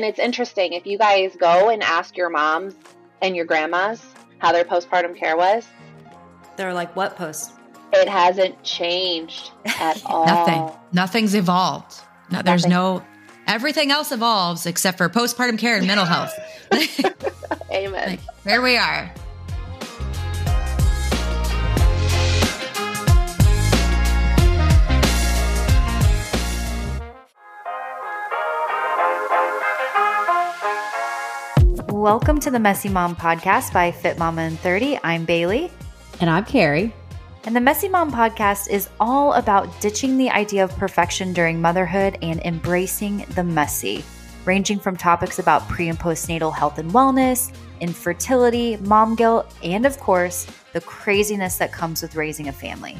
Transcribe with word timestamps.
and 0.00 0.08
it's 0.08 0.18
interesting 0.18 0.72
if 0.72 0.86
you 0.86 0.96
guys 0.96 1.36
go 1.36 1.68
and 1.68 1.82
ask 1.82 2.16
your 2.16 2.30
moms 2.30 2.74
and 3.20 3.36
your 3.36 3.44
grandmas 3.44 4.00
how 4.38 4.50
their 4.50 4.64
postpartum 4.64 5.14
care 5.14 5.36
was. 5.36 5.66
They're 6.56 6.72
like, 6.72 6.96
what 6.96 7.16
post? 7.16 7.52
It 7.92 8.08
hasn't 8.08 8.62
changed 8.62 9.50
at 9.66 10.02
all. 10.06 10.24
Nothing. 10.24 10.70
Nothing's 10.92 11.34
evolved. 11.34 12.00
No, 12.30 12.40
there's 12.40 12.66
no 12.66 13.04
everything 13.46 13.90
else 13.90 14.10
evolves 14.10 14.64
except 14.64 14.96
for 14.96 15.06
postpartum 15.10 15.58
care 15.58 15.76
and 15.76 15.86
mental 15.86 16.06
health. 16.06 16.32
Amen. 17.70 18.08
Like, 18.08 18.20
there 18.44 18.62
we 18.62 18.78
are. 18.78 19.12
Welcome 32.00 32.40
to 32.40 32.50
the 32.50 32.58
Messy 32.58 32.88
Mom 32.88 33.14
podcast 33.14 33.74
by 33.74 33.92
Fit 33.92 34.16
Mama 34.16 34.40
in 34.44 34.56
30. 34.56 34.98
I'm 35.04 35.26
Bailey. 35.26 35.70
And 36.18 36.30
I'm 36.30 36.46
Carrie. 36.46 36.94
And 37.44 37.54
the 37.54 37.60
Messy 37.60 37.90
Mom 37.90 38.10
podcast 38.10 38.70
is 38.70 38.88
all 38.98 39.34
about 39.34 39.68
ditching 39.82 40.16
the 40.16 40.30
idea 40.30 40.64
of 40.64 40.74
perfection 40.78 41.34
during 41.34 41.60
motherhood 41.60 42.16
and 42.22 42.40
embracing 42.40 43.26
the 43.34 43.44
messy, 43.44 44.02
ranging 44.46 44.80
from 44.80 44.96
topics 44.96 45.38
about 45.38 45.68
pre 45.68 45.90
and 45.90 45.98
postnatal 45.98 46.54
health 46.54 46.78
and 46.78 46.90
wellness, 46.90 47.54
infertility, 47.80 48.78
mom 48.78 49.14
guilt, 49.14 49.54
and 49.62 49.84
of 49.84 49.98
course, 50.00 50.46
the 50.72 50.80
craziness 50.80 51.58
that 51.58 51.70
comes 51.70 52.00
with 52.00 52.16
raising 52.16 52.48
a 52.48 52.52
family. 52.52 52.96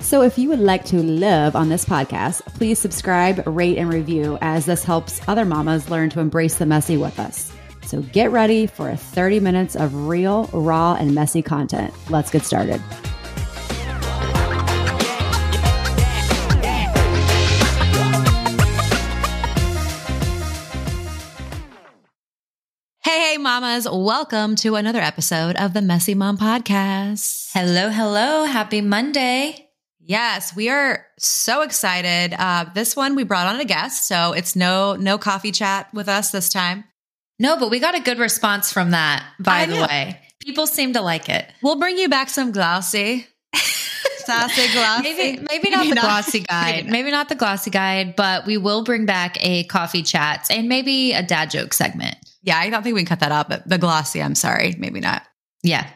So, 0.00 0.22
if 0.22 0.36
you 0.36 0.48
would 0.48 0.58
like 0.58 0.84
to 0.86 0.96
live 0.96 1.54
on 1.54 1.68
this 1.68 1.84
podcast, 1.84 2.44
please 2.56 2.80
subscribe, 2.80 3.46
rate, 3.46 3.78
and 3.78 3.88
review 3.88 4.36
as 4.40 4.66
this 4.66 4.82
helps 4.82 5.20
other 5.28 5.44
mamas 5.44 5.90
learn 5.90 6.10
to 6.10 6.18
embrace 6.18 6.56
the 6.56 6.66
messy 6.66 6.96
with 6.96 7.20
us. 7.20 7.55
So, 7.86 8.02
get 8.02 8.32
ready 8.32 8.66
for 8.66 8.94
30 8.96 9.38
minutes 9.38 9.76
of 9.76 9.94
real, 10.08 10.50
raw, 10.52 10.96
and 10.98 11.14
messy 11.14 11.40
content. 11.40 11.94
Let's 12.10 12.32
get 12.32 12.42
started. 12.42 12.80
Hey, 23.04 23.20
hey, 23.20 23.38
mamas. 23.38 23.86
Welcome 23.88 24.56
to 24.56 24.74
another 24.74 25.00
episode 25.00 25.54
of 25.54 25.72
the 25.72 25.80
Messy 25.80 26.16
Mom 26.16 26.36
Podcast. 26.36 27.50
Hello, 27.52 27.90
hello. 27.90 28.46
Happy 28.46 28.80
Monday. 28.80 29.70
Yes, 30.00 30.56
we 30.56 30.68
are 30.70 31.06
so 31.20 31.62
excited. 31.62 32.34
Uh, 32.36 32.66
this 32.74 32.96
one 32.96 33.14
we 33.14 33.22
brought 33.22 33.46
on 33.46 33.60
a 33.60 33.64
guest, 33.64 34.08
so 34.08 34.32
it's 34.32 34.56
no 34.56 34.96
no 34.96 35.18
coffee 35.18 35.52
chat 35.52 35.88
with 35.94 36.08
us 36.08 36.32
this 36.32 36.48
time. 36.48 36.84
No, 37.38 37.58
but 37.58 37.70
we 37.70 37.80
got 37.80 37.94
a 37.94 38.00
good 38.00 38.18
response 38.18 38.72
from 38.72 38.92
that, 38.92 39.24
by 39.38 39.60
I 39.60 39.66
the 39.66 39.74
know. 39.74 39.86
way. 39.86 40.20
People 40.40 40.66
seem 40.66 40.92
to 40.94 41.02
like 41.02 41.28
it. 41.28 41.46
We'll 41.62 41.76
bring 41.78 41.98
you 41.98 42.08
back 42.08 42.28
some 42.28 42.52
glossy, 42.52 43.26
sassy 43.54 44.72
glossy. 44.72 45.02
Maybe, 45.02 45.46
maybe 45.50 45.70
not 45.70 45.88
the 45.88 46.00
glossy 46.00 46.40
guide. 46.48 46.84
Maybe 46.86 46.90
Maybe 46.90 47.10
not 47.10 47.28
the 47.28 47.34
glossy 47.34 47.70
guide, 47.70 48.16
but 48.16 48.46
we 48.46 48.56
will 48.56 48.84
bring 48.84 49.06
back 49.06 49.36
a 49.40 49.64
coffee 49.64 50.02
chat 50.02 50.46
and 50.50 50.68
maybe 50.68 51.12
a 51.12 51.22
dad 51.22 51.50
joke 51.50 51.74
segment. 51.74 52.16
Yeah, 52.42 52.58
I 52.58 52.70
don't 52.70 52.82
think 52.82 52.94
we 52.94 53.00
can 53.02 53.08
cut 53.08 53.20
that 53.20 53.32
out, 53.32 53.48
But 53.48 53.68
the 53.68 53.78
glossy, 53.78 54.22
I'm 54.22 54.34
sorry, 54.36 54.74
maybe 54.78 55.00
not. 55.00 55.22
Yeah. 55.62 55.88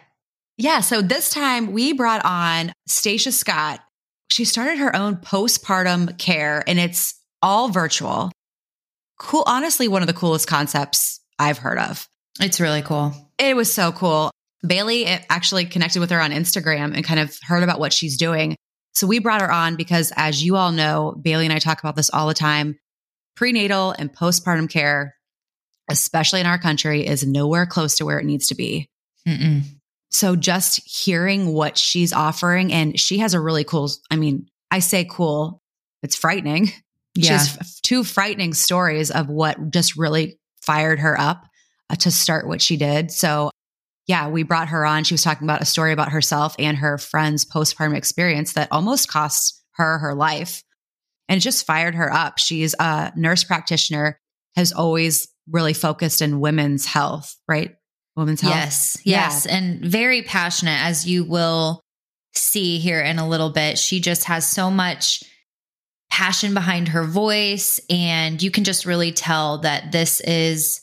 Yeah, 0.59 0.81
so 0.81 1.01
this 1.01 1.31
time 1.31 1.73
we 1.73 1.93
brought 1.93 2.25
on 2.25 2.73
Stacia 2.87 3.33
Scott. 3.33 3.81
She 4.31 4.45
started 4.45 4.79
her 4.79 4.95
own 4.95 5.17
postpartum 5.17 6.19
care 6.19 6.63
and 6.67 6.79
it's 6.79 7.15
all 7.41 7.69
virtual. 7.69 8.31
Cool, 9.19 9.45
honestly, 9.47 9.87
one 9.89 10.03
of 10.03 10.09
the 10.09 10.13
coolest 10.15 10.47
concepts 10.49 11.20
I've 11.41 11.59
heard 11.59 11.79
of. 11.79 12.07
It's 12.39 12.61
really 12.61 12.83
cool. 12.83 13.13
It 13.39 13.57
was 13.57 13.73
so 13.73 13.91
cool. 13.93 14.31
Bailey 14.65 15.07
eh, 15.07 15.23
actually 15.31 15.65
connected 15.65 16.01
with 16.01 16.11
her 16.11 16.21
on 16.21 16.33
Instagram 16.33 16.95
and 16.95 17.05
kind 17.05 17.19
of 17.19 17.37
heard 17.43 17.63
about 17.63 17.81
what 17.81 17.93
she's 17.93 18.17
doing. 18.17 18.57
So 18.93 19.07
we 19.07 19.19
brought 19.19 19.41
her 19.41 19.51
on 19.51 19.77
because, 19.77 20.13
as 20.17 20.45
you 20.45 20.57
all 20.57 20.73
know, 20.73 21.17
Bailey 21.21 21.47
and 21.47 21.53
I 21.53 21.59
talk 21.59 21.81
about 21.81 21.97
this 21.97 22.11
all 22.11 22.29
the 22.29 22.35
time. 22.35 22.79
Prenatal 23.37 23.95
and 23.99 24.13
postpartum 24.13 24.69
care, 24.69 25.15
especially 25.89 26.41
in 26.41 26.47
our 26.47 26.59
country, 26.59 27.07
is 27.07 27.27
nowhere 27.27 27.65
close 27.67 27.97
to 27.97 28.05
where 28.05 28.19
it 28.19 28.27
needs 28.27 28.49
to 28.49 28.55
be. 28.55 28.91
Mm-mm. 29.27 29.63
So 30.11 30.37
just 30.37 30.81
hearing 30.85 31.53
what 31.53 31.79
she's 31.79 32.13
offering, 32.13 32.73
and 32.73 32.99
she 32.99 33.19
has 33.19 33.33
a 33.33 33.41
really 33.41 33.65
cool, 33.65 33.89
I 34.11 34.17
mean, 34.17 34.47
I 34.71 34.81
say 34.81 35.07
cool, 35.09 35.63
it's 36.03 36.17
frightening. 36.17 36.73
She 37.17 37.27
has 37.27 37.57
f- 37.61 37.81
two 37.83 38.05
frightening 38.05 38.55
stories 38.55 39.11
of 39.11 39.29
what 39.29 39.71
just 39.71 39.97
really 39.97 40.40
fired 40.63 41.01
her 41.01 41.19
up 41.19 41.47
uh, 41.89 41.97
to 41.97 42.11
start 42.11 42.47
what 42.47 42.63
she 42.63 42.77
did. 42.77 43.11
So, 43.11 43.51
yeah, 44.07 44.29
we 44.29 44.43
brought 44.43 44.69
her 44.69 44.85
on. 44.85 45.05
She 45.05 45.15
was 45.15 45.23
talking 45.23 45.47
about 45.47 45.63
a 45.63 45.67
story 45.67 45.93
about 45.93 46.11
herself 46.11 46.55
and 46.59 46.77
her 46.77 46.99
friend's 46.99 47.45
postpartum 47.45 47.97
experience 47.97 48.55
that 48.55 48.69
almost 48.71 49.09
cost 49.09 49.63
her 49.73 49.99
her 49.99 50.15
life. 50.15 50.63
And 51.29 51.39
it 51.39 51.41
just 51.41 51.67
fired 51.67 51.95
her 51.95 52.13
up. 52.13 52.39
She's 52.39 52.75
a 52.79 53.13
nurse 53.15 53.45
practitioner, 53.45 54.19
has 54.57 54.73
always 54.73 55.29
really 55.49 55.75
focused 55.75 56.23
in 56.23 56.41
women's 56.41 56.87
health, 56.87 57.37
right? 57.47 57.77
Women's 58.17 58.41
health. 58.41 58.55
Yes, 58.55 58.97
yes. 59.05 59.47
And 59.47 59.85
very 59.85 60.23
passionate, 60.23 60.81
as 60.83 61.07
you 61.09 61.25
will 61.25 61.81
see 62.35 62.79
here 62.79 63.01
in 63.01 63.19
a 63.19 63.29
little 63.29 63.51
bit. 63.51 63.79
She 63.79 64.01
just 64.01 64.25
has 64.25 64.47
so 64.47 64.71
much 64.71 65.23
passion 66.11 66.55
behind 66.55 66.89
her 66.89 67.05
voice. 67.05 67.81
And 67.89 68.43
you 68.43 68.51
can 68.51 68.65
just 68.65 68.85
really 68.85 69.13
tell 69.13 69.59
that 69.59 69.93
this 69.93 70.21
is 70.21 70.81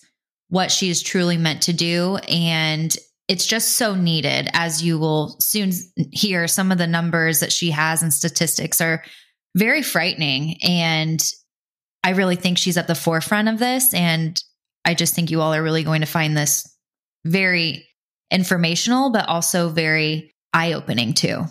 what 0.49 0.71
she 0.71 0.89
is 0.89 1.01
truly 1.01 1.37
meant 1.37 1.63
to 1.63 1.73
do. 1.73 2.17
And 2.29 2.95
it's 3.27 3.45
just 3.45 3.73
so 3.73 3.93
needed, 3.93 4.49
as 4.53 4.81
you 4.81 4.97
will 4.97 5.35
soon 5.39 5.71
hear. 6.11 6.47
Some 6.47 6.71
of 6.71 6.77
the 6.77 6.87
numbers 6.87 7.41
that 7.41 7.51
she 7.51 7.71
has 7.71 8.01
and 8.01 8.13
statistics 8.13 8.79
are 8.79 9.03
very 9.55 9.83
frightening. 9.83 10.57
And 10.63 11.21
I 12.03 12.11
really 12.11 12.37
think 12.37 12.57
she's 12.57 12.77
at 12.77 12.87
the 12.87 12.95
forefront 12.95 13.49
of 13.49 13.59
this. 13.59 13.93
And 13.93 14.41
I 14.85 14.93
just 14.93 15.13
think 15.13 15.29
you 15.29 15.41
all 15.41 15.53
are 15.53 15.63
really 15.63 15.83
going 15.83 16.01
to 16.01 16.07
find 16.07 16.37
this 16.37 16.73
very 17.25 17.85
informational, 18.31 19.11
but 19.11 19.27
also 19.27 19.67
very 19.67 20.33
eye 20.53 20.73
opening 20.73 21.13
too. 21.13 21.43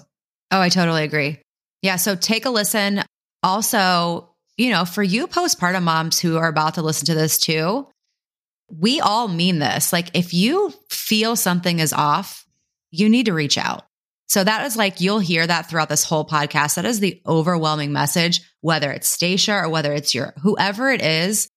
Oh, 0.50 0.60
I 0.60 0.70
totally 0.70 1.04
agree. 1.04 1.38
Yeah. 1.82 1.96
So 1.96 2.16
take 2.16 2.46
a 2.46 2.50
listen. 2.50 3.02
Also, 3.46 4.34
you 4.56 4.70
know, 4.70 4.84
for 4.84 5.04
you 5.04 5.28
postpartum 5.28 5.84
moms 5.84 6.18
who 6.18 6.36
are 6.36 6.48
about 6.48 6.74
to 6.74 6.82
listen 6.82 7.06
to 7.06 7.14
this 7.14 7.38
too, 7.38 7.86
we 8.68 9.00
all 9.00 9.28
mean 9.28 9.60
this. 9.60 9.92
Like, 9.92 10.10
if 10.14 10.34
you 10.34 10.74
feel 10.90 11.36
something 11.36 11.78
is 11.78 11.92
off, 11.92 12.44
you 12.90 13.08
need 13.08 13.26
to 13.26 13.32
reach 13.32 13.56
out. 13.56 13.84
So 14.26 14.42
that 14.42 14.66
is 14.66 14.76
like, 14.76 15.00
you'll 15.00 15.20
hear 15.20 15.46
that 15.46 15.70
throughout 15.70 15.88
this 15.88 16.02
whole 16.02 16.26
podcast. 16.26 16.74
That 16.74 16.86
is 16.86 16.98
the 16.98 17.22
overwhelming 17.24 17.92
message, 17.92 18.40
whether 18.62 18.90
it's 18.90 19.06
Stacia 19.06 19.54
or 19.54 19.68
whether 19.68 19.92
it's 19.92 20.12
your 20.12 20.34
whoever 20.42 20.90
it 20.90 21.00
is. 21.00 21.48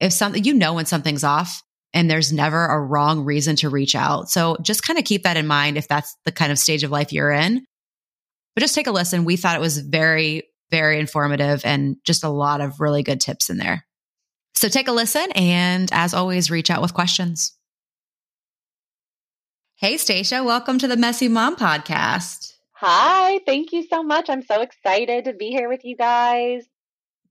If 0.00 0.12
something, 0.12 0.44
you 0.44 0.52
know, 0.52 0.74
when 0.74 0.84
something's 0.84 1.24
off 1.24 1.62
and 1.94 2.10
there's 2.10 2.34
never 2.34 2.66
a 2.66 2.78
wrong 2.78 3.24
reason 3.24 3.56
to 3.56 3.70
reach 3.70 3.94
out. 3.94 4.28
So 4.28 4.58
just 4.60 4.82
kind 4.86 4.98
of 4.98 5.06
keep 5.06 5.22
that 5.22 5.38
in 5.38 5.46
mind 5.46 5.78
if 5.78 5.88
that's 5.88 6.14
the 6.26 6.32
kind 6.32 6.52
of 6.52 6.58
stage 6.58 6.84
of 6.84 6.90
life 6.90 7.14
you're 7.14 7.32
in. 7.32 7.64
But 8.54 8.60
just 8.60 8.74
take 8.74 8.88
a 8.88 8.92
listen. 8.92 9.24
We 9.24 9.36
thought 9.36 9.56
it 9.56 9.62
was 9.62 9.78
very, 9.78 10.42
very 10.74 10.98
informative 10.98 11.64
and 11.64 11.98
just 12.02 12.24
a 12.24 12.28
lot 12.28 12.60
of 12.60 12.80
really 12.80 13.04
good 13.04 13.20
tips 13.20 13.48
in 13.48 13.58
there. 13.58 13.86
So 14.54 14.68
take 14.68 14.88
a 14.88 14.92
listen 14.92 15.30
and 15.36 15.88
as 15.92 16.12
always, 16.12 16.50
reach 16.50 16.68
out 16.68 16.82
with 16.82 16.92
questions. 16.92 17.56
Hey, 19.76 19.96
Stacia, 19.98 20.42
welcome 20.42 20.80
to 20.80 20.88
the 20.88 20.96
Messy 20.96 21.28
Mom 21.28 21.54
podcast. 21.54 22.54
Hi, 22.72 23.38
thank 23.46 23.72
you 23.72 23.86
so 23.86 24.02
much. 24.02 24.28
I'm 24.28 24.42
so 24.42 24.62
excited 24.62 25.26
to 25.26 25.32
be 25.32 25.50
here 25.50 25.68
with 25.68 25.84
you 25.84 25.96
guys. 25.96 26.64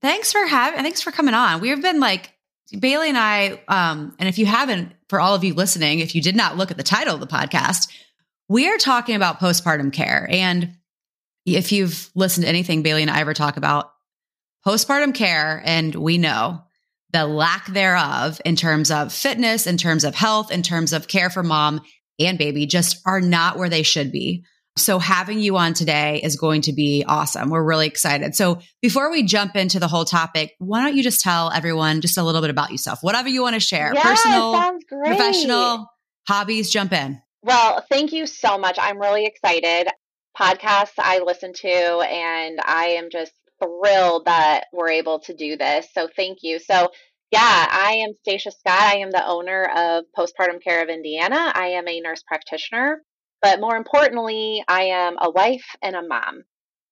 Thanks 0.02 0.32
for 0.32 0.46
having, 0.46 0.82
thanks 0.82 1.02
for 1.02 1.12
coming 1.12 1.34
on. 1.34 1.60
We've 1.60 1.82
been 1.82 2.00
like, 2.00 2.32
Bailey 2.80 3.10
and 3.10 3.18
I, 3.18 3.60
um, 3.68 4.16
and 4.20 4.30
if 4.30 4.38
you 4.38 4.46
haven't, 4.46 4.94
for 5.10 5.20
all 5.20 5.36
of 5.36 5.44
you 5.44 5.54
listening, 5.54 6.00
if 6.00 6.16
you 6.16 6.22
did 6.22 6.38
not 6.38 6.56
look 6.56 6.72
at 6.72 6.78
the 6.78 6.84
title 6.84 7.14
of 7.14 7.20
the 7.20 7.28
podcast, 7.28 7.92
we 8.48 8.70
are 8.70 8.78
talking 8.78 9.18
about 9.18 9.42
postpartum 9.42 9.92
care. 9.92 10.30
And 10.32 10.78
if 11.46 11.72
you've 11.72 12.10
listened 12.16 12.44
to 12.44 12.50
anything 12.50 12.84
Bailey 12.84 13.02
and 13.02 13.12
I 13.12 13.20
ever 13.20 13.34
talk 13.34 13.58
about, 13.58 13.92
postpartum 14.66 15.14
care, 15.14 15.62
and 15.66 15.94
we 15.94 16.18
know 16.18 16.62
the 17.12 17.26
lack 17.26 17.68
thereof 17.68 18.42
in 18.44 18.56
terms 18.56 18.90
of 18.92 19.14
fitness, 19.14 19.68
in 19.68 19.78
terms 19.78 20.04
of 20.04 20.16
health, 20.16 20.52
in 20.52 20.64
terms 20.64 20.94
of 20.94 21.08
care 21.08 21.30
for 21.30 21.44
mom 21.44 21.82
and 22.20 22.38
baby, 22.38 22.66
just 22.66 23.02
are 23.06 23.22
not 23.22 23.58
where 23.58 23.70
they 23.70 23.84
should 23.84 24.12
be. 24.12 24.44
So 24.76 24.98
having 24.98 25.40
you 25.40 25.56
on 25.58 25.76
today 25.76 26.20
is 26.24 26.36
going 26.36 26.62
to 26.64 26.74
be 26.74 27.06
awesome. 27.08 27.52
We're 27.52 27.64
really 27.64 27.86
excited. 27.86 28.34
So 28.34 28.60
before 28.82 29.12
we 29.12 29.22
jump 29.22 29.56
into 29.56 29.80
the 29.80 29.88
whole 29.88 30.06
topic, 30.06 30.54
why 30.58 30.84
don't 30.84 30.98
you 30.98 31.04
just 31.04 31.22
tell 31.22 31.52
everyone 31.52 32.02
just 32.02 32.18
a 32.18 32.24
little 32.24 32.42
bit 32.42 32.50
about 32.50 32.72
yourself? 32.72 33.00
Whatever 33.02 33.30
you 33.30 33.44
want 33.44 33.54
to 33.54 33.60
share, 33.60 33.94
Yeah, 33.94 34.02
personal, 34.02 34.80
professional, 34.90 35.88
hobbies, 36.28 36.72
jump 36.72 36.92
in. 36.92 37.22
Well, 37.44 37.86
thank 37.90 38.14
you 38.14 38.26
so 38.26 38.58
much. 38.58 38.78
I'm 38.82 39.00
really 39.00 39.26
excited. 39.26 39.90
Podcasts 40.40 40.94
I 41.00 41.20
listen 41.26 41.54
to, 41.54 41.70
and 41.70 42.60
I 42.64 42.98
am 42.98 43.10
just 43.12 43.34
thrilled 43.64 44.26
that 44.26 44.66
we're 44.74 44.90
able 44.92 45.20
to 45.22 45.34
do 45.36 45.58
this. 45.58 45.88
So 45.94 46.08
thank 46.16 46.40
you. 46.44 46.60
So 46.60 46.90
Yeah, 47.32 47.42
I 47.70 48.04
am 48.08 48.14
Stacia 48.22 48.52
Scott. 48.52 48.80
I 48.82 48.98
am 49.00 49.12
the 49.12 49.26
owner 49.28 49.66
of 49.76 50.06
Postpartum 50.18 50.64
Care 50.64 50.82
of 50.82 50.88
Indiana. 50.90 51.52
I 51.54 51.70
am 51.76 51.86
a 51.88 52.00
nurse 52.00 52.24
practitioner, 52.26 53.02
but 53.42 53.60
more 53.60 53.76
importantly, 53.76 54.64
I 54.66 54.84
am 54.84 55.18
a 55.20 55.30
wife 55.30 55.66
and 55.82 55.94
a 55.96 56.08
mom. 56.08 56.44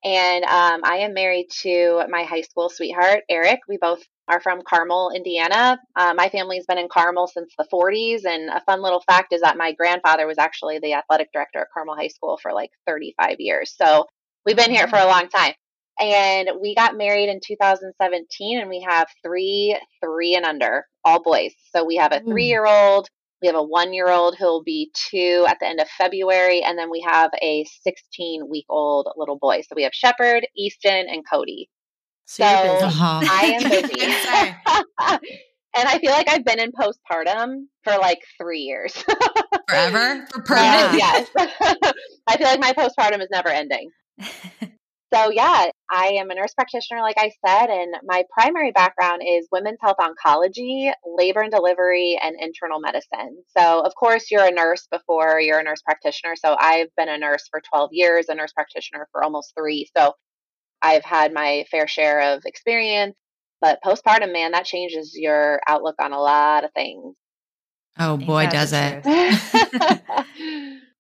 And 0.03 0.44
um, 0.44 0.81
I 0.83 0.97
am 0.99 1.13
married 1.13 1.47
to 1.61 2.03
my 2.09 2.23
high 2.23 2.41
school 2.41 2.67
sweetheart, 2.69 3.23
Eric. 3.29 3.61
We 3.69 3.77
both 3.77 4.03
are 4.31 4.39
from 4.39 4.62
Carmel, 4.68 5.12
Indiana. 5.13 5.78
Uh, 5.95 6.13
my 6.16 6.30
family's 6.30 6.66
been 6.66 6.78
in 6.78 6.88
Carmel 6.88 7.28
since 7.28 7.54
the 7.57 7.68
40s. 7.72 8.24
And 8.25 8.50
a 8.50 8.62
fun 8.62 8.81
little 8.81 9.01
fact 9.01 9.33
is 9.33 9.42
that 9.42 9.57
my 9.57 9.74
grandfather 9.74 10.25
was 10.25 10.38
actually 10.38 10.80
the 10.80 10.94
athletic 10.94 11.30
director 11.33 11.60
at 11.60 11.68
Carmel 11.74 11.95
High 11.95 12.07
School 12.07 12.39
for 12.42 12.54
like 12.54 12.72
35 12.88 13.36
years. 13.39 13.75
So 13.75 14.07
we've 14.45 14.56
been 14.56 14.72
here 14.72 14.88
for 14.88 14.98
a 14.98 15.06
long 15.06 15.28
time. 15.28 15.54
And 16.00 16.50
we 16.62 16.74
got 16.74 16.98
married 16.98 17.30
in 17.30 17.42
2017, 17.45 18.60
and 18.60 18.69
we 18.69 18.83
have 18.88 19.07
three, 19.24 19.78
three 20.04 20.36
and 20.36 20.45
under, 20.45 20.86
all 21.04 21.22
boys. 21.22 21.51
So 21.75 21.86
we 21.86 21.98
have 21.98 22.12
a 22.12 22.22
three 22.22 22.45
year 22.45 22.66
old, 22.66 23.07
we 23.42 23.48
have 23.48 23.57
a 23.57 23.62
one 23.62 23.94
year 23.94 24.10
old 24.10 24.36
who'll 24.38 24.63
be 24.63 24.92
two 24.94 25.45
at 25.48 25.57
the 25.60 25.68
end 25.68 25.80
of 25.80 25.88
February, 25.89 26.63
and 26.63 26.78
then 26.78 26.89
we 26.89 27.01
have 27.01 27.30
a 27.42 27.66
16 27.83 28.50
week 28.50 28.66
old 28.69 29.10
little 29.18 29.38
boy. 29.38 29.62
So 29.62 29.75
we 29.75 29.83
have 29.83 29.94
Shepherd, 29.94 30.48
Easton, 30.56 31.07
and 31.10 31.24
Cody. 31.30 31.69
So, 32.31 32.45
so 32.45 32.86
uh-huh. 32.86 33.19
I 33.30 33.60
am 33.60 33.63
busy. 33.69 34.01
and 35.75 35.89
I 35.89 36.00
feel 36.00 36.12
like 36.12 36.30
I've 36.30 36.45
been 36.45 36.60
in 36.60 36.72
postpartum 36.72 37.66
for 37.83 37.98
like 37.98 38.19
three 38.39 38.62
years. 38.62 38.94
Forever? 39.68 40.25
For 40.31 40.42
permanent? 40.44 40.98
yes. 40.98 41.30
I 41.36 42.38
feel 42.38 42.48
like 42.48 42.62
my 42.62 42.72
postpartum 42.72 43.22
is 43.22 43.28
never 43.31 43.50
ending. 43.50 43.89
So, 45.13 45.30
yeah, 45.30 45.72
I 45.92 46.07
am 46.19 46.30
a 46.30 46.36
nurse 46.36 46.54
practitioner, 46.54 47.01
like 47.01 47.18
I 47.18 47.31
said, 47.45 47.69
and 47.69 47.95
my 48.06 48.24
primary 48.31 48.72
background 48.72 49.22
is 49.28 49.45
women's 49.51 49.80
health 49.81 49.98
oncology, 50.00 50.89
labor 51.06 51.42
and 51.42 51.51
delivery, 51.51 52.18
and 52.24 52.38
internal 52.39 52.80
medicine. 52.80 53.44
So, 53.57 53.81
of 53.81 53.94
course, 53.95 54.31
you're 54.31 54.45
a 54.45 54.51
nurse 54.51 54.88
before 54.89 55.42
you're 55.42 55.60
a 55.60 55.63
nurse 55.63 55.81
practitioner. 55.81 56.38
So, 56.38 56.56
I've 56.57 56.88
been 56.95 57.10
a 57.10 57.18
nurse 57.18 57.45
for 57.51 57.60
12 57.60 57.89
years, 57.92 58.30
a 58.30 58.36
nurse 58.36 58.54
practitioner 58.54 59.10
for 59.12 59.22
almost 59.22 59.51
three. 59.57 59.86
So, 59.98 60.13
I've 60.81 61.04
had 61.04 61.33
my 61.33 61.66
fair 61.69 61.88
share 61.88 62.33
of 62.33 62.44
experience. 62.45 63.16
But 63.62 63.80
postpartum, 63.86 64.33
man, 64.33 64.51
that 64.51 64.66
changes 64.66 65.16
your 65.16 65.60
outlook 65.68 65.95
on 66.00 66.13
a 66.13 66.19
lot 66.19 66.63
of 66.63 66.72
things. 66.74 67.16
Oh, 68.00 68.18
boy, 68.18 68.48
does 68.48 68.74
it. 68.74 69.04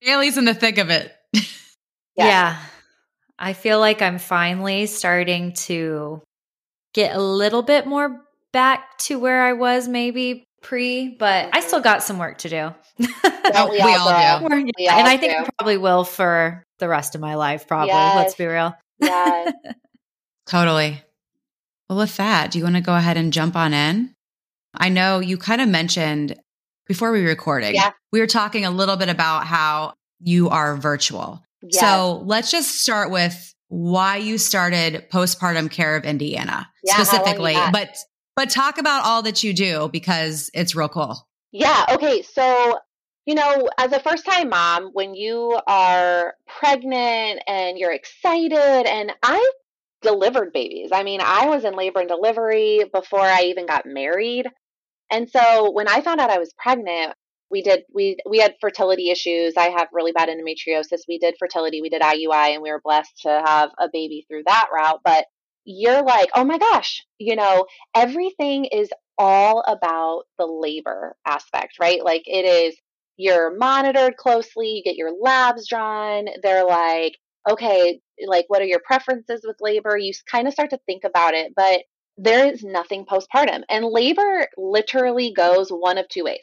Bailey's 0.01 0.37
in 0.37 0.45
the 0.45 0.53
thick 0.53 0.77
of 0.77 0.89
it. 0.89 1.11
yeah. 1.33 1.43
yeah. 2.15 2.57
I 3.39 3.53
feel 3.53 3.79
like 3.79 4.03
I'm 4.03 4.19
finally 4.19 4.85
starting 4.85 5.53
to 5.53 6.21
get 6.93 7.15
a 7.15 7.19
little 7.19 7.63
bit 7.63 7.87
more 7.87 8.21
back 8.53 8.99
to 8.99 9.17
where 9.17 9.41
I 9.41 9.53
was 9.53 9.87
maybe 9.87 10.43
pre, 10.61 11.09
but 11.09 11.49
I 11.51 11.61
still 11.61 11.81
got 11.81 12.03
some 12.03 12.19
work 12.19 12.37
to 12.39 12.49
do. 12.49 12.55
Well, 12.55 12.73
oh, 13.55 13.69
we, 13.71 13.77
we, 13.77 13.81
all, 13.81 14.09
all 14.09 14.39
do. 14.49 14.55
We 14.55 14.87
and 14.87 15.07
I 15.07 15.17
think 15.17 15.33
do. 15.33 15.39
I 15.39 15.49
probably 15.57 15.77
will 15.77 16.03
for 16.03 16.63
the 16.77 16.87
rest 16.87 17.15
of 17.15 17.21
my 17.21 17.35
life, 17.35 17.67
probably. 17.67 17.87
Yes. 17.87 18.15
Let's 18.15 18.35
be 18.35 18.45
real. 18.45 18.75
Yeah. 19.01 19.51
totally. 20.47 21.01
Well, 21.89 21.99
with 21.99 22.15
that, 22.17 22.51
do 22.51 22.57
you 22.59 22.63
want 22.63 22.77
to 22.77 22.81
go 22.81 22.95
ahead 22.95 23.17
and 23.17 23.33
jump 23.33 23.55
on 23.55 23.73
in? 23.73 24.13
I 24.73 24.89
know 24.89 25.19
you 25.19 25.37
kind 25.37 25.61
of 25.61 25.67
mentioned 25.67 26.35
before 26.87 27.11
we 27.11 27.21
were 27.21 27.29
recording, 27.29 27.73
yeah. 27.75 27.91
we 28.11 28.19
were 28.19 28.27
talking 28.27 28.65
a 28.65 28.71
little 28.71 28.97
bit 28.97 29.09
about 29.09 29.45
how 29.45 29.93
you 30.19 30.49
are 30.49 30.75
virtual. 30.75 31.41
Yes. 31.61 31.79
So 31.79 32.21
let's 32.25 32.51
just 32.51 32.81
start 32.81 33.11
with 33.11 33.53
why 33.69 34.17
you 34.17 34.37
started 34.37 35.09
postpartum 35.09 35.71
care 35.71 35.95
of 35.95 36.03
Indiana 36.03 36.69
yeah, 36.83 36.95
specifically, 36.95 37.55
but 37.71 37.97
but 38.35 38.49
talk 38.49 38.77
about 38.77 39.05
all 39.05 39.21
that 39.23 39.43
you 39.43 39.53
do 39.53 39.89
because 39.91 40.49
it's 40.53 40.75
real 40.75 40.89
cool. 40.89 41.27
Yeah. 41.51 41.85
Okay. 41.91 42.21
So 42.23 42.77
you 43.25 43.35
know, 43.35 43.69
as 43.77 43.91
a 43.91 43.99
first 43.99 44.25
time 44.25 44.49
mom, 44.49 44.89
when 44.93 45.13
you 45.13 45.59
are 45.67 46.33
pregnant 46.59 47.41
and 47.47 47.77
you're 47.77 47.93
excited, 47.93 48.87
and 48.87 49.11
I 49.21 49.51
delivered 50.01 50.53
babies. 50.53 50.89
I 50.91 51.03
mean, 51.03 51.21
I 51.21 51.47
was 51.47 51.63
in 51.63 51.75
labor 51.75 51.99
and 51.99 52.09
delivery 52.09 52.83
before 52.91 53.21
I 53.21 53.43
even 53.43 53.67
got 53.67 53.85
married. 53.85 54.47
And 55.11 55.29
so 55.29 55.71
when 55.71 55.87
I 55.87 56.01
found 56.01 56.19
out 56.19 56.31
I 56.31 56.39
was 56.39 56.53
pregnant, 56.57 57.13
we 57.51 57.61
did 57.61 57.83
we 57.93 58.17
we 58.27 58.39
had 58.39 58.55
fertility 58.61 59.11
issues. 59.11 59.53
I 59.57 59.69
have 59.69 59.89
really 59.93 60.13
bad 60.13 60.29
endometriosis. 60.29 61.01
We 61.07 61.19
did 61.19 61.35
fertility, 61.37 61.81
we 61.81 61.89
did 61.89 62.01
IUI, 62.01 62.53
and 62.53 62.63
we 62.63 62.71
were 62.71 62.81
blessed 62.83 63.21
to 63.23 63.43
have 63.45 63.71
a 63.77 63.89
baby 63.91 64.25
through 64.27 64.43
that 64.47 64.69
route. 64.73 65.01
But 65.03 65.25
you're 65.65 66.01
like, 66.03 66.29
oh 66.33 66.45
my 66.45 66.57
gosh, 66.57 67.05
you 67.19 67.35
know, 67.35 67.65
everything 67.95 68.65
is 68.65 68.89
all 69.17 69.63
about 69.67 70.23
the 70.39 70.45
labor 70.47 71.15
aspect, 71.27 71.73
right? 71.79 72.03
Like 72.03 72.23
it 72.25 72.45
is 72.45 72.75
you're 73.21 73.55
monitored 73.55 74.17
closely, 74.17 74.69
you 74.69 74.83
get 74.83 74.95
your 74.95 75.11
labs 75.21 75.67
drawn. 75.67 76.25
They're 76.41 76.65
like, 76.65 77.17
okay, 77.49 77.99
like 78.25 78.45
what 78.47 78.61
are 78.61 78.65
your 78.65 78.81
preferences 78.85 79.41
with 79.45 79.57
labor? 79.61 79.95
You 79.97 80.11
kind 80.29 80.47
of 80.47 80.53
start 80.53 80.71
to 80.71 80.79
think 80.87 81.03
about 81.03 81.35
it, 81.35 81.53
but 81.55 81.81
there 82.17 82.51
is 82.51 82.63
nothing 82.63 83.05
postpartum. 83.05 83.61
And 83.69 83.85
labor 83.85 84.47
literally 84.57 85.33
goes 85.35 85.69
one 85.69 85.97
of 85.97 86.07
two 86.09 86.23
ways 86.23 86.39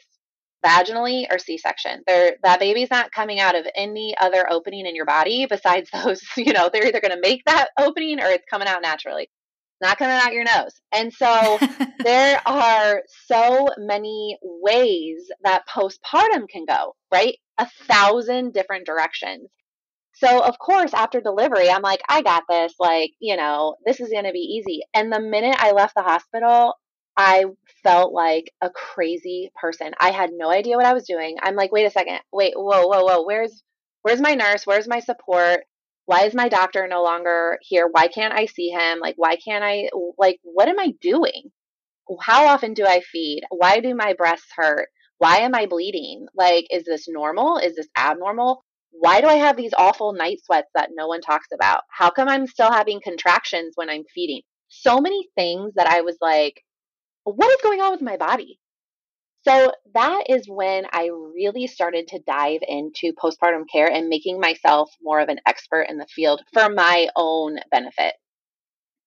vaginally 0.65 1.25
or 1.31 1.39
C-section. 1.39 2.03
That 2.07 2.59
baby's 2.59 2.91
not 2.91 3.11
coming 3.11 3.39
out 3.39 3.55
of 3.55 3.65
any 3.75 4.15
other 4.19 4.45
opening 4.49 4.85
in 4.85 4.95
your 4.95 5.05
body 5.05 5.45
besides 5.49 5.89
those, 5.93 6.21
you 6.37 6.53
know, 6.53 6.69
they're 6.71 6.85
either 6.87 7.01
going 7.01 7.15
to 7.15 7.21
make 7.21 7.43
that 7.45 7.69
opening 7.77 8.19
or 8.19 8.27
it's 8.27 8.45
coming 8.49 8.67
out 8.67 8.81
naturally. 8.81 9.29
Not 9.81 9.97
coming 9.97 10.15
out 10.15 10.33
your 10.33 10.43
nose. 10.43 10.79
And 10.93 11.13
so 11.13 11.59
there 12.03 12.41
are 12.45 13.03
so 13.27 13.67
many 13.77 14.37
ways 14.41 15.29
that 15.43 15.67
postpartum 15.67 16.47
can 16.49 16.65
go, 16.65 16.95
right? 17.11 17.37
A 17.57 17.67
thousand 17.87 18.53
different 18.53 18.85
directions. 18.85 19.49
So, 20.13 20.43
of 20.43 20.59
course, 20.59 20.93
after 20.93 21.21
delivery, 21.21 21.69
I'm 21.69 21.81
like, 21.81 22.01
I 22.09 22.21
got 22.21 22.43
this. 22.49 22.73
Like, 22.79 23.11
you 23.19 23.37
know, 23.37 23.75
this 23.85 24.01
is 24.01 24.09
going 24.09 24.25
to 24.25 24.33
be 24.33 24.39
easy. 24.39 24.81
And 24.93 25.11
the 25.11 25.19
minute 25.21 25.55
I 25.57 25.71
left 25.71 25.95
the 25.95 26.01
hospital, 26.03 26.73
I 27.15 27.45
felt 27.83 28.13
like 28.13 28.51
a 28.61 28.69
crazy 28.69 29.51
person. 29.59 29.91
I 29.99 30.11
had 30.11 30.31
no 30.33 30.49
idea 30.49 30.75
what 30.75 30.85
I 30.85 30.93
was 30.93 31.05
doing. 31.07 31.37
I'm 31.41 31.55
like, 31.55 31.71
wait 31.71 31.85
a 31.85 31.91
second. 31.91 32.19
Wait, 32.33 32.53
whoa, 32.55 32.87
whoa, 32.87 33.03
whoa. 33.03 33.23
Where's 33.23 33.63
where's 34.01 34.21
my 34.21 34.35
nurse? 34.35 34.65
Where's 34.65 34.87
my 34.87 34.99
support? 34.99 35.61
Why 36.09 36.25
is 36.25 36.33
my 36.33 36.49
doctor 36.49 36.87
no 36.87 37.03
longer 37.03 37.59
here? 37.61 37.87
Why 37.87 38.07
can't 38.07 38.33
I 38.33 38.47
see 38.47 38.69
him? 38.69 38.97
Like, 38.99 39.13
why 39.17 39.35
can't 39.35 39.63
I 39.63 39.89
like 40.17 40.39
what 40.41 40.67
am 40.67 40.79
I 40.79 40.93
doing? 40.99 41.51
How 42.19 42.47
often 42.47 42.73
do 42.73 42.83
I 42.83 43.01
feed? 43.01 43.43
Why 43.51 43.79
do 43.79 43.93
my 43.93 44.13
breasts 44.13 44.47
hurt? 44.55 44.89
Why 45.19 45.41
am 45.41 45.53
I 45.53 45.67
bleeding? 45.67 46.25
Like, 46.33 46.65
is 46.71 46.83
this 46.83 47.07
normal? 47.07 47.59
Is 47.59 47.75
this 47.75 47.89
abnormal? 47.95 48.63
Why 48.89 49.21
do 49.21 49.27
I 49.27 49.35
have 49.35 49.55
these 49.55 49.75
awful 49.77 50.13
night 50.13 50.39
sweats 50.43 50.71
that 50.73 50.89
no 50.95 51.05
one 51.05 51.21
talks 51.21 51.49
about? 51.53 51.83
How 51.91 52.09
come 52.09 52.27
I'm 52.27 52.47
still 52.47 52.71
having 52.71 53.01
contractions 53.03 53.73
when 53.75 53.91
I'm 53.91 54.05
feeding? 54.15 54.41
So 54.67 54.99
many 54.99 55.27
things 55.37 55.73
that 55.75 55.85
I 55.85 56.01
was 56.01 56.17
like, 56.21 56.59
what 57.23 57.51
is 57.51 57.61
going 57.61 57.81
on 57.81 57.91
with 57.91 58.01
my 58.01 58.17
body? 58.17 58.57
So 59.47 59.71
that 59.93 60.23
is 60.29 60.47
when 60.47 60.85
I 60.91 61.09
really 61.33 61.67
started 61.67 62.09
to 62.09 62.19
dive 62.27 62.59
into 62.67 63.13
postpartum 63.13 63.63
care 63.71 63.89
and 63.89 64.09
making 64.09 64.39
myself 64.39 64.91
more 65.01 65.21
of 65.21 65.29
an 65.29 65.39
expert 65.45 65.83
in 65.83 65.97
the 65.97 66.07
field 66.07 66.41
for 66.53 66.69
my 66.69 67.07
own 67.15 67.57
benefit. 67.71 68.13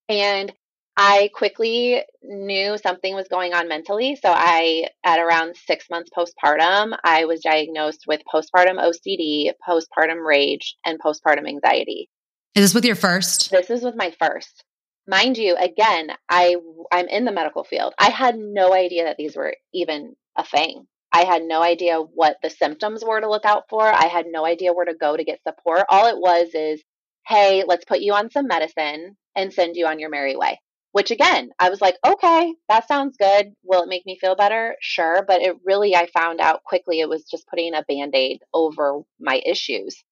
And 0.08 0.52
I 0.96 1.30
quickly 1.34 2.02
knew 2.22 2.76
something 2.78 3.14
was 3.14 3.28
going 3.28 3.54
on 3.54 3.68
mentally. 3.68 4.16
So 4.16 4.30
I, 4.30 4.88
at 5.04 5.18
around 5.18 5.56
six 5.56 5.88
months 5.90 6.10
postpartum, 6.16 6.96
I 7.04 7.24
was 7.26 7.40
diagnosed 7.40 8.04
with 8.06 8.20
postpartum 8.32 8.78
OCD, 8.78 9.52
postpartum 9.66 10.24
rage, 10.24 10.76
and 10.84 10.98
postpartum 11.00 11.48
anxiety. 11.48 12.08
Is 12.54 12.64
this 12.64 12.74
with 12.74 12.84
your 12.84 12.96
first? 12.96 13.50
This 13.50 13.70
is 13.70 13.82
with 13.82 13.96
my 13.96 14.14
first 14.18 14.64
mind 15.06 15.36
you 15.36 15.56
again 15.56 16.08
i 16.28 16.56
i'm 16.92 17.08
in 17.08 17.24
the 17.24 17.32
medical 17.32 17.64
field 17.64 17.92
i 17.98 18.08
had 18.08 18.36
no 18.38 18.72
idea 18.72 19.04
that 19.04 19.16
these 19.16 19.34
were 19.34 19.54
even 19.74 20.14
a 20.36 20.44
thing. 20.44 20.86
I 21.12 21.24
had 21.24 21.42
no 21.42 21.62
idea 21.62 21.98
what 21.98 22.38
the 22.42 22.50
symptoms 22.50 23.04
were 23.04 23.20
to 23.20 23.28
look 23.28 23.44
out 23.44 23.64
for. 23.68 23.82
I 23.84 24.06
had 24.06 24.26
no 24.26 24.46
idea 24.46 24.72
where 24.72 24.86
to 24.86 24.94
go 24.94 25.16
to 25.16 25.24
get 25.24 25.42
support. 25.46 25.84
All 25.88 26.06
it 26.08 26.18
was 26.18 26.48
is 26.54 26.82
hey 27.26 27.64
let's 27.66 27.84
put 27.84 28.00
you 28.00 28.14
on 28.14 28.30
some 28.30 28.48
medicine 28.48 29.16
and 29.36 29.52
send 29.52 29.76
you 29.76 29.86
on 29.86 29.98
your 29.98 30.10
merry 30.10 30.36
way. 30.36 30.60
Which 30.92 31.10
again 31.10 31.50
i 31.58 31.70
was 31.70 31.80
like 31.80 31.96
okay 32.06 32.54
that 32.68 32.88
sounds 32.88 33.16
good. 33.18 33.52
Will 33.62 33.82
it 33.82 33.88
make 33.88 34.06
me 34.06 34.18
feel 34.20 34.36
better? 34.36 34.74
Sure 34.80 35.24
but 35.26 35.42
it 35.42 35.56
really 35.64 35.94
i 35.94 36.06
found 36.06 36.40
out 36.40 36.64
quickly 36.64 37.00
it 37.00 37.08
was 37.08 37.24
just 37.24 37.46
putting 37.48 37.74
a 37.74 37.84
band-aid 37.88 38.40
over 38.54 39.02
my 39.20 39.40
issues. 39.44 40.02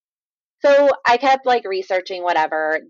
So 0.64 0.90
I 1.06 1.16
kept 1.16 1.46
like 1.46 1.64
researching 1.66 2.22
whatever, 2.22 2.80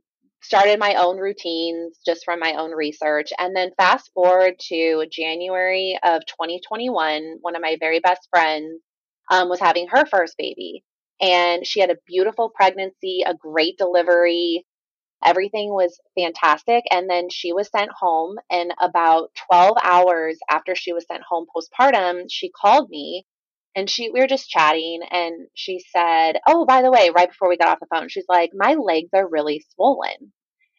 started 0.43 0.79
my 0.79 0.95
own 0.95 1.19
routines 1.19 1.99
just 2.05 2.25
from 2.25 2.41
my 2.41 2.55
own 2.55 2.73
research. 2.73 3.33
And 3.39 3.55
then 3.55 3.71
fast 3.77 4.11
forward 4.15 4.55
to 4.69 5.07
January 5.11 5.99
of 6.03 6.23
2021, 6.27 7.39
one 7.41 7.57
of 7.57 7.63
my 7.63 7.77
very 7.79 8.01
best 8.01 8.29
friends 8.31 8.81
um, 9.31 9.49
was 9.49 9.61
having 9.61 9.89
her 9.89 10.07
first 10.07 10.37
baby. 10.39 10.83
And 11.21 11.67
she 11.67 11.81
had 11.81 11.91
a 11.91 11.99
beautiful 12.07 12.51
pregnancy, 12.51 13.23
a 13.27 13.35
great 13.35 13.77
delivery. 13.77 14.67
Everything 15.23 15.69
was 15.69 16.01
fantastic. 16.19 16.85
And 16.91 17.11
then 17.11 17.29
she 17.29 17.53
was 17.53 17.69
sent 17.69 17.91
home. 17.91 18.37
And 18.51 18.73
about 18.81 19.31
12 19.51 19.77
hours 19.83 20.39
after 20.49 20.75
she 20.75 20.95
was 20.95 21.07
sent 21.07 21.23
home 21.23 21.47
postpartum, 21.55 22.25
she 22.31 22.51
called 22.51 22.89
me 22.89 23.27
and 23.75 23.89
she 23.89 24.11
we 24.11 24.21
were 24.21 24.27
just 24.27 24.50
chatting 24.50 25.00
and 25.11 25.49
she 25.55 25.81
said, 25.95 26.39
"Oh, 26.47 26.67
by 26.67 26.83
the 26.83 26.91
way, 26.91 27.11
right 27.15 27.29
before 27.29 27.49
we 27.49 27.57
got 27.57 27.69
off 27.69 27.81
the 27.81 27.87
phone, 27.95 28.09
she's 28.09 28.27
like, 28.29 28.50
"My 28.55 28.75
legs 28.75 29.11
are 29.15 29.29
really 29.29 29.65
swollen." 29.75 30.33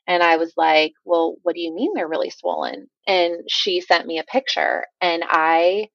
And 0.07 0.23
I 0.23 0.37
was 0.37 0.53
like, 0.57 0.93
"Well, 1.05 1.35
what 1.43 1.55
do 1.55 1.61
you 1.61 1.73
mean 1.73 1.93
they're 1.95 2.07
really 2.07 2.31
swollen?" 2.31 2.87
And 3.07 3.43
she 3.49 3.81
sent 3.81 4.07
me 4.07 4.19
a 4.19 4.23
picture 4.23 4.85
and 5.01 5.23
I 5.27 5.87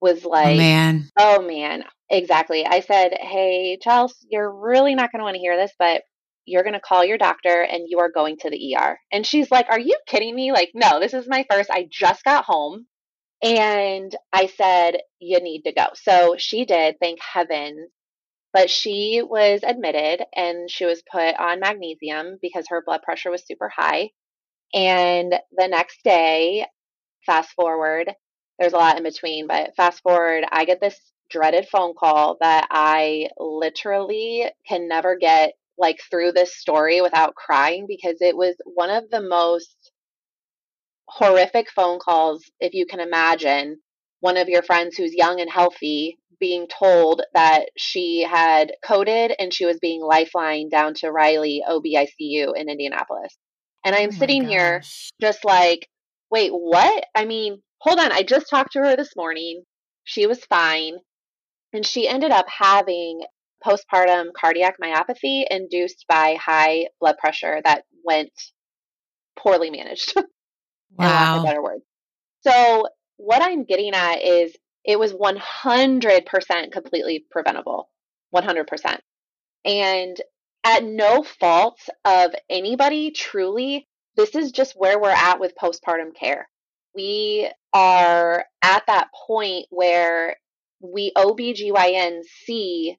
was 0.00 0.24
like, 0.24 0.54
oh, 0.54 0.58
man. 0.58 1.10
Oh 1.18 1.42
man, 1.42 1.84
exactly. 2.10 2.66
I 2.66 2.80
said, 2.80 3.16
Hey, 3.20 3.78
Chelsea, 3.80 4.26
you're 4.30 4.50
really 4.52 4.94
not 4.94 5.10
going 5.12 5.20
to 5.20 5.24
want 5.24 5.34
to 5.36 5.40
hear 5.40 5.56
this, 5.56 5.72
but 5.78 6.02
you're 6.44 6.62
going 6.62 6.74
to 6.74 6.80
call 6.80 7.04
your 7.04 7.18
doctor 7.18 7.62
and 7.62 7.84
you 7.88 8.00
are 8.00 8.10
going 8.10 8.36
to 8.38 8.50
the 8.50 8.76
ER. 8.76 8.98
And 9.12 9.26
she's 9.26 9.50
like, 9.50 9.66
Are 9.70 9.78
you 9.78 9.96
kidding 10.06 10.34
me? 10.34 10.52
Like, 10.52 10.70
no, 10.74 11.00
this 11.00 11.14
is 11.14 11.26
my 11.28 11.46
first. 11.50 11.70
I 11.70 11.88
just 11.90 12.24
got 12.24 12.44
home. 12.44 12.86
And 13.44 14.16
I 14.32 14.48
said, 14.48 14.96
You 15.20 15.40
need 15.40 15.64
to 15.64 15.72
go. 15.74 15.88
So 15.94 16.36
she 16.38 16.66
did, 16.66 16.96
thank 17.00 17.20
heavens. 17.22 17.90
But 18.52 18.70
she 18.70 19.22
was 19.22 19.62
admitted 19.64 20.24
and 20.34 20.70
she 20.70 20.86
was 20.86 21.02
put 21.12 21.36
on 21.38 21.60
magnesium 21.60 22.38
because 22.42 22.66
her 22.68 22.82
blood 22.86 23.02
pressure 23.02 23.30
was 23.30 23.44
super 23.46 23.68
high. 23.68 24.10
And 24.74 25.34
the 25.56 25.68
next 25.68 26.04
day, 26.04 26.66
fast 27.26 27.50
forward, 27.52 28.12
there's 28.58 28.72
a 28.72 28.78
lot 28.78 28.96
in 28.96 29.04
between, 29.04 29.46
but 29.48 29.76
fast 29.76 30.02
forward, 30.02 30.44
I 30.50 30.64
get 30.64 30.80
this 30.80 30.98
dreaded 31.30 31.68
phone 31.68 31.94
call 31.98 32.38
that 32.40 32.68
I 32.70 33.28
literally 33.38 34.46
can 34.68 34.88
never 34.88 35.16
get 35.16 35.54
like 35.78 35.98
through 36.10 36.32
this 36.32 36.56
story 36.56 37.02
without 37.02 37.34
crying 37.34 37.86
because 37.88 38.18
it 38.20 38.36
was 38.36 38.54
one 38.64 38.90
of 38.90 39.10
the 39.10 39.22
most 39.22 39.92
horrific 41.06 41.70
phone 41.70 41.98
calls 41.98 42.42
if 42.60 42.74
you 42.74 42.86
can 42.86 43.00
imagine 43.00 43.78
one 44.20 44.36
of 44.36 44.48
your 44.48 44.62
friends 44.62 44.96
who's 44.96 45.14
young 45.14 45.40
and 45.40 45.50
healthy 45.50 46.18
being 46.40 46.66
told 46.66 47.22
that 47.34 47.66
she 47.76 48.22
had 48.22 48.72
coded 48.84 49.32
and 49.38 49.52
she 49.52 49.66
was 49.66 49.78
being 49.80 50.02
lifeline 50.02 50.68
down 50.68 50.94
to 50.94 51.10
Riley 51.10 51.62
OBICU 51.68 52.56
in 52.56 52.68
Indianapolis. 52.68 53.36
And 53.84 53.94
I'm 53.94 54.08
Oh 54.08 54.12
sitting 54.12 54.48
here 54.48 54.82
just 55.20 55.44
like, 55.44 55.88
wait, 56.30 56.50
what? 56.50 57.04
I 57.14 57.24
mean, 57.24 57.62
hold 57.78 57.98
on. 57.98 58.12
I 58.12 58.22
just 58.22 58.48
talked 58.48 58.72
to 58.72 58.80
her 58.80 58.96
this 58.96 59.14
morning. 59.16 59.62
She 60.04 60.26
was 60.26 60.44
fine. 60.46 60.94
And 61.72 61.86
she 61.86 62.08
ended 62.08 62.30
up 62.30 62.46
having 62.48 63.22
postpartum 63.64 64.26
cardiac 64.38 64.76
myopathy 64.82 65.44
induced 65.50 66.04
by 66.08 66.36
high 66.40 66.88
blood 67.00 67.16
pressure 67.18 67.60
that 67.64 67.84
went 68.04 68.32
poorly 69.36 69.70
managed, 69.70 70.14
for 71.00 71.10
lack 71.12 71.30
of 71.30 71.38
a 71.38 71.40
Wow. 71.40 71.42
better 71.42 71.62
word. 71.62 71.80
So, 72.42 72.88
what 73.18 73.42
I'm 73.42 73.64
getting 73.64 73.94
at 73.94 74.16
is 74.22 74.56
it 74.84 74.98
was 74.98 75.12
100% 75.14 76.72
completely 76.72 77.24
preventable. 77.30 77.90
100%. 78.34 78.98
And 79.66 80.18
at 80.64 80.84
no 80.84 81.24
fault 81.24 81.80
of 82.06 82.34
anybody, 82.50 83.12
truly, 83.12 83.88
this 84.16 84.36
is 84.36 84.52
just 84.52 84.74
where 84.76 85.00
we're 85.00 85.10
at 85.10 85.40
with 85.40 85.54
postpartum 85.62 86.16
care. 86.16 86.48
We 86.94 87.50
are 87.74 88.46
at 88.62 88.84
that 88.88 89.08
point 89.28 89.66
where 89.70 90.36
we 90.82 91.12
OBGYNs 91.16 92.24
see 92.46 92.98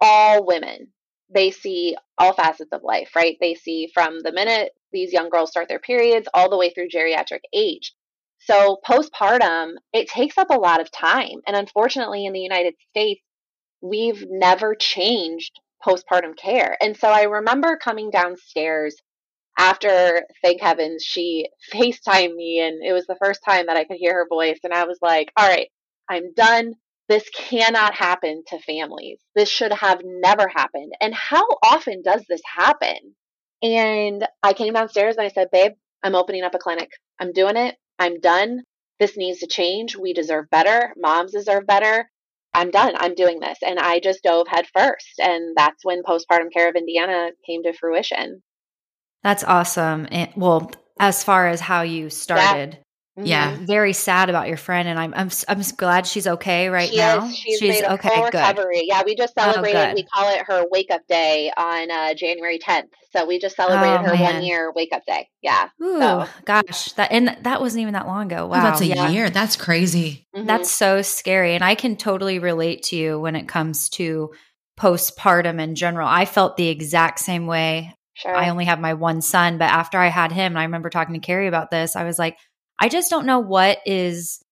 all 0.00 0.46
women. 0.46 0.88
They 1.34 1.52
see 1.52 1.96
all 2.18 2.34
facets 2.34 2.72
of 2.72 2.84
life, 2.84 3.12
right? 3.16 3.38
They 3.40 3.54
see 3.56 3.90
from 3.94 4.20
the 4.20 4.32
minute 4.32 4.72
these 4.92 5.12
young 5.12 5.30
girls 5.30 5.50
start 5.50 5.68
their 5.68 5.78
periods 5.78 6.28
all 6.34 6.50
the 6.50 6.56
way 6.56 6.70
through 6.70 6.88
geriatric 6.88 7.40
age. 7.52 7.92
So, 8.38 8.78
postpartum, 8.86 9.72
it 9.92 10.08
takes 10.08 10.38
up 10.38 10.50
a 10.50 10.58
lot 10.58 10.80
of 10.80 10.90
time. 10.90 11.40
And 11.46 11.56
unfortunately, 11.56 12.26
in 12.26 12.32
the 12.32 12.40
United 12.40 12.74
States, 12.90 13.22
we've 13.80 14.24
never 14.28 14.74
changed 14.74 15.60
postpartum 15.84 16.36
care. 16.36 16.76
And 16.80 16.96
so 16.96 17.08
I 17.08 17.22
remember 17.22 17.76
coming 17.76 18.10
downstairs 18.10 18.96
after, 19.58 20.22
thank 20.42 20.60
heavens, 20.60 21.02
she 21.02 21.48
FaceTimed 21.72 22.34
me 22.34 22.60
and 22.60 22.84
it 22.84 22.92
was 22.92 23.06
the 23.06 23.18
first 23.22 23.40
time 23.44 23.66
that 23.66 23.76
I 23.76 23.84
could 23.84 23.96
hear 23.96 24.14
her 24.14 24.26
voice. 24.28 24.58
And 24.64 24.72
I 24.72 24.84
was 24.84 24.98
like, 25.00 25.30
all 25.36 25.48
right, 25.48 25.68
I'm 26.08 26.34
done. 26.34 26.74
This 27.08 27.28
cannot 27.30 27.94
happen 27.94 28.42
to 28.48 28.58
families. 28.58 29.18
This 29.34 29.48
should 29.48 29.72
have 29.72 30.00
never 30.04 30.48
happened. 30.48 30.92
And 31.00 31.14
how 31.14 31.46
often 31.62 32.02
does 32.02 32.24
this 32.28 32.40
happen? 32.44 33.14
And 33.74 34.26
I 34.44 34.52
came 34.52 34.74
downstairs 34.74 35.16
and 35.16 35.26
I 35.26 35.30
said, 35.30 35.48
babe, 35.50 35.72
I'm 36.02 36.14
opening 36.14 36.44
up 36.44 36.54
a 36.54 36.58
clinic. 36.58 36.90
I'm 37.20 37.32
doing 37.32 37.56
it. 37.56 37.74
I'm 37.98 38.20
done. 38.20 38.62
This 39.00 39.16
needs 39.16 39.40
to 39.40 39.48
change. 39.48 39.96
We 39.96 40.12
deserve 40.12 40.48
better. 40.50 40.94
Moms 40.96 41.32
deserve 41.32 41.66
better. 41.66 42.08
I'm 42.54 42.70
done. 42.70 42.94
I'm 42.96 43.16
doing 43.16 43.40
this. 43.40 43.58
And 43.66 43.78
I 43.80 43.98
just 43.98 44.22
dove 44.22 44.46
head 44.48 44.66
first. 44.72 45.18
And 45.18 45.56
that's 45.56 45.84
when 45.84 46.04
Postpartum 46.04 46.52
Care 46.52 46.68
of 46.68 46.76
Indiana 46.76 47.30
came 47.44 47.64
to 47.64 47.72
fruition. 47.72 48.40
That's 49.24 49.42
awesome. 49.42 50.06
And 50.12 50.30
well, 50.36 50.70
as 51.00 51.24
far 51.24 51.48
as 51.48 51.60
how 51.60 51.82
you 51.82 52.08
started, 52.08 52.78
Yeah. 53.18 53.52
Mhm. 53.56 53.66
very 53.66 53.92
sad 53.94 54.28
about 54.28 54.46
your 54.48 54.58
friend, 54.58 54.86
and 54.88 54.98
I'm 54.98 55.14
I'm 55.16 55.30
I'm 55.48 55.62
glad 55.76 56.06
she's 56.06 56.26
okay 56.26 56.68
right 56.68 56.90
she 56.90 56.96
now. 56.98 57.24
Is, 57.24 57.36
she's, 57.36 57.60
made 57.62 57.82
a 57.84 57.94
okay. 57.94 58.08
full 58.10 58.24
Good. 58.24 58.34
recovery. 58.34 58.82
Yeah, 58.84 59.02
we 59.06 59.14
just 59.16 59.32
Oh, 59.38 59.42
celebrated. 59.42 59.78
good. 59.86 59.94
we 59.94 60.02
call 60.04 60.34
it 60.34 60.42
her 60.46 60.64
wake 60.70 60.90
up 60.90 61.00
day 61.08 61.50
on 61.56 61.90
uh, 61.90 62.12
January 62.14 62.58
10th. 62.58 62.88
So 63.12 63.24
we 63.24 63.38
just 63.38 63.56
celebrated 63.56 64.00
Oh, 64.00 64.02
her 64.10 64.12
man. 64.14 64.34
one 64.34 64.44
year 64.44 64.70
wake 64.76 64.90
up 64.92 65.06
day. 65.06 65.30
Yeah. 65.40 65.68
Ooh, 65.82 65.98
So- 65.98 66.26
gosh, 66.44 66.92
that 66.92 67.10
and 67.10 67.36
that 67.42 67.60
wasn't 67.62 67.80
even 67.82 67.94
that 67.94 68.06
long 68.06 68.26
ago. 68.30 68.44
Oh, 68.44 68.46
Wow, 68.48 68.62
that's 68.62 68.82
a 68.82 68.86
yeah. 68.86 69.08
year. 69.08 69.30
That's 69.30 69.56
crazy. 69.56 70.26
Mhm. 70.36 70.46
That's 70.46 70.70
so 70.70 71.00
scary. 71.00 71.54
And 71.54 71.64
I 71.64 71.74
can 71.74 71.96
totally 71.96 72.38
relate 72.38 72.82
to 72.84 72.96
you 72.96 73.18
when 73.18 73.34
it 73.34 73.48
comes 73.48 73.88
to 73.90 74.32
postpartum 74.78 75.60
in 75.60 75.74
general. 75.74 76.06
I 76.08 76.24
felt 76.26 76.56
the 76.56 76.68
exact 76.68 77.20
same 77.20 77.46
way. 77.46 77.92
sure. 78.18 78.34
I 78.34 78.48
only 78.48 78.64
have 78.64 78.80
my 78.80 78.94
one 78.94 79.20
son, 79.20 79.58
but 79.58 79.70
after 79.70 79.98
I 79.98 80.06
had 80.08 80.32
him, 80.32 80.52
and 80.52 80.58
I 80.58 80.62
remember 80.62 80.88
talking 80.88 81.12
to 81.12 81.20
Carrie 81.20 81.48
about 81.48 81.70
this, 81.70 81.96
I 81.96 82.04
was 82.04 82.18
like, 82.18 82.38
I 82.78 82.88
just 82.88 83.10
don't 83.10 83.26
know 83.26 83.38
what 83.40 83.78
is 83.86 84.42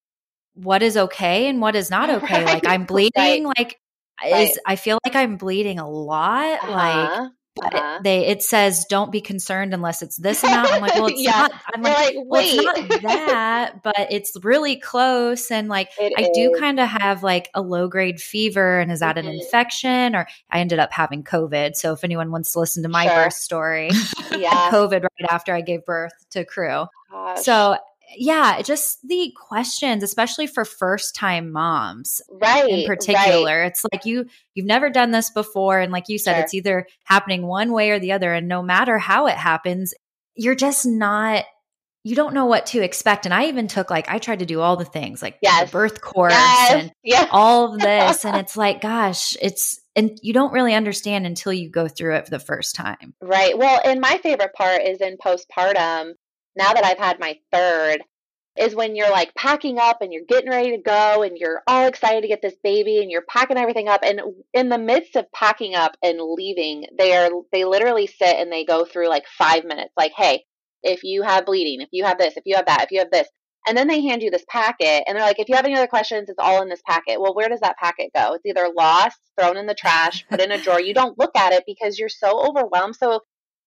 what 0.55 0.83
is 0.83 0.97
okay 0.97 1.49
and 1.49 1.61
what 1.61 1.77
is 1.77 1.91
not 1.91 2.11
okay. 2.23 2.47
Like 2.47 2.67
I'm 2.67 2.85
bleeding, 2.85 3.45
like 3.45 3.79
Right. 4.23 4.49
is 4.49 4.59
I 4.65 4.77
feel 4.77 4.99
like 5.05 5.17
I'm 5.17 5.37
bleeding 5.37 5.79
a 5.81 5.89
lot. 5.91 6.69
Like 6.69 7.11
Uh-huh. 7.11 7.29
but 7.57 7.75
Uh-huh. 7.75 7.97
it, 7.99 8.05
they 8.05 8.27
it 8.27 8.43
says 8.43 8.85
don't 8.89 9.11
be 9.13 9.21
concerned 9.21 9.75
unless 9.75 10.03
it's 10.03 10.17
this 10.17 10.43
amount. 10.45 10.73
I'm 10.73 10.81
like, 10.81 10.95
well, 10.95 11.07
it's 11.09 11.21
Yeah. 11.21 11.33
not. 11.41 11.51
I'm 11.75 11.83
like, 11.83 11.97
like, 11.97 12.15
well, 12.27 12.41
it's 12.43 12.65
not 12.65 13.03
that, 13.03 13.83
but 13.83 14.07
it's 14.11 14.33
really 14.43 14.77
close. 14.77 15.51
And 15.51 15.69
like, 15.69 15.89
It 15.99 16.13
I 16.17 16.31
do 16.35 16.53
kind 16.59 16.79
of 16.81 16.89
have 16.89 17.23
like 17.25 17.51
a 17.55 17.61
low 17.61 17.89
grade 17.89 18.21
fever. 18.21 18.79
And 18.81 18.91
is 18.93 19.01
that 19.01 19.19
an 19.19 19.27
Mhm. 19.27 19.35
infection 19.41 20.15
or 20.15 20.27
I 20.51 20.61
ended 20.61 20.79
up 20.79 20.93
having 20.93 21.25
COVID? 21.25 21.75
So 21.77 21.93
if 21.93 22.05
anyone 22.05 22.31
wants 22.31 22.53
to 22.53 22.61
listen 22.61 22.83
to 22.85 22.89
my 22.89 23.07
Sure. 23.07 23.25
birth 23.25 23.35
story, 23.35 23.91
yeah. 24.33 24.71
COVID 24.71 25.03
right 25.03 25.31
after 25.31 25.53
I 25.55 25.61
gave 25.61 25.85
birth 25.85 26.13
to 26.31 26.45
Crew. 26.45 26.87
Gosh. 27.11 27.43
So 27.45 27.77
yeah, 28.17 28.61
just 28.63 28.99
the 29.07 29.33
questions, 29.37 30.03
especially 30.03 30.47
for 30.47 30.65
first 30.65 31.15
time 31.15 31.51
moms 31.53 32.21
right. 32.31 32.69
in 32.69 32.87
particular. 32.87 33.63
It's 33.65 33.85
like 33.93 34.05
you 34.05 34.27
you've 34.55 34.67
never 34.67 34.91
done 34.91 35.11
this 35.11 35.31
before 35.31 35.79
and 35.81 35.93
like 35.93 36.09
you 36.09 36.19
said 36.19 36.35
Sure. 36.35 36.43
it's 36.43 36.55
either 36.55 36.87
happening 37.05 37.47
one 37.47 37.73
way 37.73 37.91
or 37.91 37.99
the 37.99 38.13
other 38.13 38.33
and 38.33 38.49
no 38.49 38.63
matter 38.63 38.99
how 38.99 39.27
it 39.27 39.37
happens, 39.37 39.95
you're 40.35 40.55
just 40.55 40.87
not 40.87 41.45
you 42.07 42.15
don't 42.15 42.35
know 42.35 42.45
what 42.45 42.67
to 42.67 42.83
expect. 42.83 43.25
And 43.25 43.33
I 43.33 43.47
even 43.47 43.67
took 43.67 43.91
like 43.91 44.11
I 44.11 44.19
tried 44.19 44.41
to 44.41 44.47
do 44.47 44.61
all 44.61 44.77
the 44.77 44.85
things 44.85 45.23
like 45.23 45.39
Yes. 45.41 45.71
the 45.71 45.73
birth 45.73 46.01
course 46.03 46.33
Yes. 46.35 46.73
and 46.73 46.93
Yeah. 47.03 47.29
all 47.31 47.73
of 47.75 47.81
this 47.81 48.25
and 48.25 48.37
it's 48.39 48.57
like 48.57 48.81
gosh, 48.83 49.37
it's 49.41 49.81
and 49.97 50.19
you 50.23 50.33
don't 50.33 50.53
really 50.53 50.75
understand 50.75 51.25
until 51.25 51.53
you 51.53 51.71
go 51.71 51.87
through 51.89 52.17
it 52.17 52.25
for 52.25 52.31
the 52.31 52.39
first 52.41 52.75
time. 52.75 53.15
Right. 53.23 53.57
Well, 53.57 53.81
and 53.85 54.01
my 54.01 54.19
favorite 54.19 54.53
part 54.53 54.83
is 54.83 55.01
in 55.01 55.17
postpartum, 55.17 56.15
now 56.57 56.73
that 56.73 56.85
I've 56.85 56.99
had 56.99 57.21
my 57.21 57.39
third, 57.53 58.03
is 58.57 58.75
when 58.75 58.95
you're 58.95 59.11
like 59.11 59.35
packing 59.35 59.79
up 59.79 60.01
and 60.01 60.13
you're 60.13 60.25
getting 60.29 60.51
ready 60.51 60.71
to 60.71 60.83
go 60.83 61.23
and 61.23 61.37
you're 61.37 61.63
all 61.67 61.87
excited 61.87 62.23
to 62.23 62.29
get 62.29 62.41
this 62.41 62.55
baby 62.63 63.01
and 63.01 63.11
you're 63.11 63.25
packing 63.29 63.59
everything 63.59 63.89
up 63.89 64.03
and 64.05 64.21
in 64.53 64.69
the 64.69 64.79
midst 64.79 65.17
of 65.17 65.31
packing 65.33 65.75
up 65.75 65.97
and 66.03 66.21
leaving, 66.21 66.87
they 66.97 67.17
are 67.17 67.31
they 67.53 67.65
literally 67.65 68.07
sit 68.07 68.37
and 68.37 68.53
they 68.53 68.65
go 68.65 68.85
through 68.85 69.09
like 69.09 69.27
5 69.27 69.65
minutes 69.65 69.93
like, 69.97 70.13
"Hey, 70.17 70.45
if 70.83 71.03
you 71.03 71.23
have 71.23 71.47
bleeding, 71.47 71.81
if 71.81 71.89
you 71.91 72.05
have 72.05 72.19
this, 72.19 72.37
if 72.37 72.45
you 72.47 72.55
have 72.57 72.67
that, 72.67 72.85
if 72.85 72.93
you 72.93 73.01
have 73.01 73.11
this." 73.11 73.29
And 73.67 73.77
then 73.77 73.89
they 73.89 74.03
hand 74.03 74.23
you 74.23 74.31
this 74.31 74.45
packet 74.49 75.05
and 75.07 75.17
they're 75.17 75.27
like, 75.27 75.41
"If 75.41 75.49
you 75.49 75.57
have 75.57 75.65
any 75.65 75.75
other 75.75 75.87
questions, 75.89 76.29
it's 76.29 76.39
all 76.39 76.63
in 76.63 76.69
this 76.69 76.83
packet." 76.87 77.21
Well, 77.21 77.35
where 77.35 77.49
does 77.49 77.61
that 77.61 77.77
packet 77.79 78.13
go? 78.15 78.35
It's 78.35 78.47
either 78.47 78.69
lost, 78.77 79.19
thrown 79.39 79.57
in 79.57 79.67
the 79.67 79.75
trash, 79.75 80.27
put 80.29 80.41
in 80.41 80.53
a 80.53 80.59
drawer. 80.59 80.81
You 80.81 80.95
don't 80.95 81.19
look 81.19 81.35
at 81.37 81.53
it 81.53 81.65
because 81.67 81.99
you're 81.99 82.09
so 82.09 82.41
overwhelmed. 82.41 82.95
So 82.97 83.21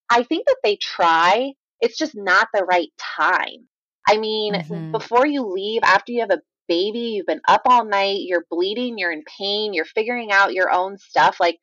I 0.10 0.24
think 0.24 0.48
that 0.48 0.58
they 0.64 0.78
try. 0.78 1.54
It's 1.82 1.98
just 1.98 2.16
not 2.16 2.48
the 2.54 2.64
right 2.66 2.90
time. 2.98 3.68
I 4.08 4.18
mean, 4.18 4.56
Mhm. 4.56 4.92
before 4.92 5.26
you 5.28 5.44
leave, 5.48 5.82
after 5.84 6.12
you 6.12 6.22
have 6.22 6.32
a 6.32 6.42
baby, 6.68 7.00
you've 7.16 7.26
been 7.28 7.42
up 7.48 7.62
all 7.66 7.86
night, 7.86 8.22
you're 8.22 8.46
bleeding, 8.50 8.98
you're 8.98 9.12
in 9.12 9.24
pain, 9.38 9.74
you're 9.74 9.86
figuring 9.86 10.32
out 10.32 10.54
your 10.54 10.72
own 10.72 10.98
stuff. 10.98 11.40
Like, 11.40 11.60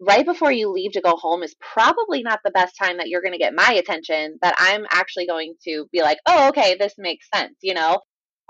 right 0.00 0.24
before 0.26 0.52
you 0.52 0.70
leave 0.70 0.92
to 0.92 1.00
go 1.00 1.16
home 1.16 1.42
is 1.42 1.54
probably 1.60 2.22
not 2.22 2.40
the 2.44 2.50
best 2.50 2.76
time 2.78 2.98
that 2.98 3.08
you're 3.08 3.22
going 3.22 3.32
to 3.32 3.38
get 3.38 3.54
my 3.54 3.72
attention 3.74 4.38
that 4.42 4.54
I'm 4.58 4.86
actually 4.90 5.26
going 5.26 5.54
to 5.64 5.86
be 5.92 6.02
like, 6.02 6.18
"Oh, 6.26 6.48
okay, 6.48 6.76
this 6.76 6.94
makes 6.98 7.28
sense," 7.34 7.56
you 7.62 7.74
know? 7.74 8.00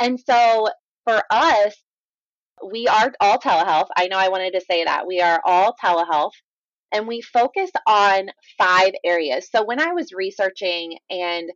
And 0.01 0.19
so 0.21 0.69
for 1.05 1.23
us, 1.31 1.75
we 2.71 2.87
are 2.89 3.13
all 3.21 3.39
telehealth. 3.39 3.89
I 3.97 4.09
know 4.09 4.19
I 4.19 4.29
wanted 4.29 4.53
to 4.55 4.61
say 4.61 4.85
that. 4.85 5.07
We 5.07 5.21
are 5.21 5.41
all 5.45 5.75
telehealth 5.83 6.33
and 6.95 7.09
we 7.09 7.21
focus 7.21 7.71
on 7.87 8.29
five 8.57 8.93
areas. 9.05 9.49
So 9.51 9.65
when 9.65 9.81
I 9.81 9.93
was 9.93 10.13
researching 10.13 10.99
and 11.11 11.51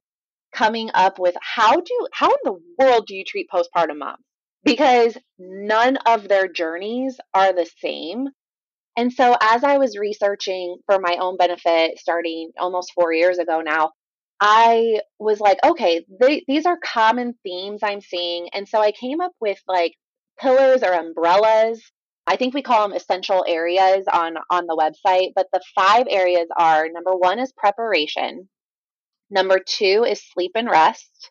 coming 0.52 0.90
up 0.94 1.18
with 1.18 1.36
how 1.40 1.80
do 1.80 2.08
how 2.12 2.30
in 2.30 2.38
the 2.44 2.60
world 2.78 3.06
do 3.06 3.14
you 3.14 3.24
treat 3.24 3.48
postpartum 3.52 3.98
moms? 3.98 4.24
Because 4.64 5.16
none 5.38 5.96
of 6.06 6.28
their 6.28 6.48
journeys 6.48 7.18
are 7.32 7.52
the 7.52 7.68
same. 7.80 8.28
And 8.96 9.12
so 9.12 9.36
as 9.40 9.62
I 9.62 9.78
was 9.78 9.96
researching 9.96 10.78
for 10.86 10.98
my 10.98 11.18
own 11.20 11.36
benefit 11.36 11.98
starting 11.98 12.50
almost 12.58 12.92
4 12.94 13.12
years 13.12 13.38
ago 13.38 13.60
now, 13.60 13.92
I 14.40 15.00
was 15.20 15.38
like, 15.40 15.58
okay, 15.64 16.04
they, 16.20 16.44
these 16.48 16.66
are 16.66 16.78
common 16.84 17.34
themes 17.44 17.80
I'm 17.82 18.00
seeing. 18.00 18.48
And 18.52 18.68
so 18.68 18.80
I 18.80 18.90
came 18.92 19.20
up 19.20 19.32
with 19.40 19.58
like 19.68 19.94
pillars 20.40 20.82
or 20.82 20.92
umbrellas. 20.92 21.80
I 22.28 22.36
think 22.36 22.52
we 22.52 22.62
call 22.62 22.86
them 22.86 22.94
essential 22.94 23.42
areas 23.48 24.04
on, 24.12 24.34
on 24.50 24.66
the 24.66 24.76
website, 24.76 25.32
but 25.34 25.46
the 25.50 25.62
five 25.74 26.06
areas 26.10 26.46
are 26.58 26.86
number 26.92 27.12
one 27.12 27.38
is 27.38 27.52
preparation. 27.56 28.50
Number 29.30 29.58
two 29.58 30.04
is 30.06 30.22
sleep 30.34 30.52
and 30.54 30.68
rest. 30.68 31.30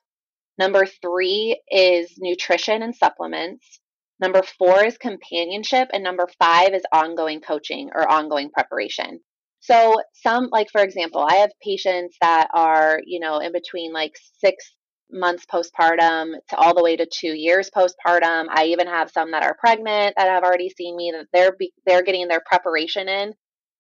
Number 0.58 0.88
three 0.88 1.62
is 1.70 2.16
nutrition 2.18 2.82
and 2.82 2.96
supplements. 2.96 3.80
Number 4.20 4.42
four 4.58 4.86
is 4.86 4.98
companionship. 4.98 5.90
And 5.94 6.04
number 6.04 6.28
five 6.40 6.74
is 6.74 6.82
ongoing 6.92 7.42
coaching 7.42 7.92
or 7.94 8.12
ongoing 8.12 8.50
preparation. 8.50 9.20
So, 9.60 9.98
some, 10.14 10.50
like 10.52 10.70
for 10.72 10.82
example, 10.82 11.22
I 11.22 11.36
have 11.36 11.52
patients 11.64 12.18
that 12.22 12.48
are, 12.56 13.02
you 13.06 13.20
know, 13.20 13.38
in 13.38 13.52
between 13.52 13.94
like 13.94 14.14
six 14.40 14.74
months 15.12 15.46
postpartum 15.46 16.34
to 16.50 16.56
all 16.56 16.76
the 16.76 16.84
way 16.84 16.96
to 16.96 17.06
two 17.06 17.34
years 17.34 17.70
postpartum. 17.70 18.48
I 18.50 18.66
even 18.66 18.88
have 18.88 19.12
some 19.12 19.32
that 19.32 19.44
are 19.44 19.56
pregnant 19.60 20.16
that 20.18 20.28
have 20.28 20.44
already 20.44 20.70
seen 20.70 20.96
me 20.96 21.14
that 21.16 21.28
they're 21.34 21.56
be, 21.58 21.72
they're 21.86 22.04
getting 22.04 22.28
their 22.28 22.44
preparation 22.46 23.08
in. 23.08 23.34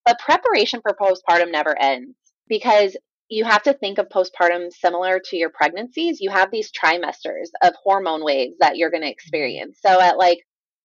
But 0.05 0.19
preparation 0.19 0.81
for 0.81 0.95
postpartum 0.95 1.51
never 1.51 1.77
ends 1.77 2.15
because 2.47 2.95
you 3.29 3.43
have 3.43 3.63
to 3.63 3.73
think 3.73 3.97
of 3.97 4.07
postpartum 4.09 4.71
similar 4.71 5.19
to 5.25 5.37
your 5.37 5.49
pregnancies. 5.49 6.21
You 6.21 6.29
have 6.29 6.49
these 6.49 6.71
trimesters 6.71 7.49
of 7.61 7.73
hormone 7.83 8.23
waves 8.23 8.55
that 8.59 8.77
you're 8.77 8.89
going 8.89 9.01
to 9.01 9.07
mm-hmm. 9.07 9.11
experience. 9.11 9.79
So 9.85 9.99
at 9.99 10.17
like 10.17 10.39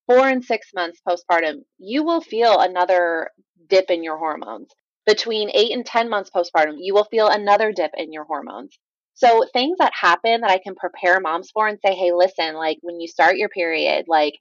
four 0.08 0.26
and 0.26 0.44
six 0.44 0.68
months 0.74 1.00
postpartum, 1.08 1.62
you 1.78 2.02
will 2.02 2.20
feel 2.20 2.58
another 2.58 3.30
dip 3.68 3.90
in 3.90 4.02
your 4.02 4.18
hormones. 4.18 4.70
Between 5.06 5.50
eight 5.54 5.72
and 5.72 5.84
10 5.84 6.08
months 6.08 6.30
postpartum, 6.30 6.76
you 6.78 6.94
will 6.94 7.04
feel 7.04 7.28
another 7.28 7.72
dip 7.72 7.92
in 7.96 8.12
your 8.12 8.24
hormones. 8.24 8.78
So 9.14 9.44
things 9.52 9.78
that 9.78 9.92
happen 9.98 10.40
that 10.40 10.50
I 10.50 10.58
can 10.58 10.74
prepare 10.74 11.20
moms 11.20 11.50
for 11.50 11.68
and 11.68 11.78
say, 11.84 11.94
hey, 11.94 12.12
listen, 12.12 12.54
like 12.54 12.78
when 12.80 13.00
you 13.00 13.08
start 13.08 13.36
your 13.36 13.48
period, 13.48 14.06
like 14.08 14.34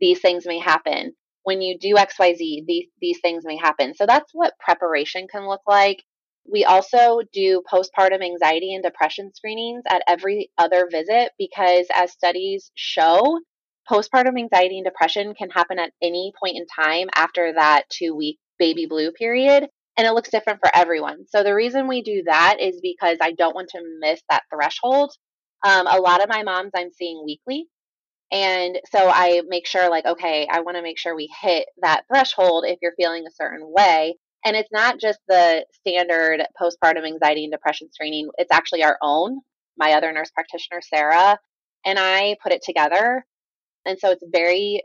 these 0.00 0.20
things 0.20 0.46
may 0.46 0.58
happen. 0.58 1.12
When 1.42 1.60
you 1.60 1.78
do 1.78 1.94
XYZ, 1.94 2.38
these, 2.66 2.86
these 3.00 3.18
things 3.20 3.44
may 3.44 3.56
happen. 3.56 3.94
So 3.94 4.06
that's 4.06 4.30
what 4.32 4.54
preparation 4.58 5.26
can 5.30 5.46
look 5.46 5.60
like. 5.66 6.02
We 6.50 6.64
also 6.64 7.20
do 7.32 7.62
postpartum 7.70 8.22
anxiety 8.24 8.74
and 8.74 8.82
depression 8.82 9.32
screenings 9.34 9.82
at 9.88 10.02
every 10.06 10.50
other 10.58 10.88
visit 10.90 11.32
because, 11.38 11.86
as 11.94 12.12
studies 12.12 12.70
show, 12.74 13.40
postpartum 13.90 14.38
anxiety 14.38 14.78
and 14.78 14.84
depression 14.84 15.34
can 15.34 15.50
happen 15.50 15.78
at 15.78 15.92
any 16.02 16.32
point 16.42 16.56
in 16.56 16.66
time 16.66 17.08
after 17.14 17.52
that 17.54 17.84
two 17.90 18.14
week 18.14 18.38
baby 18.58 18.86
blue 18.86 19.10
period 19.12 19.68
and 19.96 20.06
it 20.06 20.12
looks 20.12 20.30
different 20.30 20.60
for 20.60 20.70
everyone. 20.74 21.24
So 21.28 21.42
the 21.42 21.54
reason 21.54 21.86
we 21.88 22.02
do 22.02 22.22
that 22.26 22.56
is 22.60 22.80
because 22.82 23.18
I 23.20 23.32
don't 23.32 23.54
want 23.54 23.68
to 23.70 23.98
miss 24.00 24.20
that 24.30 24.42
threshold. 24.52 25.12
Um, 25.64 25.86
a 25.86 25.98
lot 25.98 26.22
of 26.22 26.28
my 26.28 26.42
moms 26.42 26.72
I'm 26.76 26.90
seeing 26.92 27.22
weekly. 27.24 27.66
And 28.32 28.78
so 28.90 29.08
I 29.08 29.42
make 29.46 29.66
sure, 29.66 29.88
like, 29.88 30.06
okay, 30.06 30.48
I 30.50 30.60
want 30.60 30.76
to 30.76 30.82
make 30.82 30.98
sure 30.98 31.14
we 31.14 31.32
hit 31.40 31.66
that 31.82 32.02
threshold 32.08 32.64
if 32.66 32.78
you're 32.82 32.94
feeling 32.96 33.24
a 33.26 33.34
certain 33.34 33.70
way. 33.70 34.16
And 34.44 34.56
it's 34.56 34.72
not 34.72 34.98
just 35.00 35.20
the 35.28 35.64
standard 35.72 36.44
postpartum 36.60 37.06
anxiety 37.06 37.44
and 37.44 37.52
depression 37.52 37.88
screening, 37.92 38.28
it's 38.36 38.50
actually 38.52 38.82
our 38.82 38.98
own. 39.00 39.40
My 39.76 39.92
other 39.92 40.12
nurse 40.12 40.30
practitioner, 40.30 40.80
Sarah, 40.82 41.38
and 41.84 41.98
I 41.98 42.36
put 42.42 42.52
it 42.52 42.62
together. 42.62 43.24
And 43.86 43.98
so 43.98 44.10
it's 44.10 44.24
very 44.32 44.82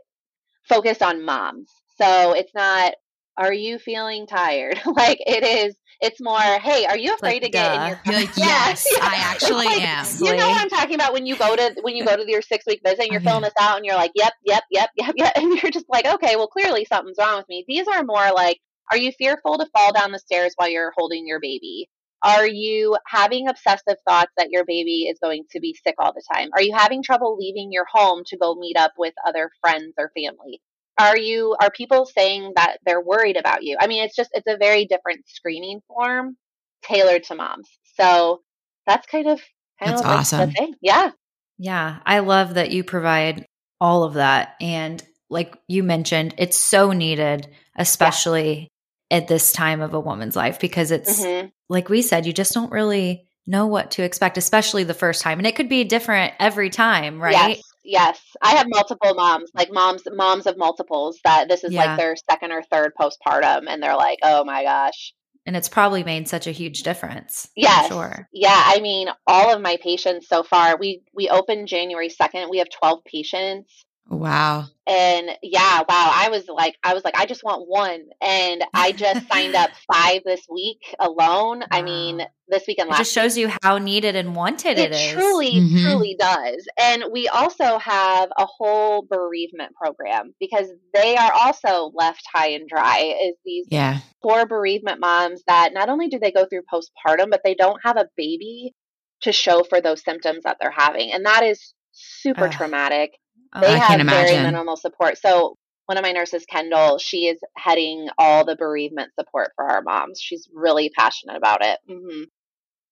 focused 0.68 1.02
on 1.02 1.24
moms. 1.24 1.70
So 2.00 2.32
it's 2.32 2.54
not 2.54 2.94
are 3.40 3.52
you 3.52 3.78
feeling 3.78 4.26
tired? 4.26 4.78
like 4.86 5.18
it 5.20 5.42
is, 5.42 5.74
it's 6.00 6.20
more, 6.20 6.38
hey, 6.38 6.84
are 6.84 6.96
you 6.96 7.14
afraid 7.14 7.42
like, 7.42 7.52
to 7.52 7.58
get 7.58 7.74
in 7.74 7.88
your 7.88 8.00
You're 8.04 8.14
like, 8.14 8.30
yes. 8.36 8.86
I 9.00 9.16
actually 9.16 9.66
like, 9.66 9.80
am. 9.80 10.06
You 10.20 10.36
know 10.36 10.48
what 10.48 10.60
I'm 10.60 10.68
talking 10.68 10.94
about 10.94 11.12
when 11.14 11.26
you 11.26 11.36
go 11.36 11.56
to 11.56 11.74
when 11.82 11.96
you 11.96 12.04
go 12.04 12.16
to 12.16 12.30
your 12.30 12.42
six 12.42 12.64
week 12.66 12.80
visit 12.84 13.00
and 13.00 13.08
oh, 13.10 13.12
you're 13.12 13.20
filling 13.22 13.42
this 13.42 13.54
out 13.58 13.78
and 13.78 13.86
you're 13.86 13.96
like, 13.96 14.12
yep, 14.14 14.34
yep, 14.44 14.62
yep, 14.70 14.90
yep, 14.96 15.14
yep, 15.16 15.32
and 15.36 15.60
you're 15.60 15.72
just 15.72 15.86
like, 15.88 16.06
okay, 16.06 16.36
well 16.36 16.48
clearly 16.48 16.84
something's 16.84 17.16
wrong 17.18 17.38
with 17.38 17.48
me. 17.48 17.64
These 17.66 17.88
are 17.88 18.04
more 18.04 18.30
like, 18.34 18.58
are 18.92 18.98
you 18.98 19.10
fearful 19.12 19.58
to 19.58 19.66
fall 19.74 19.92
down 19.92 20.12
the 20.12 20.18
stairs 20.18 20.52
while 20.56 20.68
you're 20.68 20.92
holding 20.96 21.26
your 21.26 21.40
baby? 21.40 21.88
Are 22.22 22.46
you 22.46 22.98
having 23.06 23.48
obsessive 23.48 23.96
thoughts 24.06 24.32
that 24.36 24.50
your 24.50 24.66
baby 24.66 25.06
is 25.10 25.18
going 25.22 25.44
to 25.52 25.60
be 25.60 25.74
sick 25.82 25.94
all 25.98 26.12
the 26.12 26.22
time? 26.34 26.50
Are 26.54 26.60
you 26.60 26.74
having 26.76 27.02
trouble 27.02 27.38
leaving 27.38 27.72
your 27.72 27.86
home 27.90 28.24
to 28.26 28.36
go 28.36 28.54
meet 28.56 28.76
up 28.76 28.92
with 28.98 29.14
other 29.26 29.50
friends 29.62 29.94
or 29.96 30.12
family? 30.14 30.60
Are 30.98 31.16
you 31.16 31.56
are 31.60 31.70
people 31.70 32.06
saying 32.06 32.52
that 32.56 32.78
they're 32.84 33.00
worried 33.00 33.36
about 33.36 33.62
you 33.62 33.76
i 33.80 33.86
mean 33.86 34.02
it's 34.04 34.16
just 34.16 34.30
it's 34.32 34.46
a 34.46 34.56
very 34.56 34.86
different 34.86 35.26
screening 35.28 35.80
form 35.86 36.36
tailored 36.82 37.24
to 37.24 37.34
moms 37.34 37.68
so 37.96 38.40
that's 38.86 39.06
kind 39.06 39.28
of 39.28 39.40
kind 39.78 39.92
that's 39.92 40.00
of 40.00 40.06
awesome 40.06 40.50
thing. 40.50 40.74
yeah 40.80 41.10
yeah 41.58 41.98
i 42.04 42.20
love 42.20 42.54
that 42.54 42.70
you 42.70 42.84
provide 42.84 43.46
all 43.80 44.04
of 44.04 44.14
that 44.14 44.54
and 44.60 45.02
like 45.28 45.56
you 45.68 45.82
mentioned 45.82 46.34
it's 46.38 46.56
so 46.56 46.92
needed 46.92 47.48
especially 47.76 48.70
yeah. 49.10 49.18
at 49.18 49.28
this 49.28 49.52
time 49.52 49.80
of 49.80 49.94
a 49.94 50.00
woman's 50.00 50.36
life 50.36 50.60
because 50.60 50.90
it's 50.90 51.20
mm-hmm. 51.20 51.48
like 51.68 51.88
we 51.88 52.02
said 52.02 52.26
you 52.26 52.32
just 52.32 52.52
don't 52.52 52.72
really 52.72 53.26
know 53.46 53.66
what 53.66 53.92
to 53.92 54.02
expect 54.02 54.36
especially 54.36 54.84
the 54.84 54.94
first 54.94 55.22
time 55.22 55.38
and 55.38 55.46
it 55.46 55.56
could 55.56 55.68
be 55.68 55.84
different 55.84 56.34
every 56.38 56.70
time 56.70 57.22
right 57.22 57.56
yes. 57.56 57.62
Yes, 57.82 58.20
I 58.42 58.56
have 58.56 58.66
multiple 58.68 59.14
moms, 59.14 59.50
like 59.54 59.72
moms, 59.72 60.02
moms 60.12 60.46
of 60.46 60.58
multiples 60.58 61.18
that 61.24 61.48
this 61.48 61.64
is 61.64 61.72
yeah. 61.72 61.84
like 61.84 61.98
their 61.98 62.14
second 62.30 62.52
or 62.52 62.62
third 62.62 62.92
postpartum, 63.00 63.64
and 63.68 63.82
they're 63.82 63.96
like, 63.96 64.18
"Oh 64.22 64.44
my 64.44 64.64
gosh!" 64.64 65.14
And 65.46 65.56
it's 65.56 65.68
probably 65.68 66.04
made 66.04 66.28
such 66.28 66.46
a 66.46 66.52
huge 66.52 66.82
difference. 66.82 67.48
Yes, 67.56 67.88
sure. 67.88 68.28
Yeah, 68.32 68.62
I 68.66 68.80
mean, 68.80 69.08
all 69.26 69.54
of 69.54 69.62
my 69.62 69.78
patients 69.82 70.28
so 70.28 70.42
far. 70.42 70.76
We 70.76 71.02
we 71.14 71.30
opened 71.30 71.68
January 71.68 72.10
second. 72.10 72.50
We 72.50 72.58
have 72.58 72.68
twelve 72.68 73.02
patients. 73.04 73.84
Wow. 74.08 74.66
And 74.88 75.30
yeah, 75.40 75.78
wow. 75.80 75.84
I 75.88 76.30
was 76.30 76.48
like, 76.48 76.74
I 76.82 76.94
was 76.94 77.04
like, 77.04 77.16
I 77.16 77.26
just 77.26 77.44
want 77.44 77.68
one. 77.68 78.06
And 78.20 78.64
I 78.74 78.90
just 78.90 79.28
signed 79.28 79.54
up 79.54 79.70
five 79.92 80.22
this 80.24 80.44
week 80.50 80.96
alone. 80.98 81.60
Wow. 81.60 81.66
I 81.70 81.82
mean, 81.82 82.20
this 82.48 82.64
week 82.66 82.80
and 82.80 82.88
last. 82.88 82.98
It 82.98 83.02
just 83.02 83.12
shows 83.12 83.38
you 83.38 83.52
how 83.62 83.78
needed 83.78 84.16
and 84.16 84.34
wanted 84.34 84.80
it, 84.80 84.90
it 84.90 84.94
is. 84.94 85.12
truly, 85.12 85.52
mm-hmm. 85.52 85.84
truly 85.84 86.16
does. 86.18 86.66
And 86.80 87.04
we 87.12 87.28
also 87.28 87.78
have 87.78 88.30
a 88.36 88.46
whole 88.46 89.06
bereavement 89.08 89.74
program 89.80 90.34
because 90.40 90.66
they 90.92 91.16
are 91.16 91.32
also 91.32 91.92
left 91.94 92.22
high 92.32 92.48
and 92.48 92.68
dry. 92.68 93.14
Is 93.22 93.36
these 93.44 93.66
yeah. 93.70 94.00
poor 94.24 94.44
bereavement 94.44 94.98
moms 94.98 95.42
that 95.46 95.72
not 95.72 95.88
only 95.88 96.08
do 96.08 96.18
they 96.18 96.32
go 96.32 96.46
through 96.46 96.62
postpartum, 96.62 97.30
but 97.30 97.42
they 97.44 97.54
don't 97.54 97.80
have 97.84 97.96
a 97.96 98.08
baby 98.16 98.74
to 99.22 99.30
show 99.30 99.62
for 99.62 99.80
those 99.80 100.02
symptoms 100.02 100.42
that 100.42 100.56
they're 100.60 100.74
having. 100.76 101.12
And 101.12 101.26
that 101.26 101.44
is 101.44 101.74
super 101.92 102.48
traumatic 102.48 103.12
they 103.58 103.66
I 103.66 103.76
have 103.76 104.06
very 104.06 104.42
minimal 104.42 104.76
support. 104.76 105.18
So 105.18 105.56
one 105.86 105.98
of 105.98 106.04
my 106.04 106.12
nurses, 106.12 106.44
Kendall, 106.48 106.98
she 106.98 107.26
is 107.26 107.40
heading 107.56 108.08
all 108.16 108.44
the 108.44 108.54
bereavement 108.54 109.10
support 109.18 109.50
for 109.56 109.68
our 109.68 109.82
moms. 109.82 110.20
She's 110.20 110.48
really 110.54 110.90
passionate 110.96 111.36
about 111.36 111.64
it. 111.64 111.78
Mm-hmm. 111.90 112.22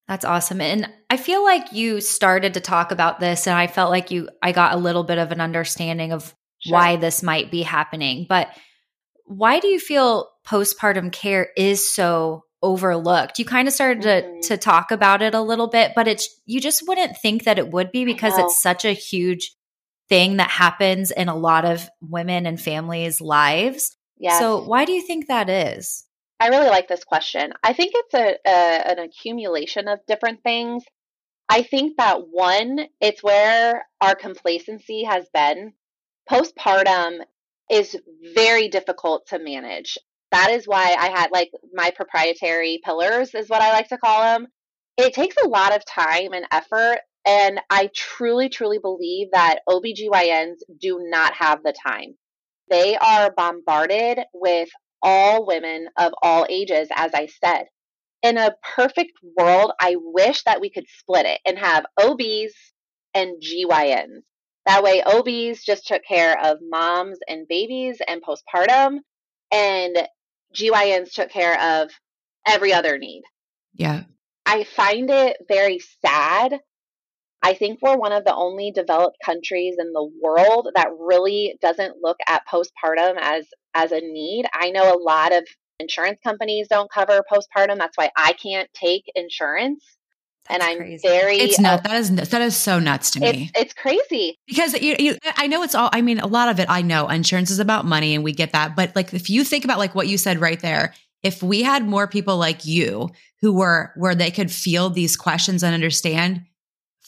That's 0.09 0.25
awesome. 0.25 0.59
And 0.59 0.91
I 1.09 1.17
feel 1.17 1.43
like 1.43 1.71
you 1.71 2.01
started 2.01 2.55
to 2.55 2.59
talk 2.59 2.91
about 2.91 3.19
this, 3.19 3.47
and 3.47 3.55
I 3.55 3.67
felt 3.67 3.91
like 3.91 4.11
you, 4.11 4.27
I 4.41 4.51
got 4.51 4.73
a 4.73 4.77
little 4.77 5.03
bit 5.03 5.17
of 5.17 5.31
an 5.31 5.39
understanding 5.39 6.11
of 6.11 6.35
sure. 6.57 6.73
why 6.73 6.95
this 6.97 7.23
might 7.23 7.51
be 7.51 7.61
happening. 7.61 8.25
But 8.27 8.49
why 9.25 9.59
do 9.59 9.67
you 9.67 9.79
feel 9.79 10.27
postpartum 10.45 11.11
care 11.11 11.49
is 11.55 11.93
so 11.93 12.43
overlooked? 12.61 13.39
You 13.39 13.45
kind 13.45 13.67
of 13.67 13.73
started 13.73 14.03
mm-hmm. 14.03 14.39
to, 14.41 14.47
to 14.47 14.57
talk 14.57 14.91
about 14.91 15.21
it 15.21 15.35
a 15.35 15.41
little 15.41 15.67
bit, 15.67 15.93
but 15.95 16.07
it's, 16.07 16.27
you 16.45 16.59
just 16.59 16.85
wouldn't 16.87 17.15
think 17.15 17.43
that 17.43 17.59
it 17.59 17.69
would 17.69 17.91
be 17.91 18.03
because 18.03 18.37
it's 18.37 18.61
such 18.61 18.83
a 18.83 18.91
huge 18.91 19.55
thing 20.09 20.37
that 20.37 20.49
happens 20.49 21.11
in 21.11 21.29
a 21.29 21.35
lot 21.35 21.65
of 21.65 21.87
women 22.01 22.45
and 22.45 22.59
families' 22.59 23.21
lives. 23.21 23.95
Yes. 24.17 24.39
So, 24.39 24.63
why 24.63 24.85
do 24.85 24.91
you 24.91 25.01
think 25.01 25.27
that 25.27 25.49
is? 25.49 26.03
I 26.39 26.47
really 26.47 26.69
like 26.69 26.87
this 26.87 27.03
question. 27.03 27.53
I 27.63 27.73
think 27.73 27.91
it's 27.95 28.13
a, 28.13 28.37
a, 28.45 28.91
an 28.91 28.99
accumulation 28.99 29.87
of 29.87 29.99
different 30.07 30.41
things. 30.41 30.83
I 31.49 31.63
think 31.63 31.97
that 31.97 32.27
one, 32.29 32.79
it's 33.01 33.23
where 33.23 33.85
our 33.99 34.15
complacency 34.15 35.03
has 35.03 35.25
been. 35.33 35.73
Postpartum 36.29 37.19
is 37.69 37.95
very 38.35 38.69
difficult 38.69 39.27
to 39.27 39.39
manage. 39.39 39.97
That 40.31 40.51
is 40.51 40.65
why 40.65 40.95
I 40.97 41.09
had 41.09 41.31
like 41.31 41.51
my 41.73 41.91
proprietary 41.91 42.81
pillars, 42.83 43.33
is 43.33 43.49
what 43.49 43.61
I 43.61 43.71
like 43.71 43.89
to 43.89 43.97
call 43.97 44.21
them. 44.21 44.47
It 44.97 45.13
takes 45.13 45.35
a 45.43 45.47
lot 45.47 45.75
of 45.75 45.83
time 45.85 46.33
and 46.33 46.45
effort. 46.51 46.99
And 47.29 47.61
I 47.69 47.91
truly, 47.95 48.49
truly 48.49 48.79
believe 48.79 49.27
that 49.33 49.59
OBGYNs 49.69 50.55
do 50.81 50.99
not 51.03 51.35
have 51.35 51.61
the 51.61 51.75
time. 51.85 52.15
They 52.71 52.97
are 52.97 53.31
bombarded 53.31 54.21
with 54.33 54.69
all 55.03 55.45
women 55.45 55.89
of 55.95 56.11
all 56.23 56.47
ages, 56.49 56.87
as 56.95 57.11
I 57.13 57.27
said. 57.27 57.65
In 58.23 58.39
a 58.39 58.55
perfect 58.75 59.11
world, 59.37 59.73
I 59.79 59.95
wish 59.99 60.43
that 60.45 60.59
we 60.59 60.71
could 60.71 60.85
split 60.97 61.27
it 61.27 61.39
and 61.45 61.59
have 61.59 61.85
OBs 62.01 62.55
and 63.13 63.39
GYNs. 63.39 64.23
That 64.65 64.81
way, 64.81 65.03
OBs 65.03 65.63
just 65.63 65.85
took 65.85 66.03
care 66.03 66.35
of 66.43 66.57
moms 66.63 67.19
and 67.27 67.47
babies 67.47 68.01
and 68.07 68.23
postpartum, 68.23 69.01
and 69.51 70.07
GYNs 70.55 71.13
took 71.13 71.29
care 71.29 71.61
of 71.61 71.91
every 72.47 72.73
other 72.73 72.97
need. 72.97 73.21
Yeah. 73.75 74.05
I 74.47 74.63
find 74.63 75.11
it 75.11 75.37
very 75.47 75.79
sad. 76.03 76.59
I 77.41 77.53
think 77.53 77.79
we're 77.81 77.97
one 77.97 78.11
of 78.11 78.25
the 78.25 78.35
only 78.35 78.71
developed 78.71 79.17
countries 79.23 79.75
in 79.79 79.93
the 79.93 80.09
world 80.21 80.69
that 80.75 80.89
really 80.99 81.57
doesn't 81.61 81.97
look 82.01 82.17
at 82.27 82.43
postpartum 82.51 83.17
as 83.19 83.45
as 83.73 83.91
a 83.91 84.01
need. 84.01 84.45
I 84.53 84.71
know 84.71 84.93
a 84.93 84.99
lot 84.99 85.33
of 85.33 85.45
insurance 85.79 86.19
companies 86.23 86.67
don't 86.69 86.91
cover 86.91 87.21
postpartum. 87.31 87.77
That's 87.77 87.97
why 87.97 88.11
I 88.17 88.33
can't 88.33 88.69
take 88.73 89.03
insurance. 89.15 89.83
That's 90.49 90.63
and 90.63 90.71
I'm 90.71 90.77
crazy. 90.79 91.07
very 91.07 91.37
It's 91.37 91.59
not 91.59 91.79
uh, 91.79 91.89
that 91.89 91.95
is 91.95 92.15
that 92.15 92.41
is 92.41 92.57
so 92.57 92.79
nuts 92.79 93.11
to 93.11 93.19
me. 93.19 93.51
it's, 93.55 93.61
it's 93.61 93.73
crazy. 93.73 94.37
Because 94.47 94.73
you, 94.81 94.95
you, 94.99 95.17
I 95.35 95.47
know 95.47 95.63
it's 95.63 95.75
all. 95.75 95.89
I 95.93 96.01
mean, 96.01 96.19
a 96.19 96.27
lot 96.27 96.49
of 96.49 96.59
it. 96.59 96.67
I 96.69 96.81
know 96.81 97.07
insurance 97.07 97.51
is 97.51 97.59
about 97.59 97.85
money, 97.85 98.15
and 98.15 98.23
we 98.23 98.33
get 98.33 98.51
that. 98.53 98.75
But 98.75 98.95
like, 98.95 99.13
if 99.13 99.29
you 99.29 99.43
think 99.43 99.63
about 99.63 99.77
like 99.77 99.95
what 99.95 100.07
you 100.07 100.17
said 100.17 100.41
right 100.41 100.59
there, 100.59 100.93
if 101.23 101.43
we 101.43 101.61
had 101.61 101.87
more 101.87 102.07
people 102.07 102.37
like 102.37 102.65
you 102.65 103.09
who 103.41 103.53
were 103.53 103.93
where 103.95 104.15
they 104.15 104.31
could 104.31 104.51
feel 104.51 104.89
these 104.89 105.15
questions 105.15 105.63
and 105.63 105.73
understand, 105.73 106.45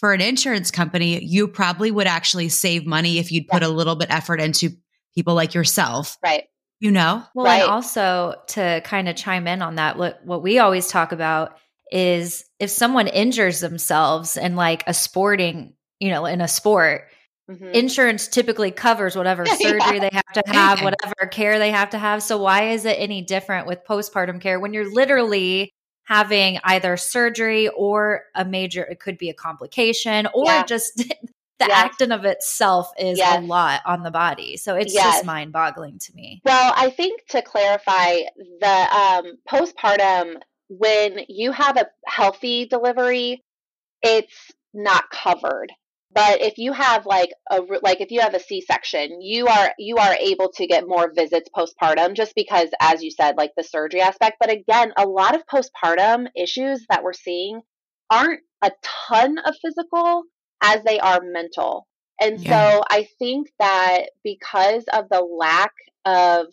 for 0.02 0.12
an 0.14 0.20
insurance 0.20 0.70
company, 0.72 1.24
you 1.24 1.48
probably 1.48 1.92
would 1.92 2.08
actually 2.08 2.50
save 2.50 2.86
money 2.86 3.20
if 3.20 3.32
you'd 3.32 3.48
put 3.48 3.64
a 3.64 3.70
little 3.70 3.96
bit 3.96 4.10
effort 4.12 4.42
into 4.42 4.72
people 5.16 5.36
like 5.36 5.54
yourself. 5.54 6.18
Right. 6.24 6.46
You 6.80 6.90
know, 6.92 7.24
Well, 7.36 7.46
Right. 7.46 7.62
and 7.62 7.70
also 7.72 8.34
to 8.48 8.82
kind 8.84 9.08
of 9.08 9.16
chime 9.16 9.48
in 9.48 9.62
on 9.62 9.76
that, 9.76 9.98
what 9.98 10.26
what 10.26 10.42
we 10.42 10.58
always 10.58 10.88
talk 10.88 11.12
about 11.12 11.56
is 11.92 12.44
if 12.60 12.72
someone 12.72 13.08
injures 13.08 13.60
themselves 13.60 14.36
in 14.36 14.56
like 14.56 14.84
a 14.88 14.94
sporting, 14.94 15.74
you 16.00 16.10
know, 16.10 16.26
in 16.26 16.42
a 16.42 16.48
sport, 16.48 17.04
Mhm. 17.52 17.74
insurance 17.74 18.28
typically 18.28 18.72
covers 18.72 19.16
whatever 19.16 19.44
Yeah. 19.48 19.56
surgery 19.58 20.00
they 20.00 20.10
have 20.12 20.34
to 20.34 20.44
have, 20.48 20.82
whatever 20.82 21.28
care 21.30 21.60
they 21.60 21.70
have 21.72 21.92
to 21.92 22.00
have. 22.00 22.24
So 22.24 22.38
why 22.38 22.70
is 22.70 22.86
it 22.86 22.96
any 22.98 23.22
different 23.22 23.68
with 23.68 23.80
postpartum 23.88 24.42
care 24.42 24.60
when 24.60 24.74
you're 24.74 24.92
literally 24.92 25.72
having 26.04 26.60
either 26.64 26.98
surgery 26.98 27.68
or 27.70 28.24
a 28.36 28.44
major 28.46 28.84
it 28.84 29.00
could 29.00 29.18
be 29.18 29.30
a 29.30 29.34
complication 29.34 30.28
or 30.34 30.46
Yeah. 30.46 30.64
just 30.66 30.98
the 31.60 31.68
Yes. 31.68 31.72
act 31.72 32.02
in 32.02 32.12
of 32.12 32.26
itself 32.26 32.92
is 32.98 33.20
a 33.20 33.40
lot 33.40 33.82
on 33.86 34.02
the 34.02 34.10
body. 34.12 34.58
So 34.58 34.76
it's 34.76 34.94
Yes. 34.94 35.18
just 35.18 35.26
mind-boggling 35.26 36.00
to 36.00 36.16
me. 36.16 36.42
Well, 36.44 36.74
I 36.76 36.90
think 36.90 37.26
to 37.30 37.42
clarify, 37.44 38.16
the 38.60 38.88
um, 38.96 39.38
postpartum, 39.48 40.42
when 40.70 41.20
you 41.28 41.52
have 41.52 41.78
a 41.78 41.86
healthy 42.08 42.66
delivery, 42.66 43.44
it's 44.02 44.52
not 44.74 45.10
covered. 45.12 45.72
But 46.14 46.42
if 46.42 46.58
you 46.58 46.74
have 46.74 47.06
like 47.06 47.30
a 47.50 47.62
like 47.84 48.02
if 48.02 48.12
you 48.12 48.20
have 48.22 48.34
a 48.34 48.40
C-section, 48.40 49.22
you 49.22 49.48
are 49.48 49.74
you 49.80 49.98
are 49.98 50.14
able 50.20 50.52
to 50.56 50.68
get 50.68 50.88
more 50.88 51.12
visits 51.14 51.50
postpartum 51.56 52.16
just 52.16 52.34
because 52.36 52.70
as 52.82 53.02
you 53.02 53.12
said 53.12 53.38
like 53.38 53.52
the 53.56 53.64
surgery 53.64 54.02
aspect, 54.02 54.38
but 54.40 54.52
again, 54.52 54.94
a 54.98 55.08
lot 55.08 55.36
of 55.36 55.44
postpartum 55.48 56.28
issues 56.36 56.86
that 56.90 57.04
we're 57.04 57.14
seeing 57.14 57.62
aren't 58.12 58.42
a 58.62 58.72
ton 58.84 59.38
of 59.40 59.56
physical 59.62 60.24
as 60.62 60.84
they 60.84 61.00
are 61.00 61.22
mental. 61.24 61.88
And 62.20 62.40
Yeah. 62.40 62.72
so 62.74 62.84
I 62.90 63.08
think 63.18 63.48
that 63.60 64.08
because 64.24 64.84
of 64.94 65.06
the 65.10 65.22
lack 65.22 65.72
of 66.06 66.48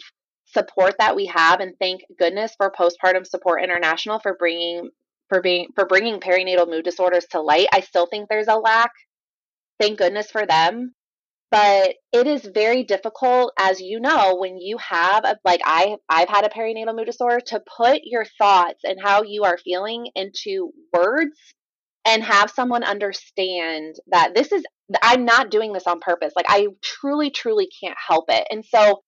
support 0.47 0.95
that 0.99 1.17
we 1.17 1.27
have 1.27 1.61
and 1.61 1.75
thank 1.81 2.03
goodness 2.19 2.55
for 2.57 2.73
postpartum 2.73 3.27
support 3.27 3.63
international 3.63 4.19
for 4.21 4.35
bringing 4.39 4.89
for 5.29 5.43
being 5.43 5.69
for 5.75 5.87
bringing 5.87 6.21
perinatal 6.21 6.69
mood 6.69 6.85
disorders 6.85 7.27
to 7.31 7.41
light 7.41 7.67
i 7.73 7.81
still 7.81 8.07
think 8.07 8.29
there's 8.29 8.49
a 8.49 8.57
lack 8.57 8.91
thank 9.81 9.99
goodness 9.99 10.31
for 10.31 10.47
them. 10.47 10.95
But 11.51 11.95
it 12.13 12.27
is 12.27 12.45
very 12.53 12.85
difficult 12.85 13.53
as 13.59 13.81
you 13.81 14.01
know 14.01 14.37
when 14.37 14.59
you 14.59 14.77
have 14.79 15.25
a, 15.25 15.39
like 15.47 15.63
i 15.65 15.97
i've 16.11 16.29
had 16.29 16.45
a 16.45 16.51
perinatal 16.51 16.95
mood 16.95 17.07
disorder 17.07 17.41
to 17.47 17.63
put 17.77 18.01
your 18.05 18.27
thoughts 18.39 18.81
and 18.85 18.99
how 19.03 19.23
you 19.23 19.45
are 19.45 19.57
feeling 19.57 20.11
into 20.15 20.73
words 20.93 21.39
and 22.05 22.23
have 22.23 22.51
someone 22.51 22.85
understand 22.85 23.95
that 24.09 24.35
this 24.35 24.53
is 24.53 24.63
i'm 25.03 25.25
not 25.25 25.51
doing 25.51 25.73
this 25.73 25.87
on 25.87 26.01
purpose. 26.01 26.35
Like 26.37 26.47
i 26.49 26.67
truly 26.83 27.31
truly 27.31 27.69
can't 27.83 27.97
help 28.09 28.27
it. 28.29 28.47
And 28.51 28.63
so 28.65 29.01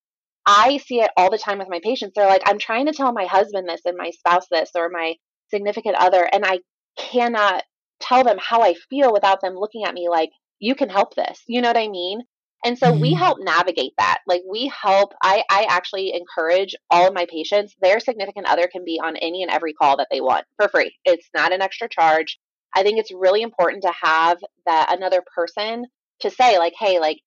I 0.46 0.78
see 0.78 1.00
it 1.00 1.10
all 1.16 1.30
the 1.30 1.38
time 1.38 1.58
with 1.58 1.68
my 1.68 1.80
patients. 1.82 2.14
They're 2.14 2.26
like, 2.26 2.42
I'm 2.46 2.58
trying 2.58 2.86
to 2.86 2.92
tell 2.92 3.12
my 3.12 3.26
husband 3.26 3.68
this 3.68 3.82
and 3.84 3.96
my 3.96 4.10
spouse 4.10 4.46
this 4.50 4.70
or 4.74 4.88
my 4.88 5.14
significant 5.48 5.96
other, 5.96 6.28
and 6.32 6.44
I 6.44 6.60
cannot 6.98 7.62
tell 8.00 8.24
them 8.24 8.38
how 8.40 8.62
I 8.62 8.74
feel 8.88 9.12
without 9.12 9.40
them 9.42 9.54
looking 9.54 9.84
at 9.84 9.94
me 9.94 10.08
like, 10.08 10.30
you 10.60 10.74
can 10.76 10.90
help 10.90 11.14
this. 11.16 11.42
You 11.48 11.62
know 11.62 11.68
what 11.70 11.78
I 11.78 11.88
mean? 11.88 12.22
And 12.64 12.78
so 12.78 12.92
we 12.94 13.14
Mhm. 13.14 13.18
help 13.18 13.38
navigate 13.40 13.94
that. 13.98 14.18
Like 14.26 14.42
we 14.48 14.68
help, 14.68 15.14
I, 15.22 15.44
I 15.50 15.66
actually 15.70 16.14
encourage 16.14 16.74
all 16.90 17.08
of 17.08 17.14
my 17.14 17.26
patients, 17.30 17.74
their 17.82 18.00
significant 18.00 18.46
other 18.48 18.68
can 18.68 18.84
be 18.84 19.00
on 19.02 19.16
any 19.16 19.42
and 19.42 19.50
every 19.50 19.72
call 19.72 19.96
that 19.98 20.08
they 20.10 20.20
want 20.20 20.44
for 20.56 20.68
free. 20.68 20.96
It's 21.04 21.30
not 21.34 21.52
an 21.52 21.62
extra 21.62 21.88
charge. 21.88 22.38
I 22.74 22.82
think 22.82 22.98
it's 22.98 23.12
really 23.12 23.42
important 23.42 23.82
to 23.84 23.92
have 24.02 24.38
that 24.66 24.94
another 24.96 25.22
person 25.34 25.86
to 26.20 26.30
say 26.30 26.58
like, 26.58 26.74
hey, 26.78 27.00
like 27.00 27.18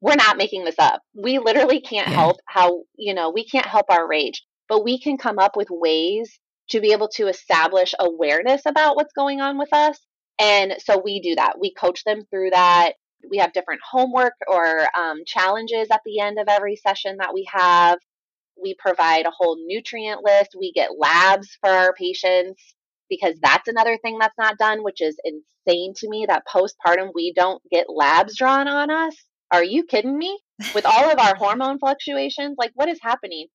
we're 0.00 0.14
not 0.16 0.36
making 0.36 0.64
this 0.64 0.78
up. 0.78 1.02
We 1.14 1.38
literally 1.38 1.80
can't 1.80 2.08
Yeah. 2.08 2.14
help 2.14 2.38
how, 2.46 2.82
you 2.96 3.14
know, 3.14 3.30
we 3.30 3.44
can't 3.46 3.66
help 3.66 3.86
our 3.90 4.06
rage, 4.08 4.44
but 4.68 4.84
we 4.84 5.00
can 5.00 5.16
come 5.16 5.38
up 5.38 5.56
with 5.56 5.68
ways 5.70 6.38
to 6.70 6.80
be 6.80 6.92
able 6.92 7.08
to 7.08 7.28
establish 7.28 7.94
awareness 7.98 8.62
about 8.66 8.96
what's 8.96 9.12
going 9.14 9.40
on 9.40 9.58
with 9.58 9.72
us. 9.72 9.98
And 10.42 10.74
so 10.84 11.00
we 11.02 11.20
do 11.20 11.36
that. 11.36 11.60
We 11.60 11.72
coach 11.72 12.02
them 12.02 12.24
through 12.28 12.50
that. 12.50 12.94
We 13.30 13.38
have 13.38 13.52
different 13.52 13.80
homework 13.88 14.34
or 14.48 14.80
um, 14.98 15.20
challenges 15.24 15.86
at 15.92 16.00
the 16.04 16.18
end 16.18 16.40
of 16.40 16.48
every 16.48 16.74
session 16.74 17.18
that 17.18 17.32
we 17.32 17.48
have. 17.52 17.98
We 18.60 18.74
provide 18.76 19.24
a 19.26 19.30
whole 19.30 19.56
nutrient 19.64 20.24
list. 20.24 20.56
We 20.58 20.72
get 20.72 20.98
labs 20.98 21.56
for 21.60 21.70
our 21.70 21.94
patients 21.94 22.60
because 23.08 23.34
that's 23.40 23.68
another 23.68 23.96
thing 24.02 24.18
that's 24.18 24.36
not 24.36 24.58
done, 24.58 24.82
which 24.82 25.00
is 25.00 25.16
insane 25.24 25.94
to 25.98 26.08
me 26.08 26.26
that 26.28 26.42
postpartum 26.52 27.10
we 27.14 27.32
don't 27.32 27.62
get 27.70 27.86
labs 27.88 28.36
drawn 28.36 28.66
on 28.66 28.90
us. 28.90 29.14
Are 29.52 29.64
you 29.64 29.84
kidding 29.84 30.18
me? 30.18 30.40
With 30.74 30.86
all 30.86 31.10
of 31.10 31.18
our 31.18 31.36
hormone 31.36 31.78
fluctuations, 31.78 32.56
like 32.58 32.72
what 32.74 32.88
is 32.88 32.98
happening? 33.00 33.46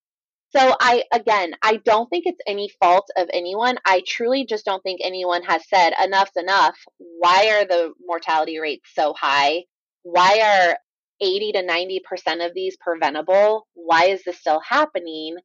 So 0.55 0.75
I 0.79 1.03
again, 1.13 1.53
I 1.62 1.79
don't 1.83 2.10
think 2.10 2.25
it's 2.25 2.39
any 2.47 2.69
fault 2.79 3.10
of 3.17 3.27
anyone. 3.33 3.77
I 3.86 4.01
truly 4.07 4.45
just 4.45 4.65
don't 4.65 4.81
think 4.81 5.01
anyone 5.03 5.43
has 5.43 5.67
said 5.67 5.93
enough's 6.01 6.31
enough. 6.38 6.77
Why 6.97 7.49
are 7.49 7.65
the 7.65 7.93
mortality 8.05 8.57
rates 8.60 8.89
so 8.93 9.13
high? 9.17 9.63
Why 10.03 10.39
are 10.69 10.77
80 11.19 11.51
to 11.53 11.63
90% 11.63 12.45
of 12.45 12.53
these 12.53 12.77
preventable? 12.77 13.67
Why 13.73 14.05
is 14.05 14.23
this 14.23 14.39
still 14.39 14.62
happening? 14.62 15.36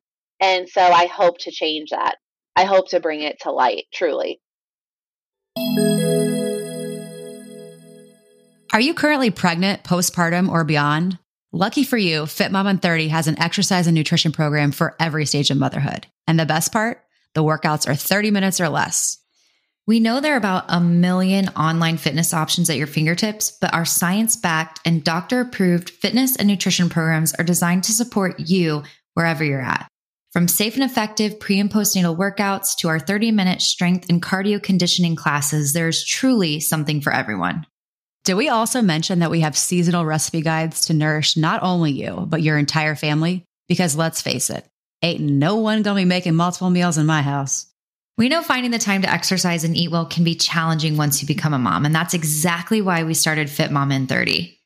And 0.40 0.68
so 0.68 0.80
I 0.80 1.06
hope 1.06 1.38
to 1.40 1.50
change 1.50 1.90
that. 1.90 2.16
I 2.54 2.64
hope 2.64 2.90
to 2.90 3.00
bring 3.00 3.22
it 3.22 3.40
to 3.40 3.50
light, 3.50 3.86
truly. 3.92 4.40
Are 8.72 8.80
you 8.80 8.94
currently 8.94 9.30
pregnant, 9.30 9.84
postpartum, 9.84 10.48
or 10.48 10.64
beyond? 10.64 11.18
Lucky 11.54 11.84
for 11.84 11.98
you, 11.98 12.24
Fit 12.24 12.50
Mom 12.50 12.66
in 12.66 12.78
30 12.78 13.08
has 13.08 13.28
an 13.28 13.38
exercise 13.38 13.86
and 13.86 13.94
nutrition 13.94 14.32
program 14.32 14.72
for 14.72 14.96
every 14.98 15.26
stage 15.26 15.50
of 15.50 15.58
motherhood. 15.58 16.06
And 16.26 16.40
the 16.40 16.46
best 16.46 16.72
part? 16.72 17.04
The 17.34 17.42
workouts 17.42 17.86
are 17.86 17.94
30 17.94 18.30
minutes 18.30 18.58
or 18.58 18.70
less. 18.70 19.18
We 19.86 20.00
know 20.00 20.20
there 20.20 20.32
are 20.32 20.38
about 20.38 20.64
a 20.68 20.80
million 20.80 21.48
online 21.48 21.98
fitness 21.98 22.32
options 22.32 22.70
at 22.70 22.78
your 22.78 22.86
fingertips, 22.86 23.50
but 23.60 23.74
our 23.74 23.84
science 23.84 24.34
backed 24.34 24.80
and 24.86 25.04
doctor 25.04 25.40
approved 25.40 25.90
fitness 25.90 26.36
and 26.36 26.48
nutrition 26.48 26.88
programs 26.88 27.34
are 27.34 27.44
designed 27.44 27.84
to 27.84 27.92
support 27.92 28.40
you 28.40 28.82
wherever 29.12 29.44
you're 29.44 29.60
at. 29.60 29.86
From 30.32 30.48
safe 30.48 30.76
and 30.76 30.84
effective 30.84 31.38
pre 31.38 31.60
and 31.60 31.70
postnatal 31.70 32.16
workouts 32.16 32.76
to 32.78 32.88
our 32.88 32.98
30 32.98 33.30
minute 33.30 33.60
strength 33.60 34.06
and 34.08 34.22
cardio 34.22 34.62
conditioning 34.62 35.16
classes, 35.16 35.74
there's 35.74 36.02
truly 36.02 36.60
something 36.60 37.02
for 37.02 37.12
everyone. 37.12 37.66
Did 38.24 38.34
we 38.34 38.48
also 38.48 38.82
mention 38.82 39.18
that 39.18 39.32
we 39.32 39.40
have 39.40 39.56
seasonal 39.56 40.06
recipe 40.06 40.42
guides 40.42 40.86
to 40.86 40.94
nourish 40.94 41.36
not 41.36 41.60
only 41.64 41.90
you, 41.90 42.24
but 42.28 42.40
your 42.40 42.56
entire 42.56 42.94
family? 42.94 43.44
Because 43.68 43.96
let's 43.96 44.22
face 44.22 44.48
it, 44.48 44.64
ain't 45.02 45.20
no 45.20 45.56
one 45.56 45.82
gonna 45.82 46.02
be 46.02 46.04
making 46.04 46.36
multiple 46.36 46.70
meals 46.70 46.98
in 46.98 47.06
my 47.06 47.22
house. 47.22 47.66
We 48.16 48.28
know 48.28 48.42
finding 48.42 48.70
the 48.70 48.78
time 48.78 49.02
to 49.02 49.10
exercise 49.10 49.64
and 49.64 49.76
eat 49.76 49.90
well 49.90 50.06
can 50.06 50.22
be 50.22 50.36
challenging 50.36 50.96
once 50.96 51.20
you 51.20 51.26
become 51.26 51.52
a 51.52 51.58
mom, 51.58 51.84
and 51.84 51.92
that's 51.92 52.14
exactly 52.14 52.80
why 52.80 53.02
we 53.02 53.14
started 53.14 53.50
Fit 53.50 53.72
Mom 53.72 53.90
in 53.90 54.06
30. 54.06 54.56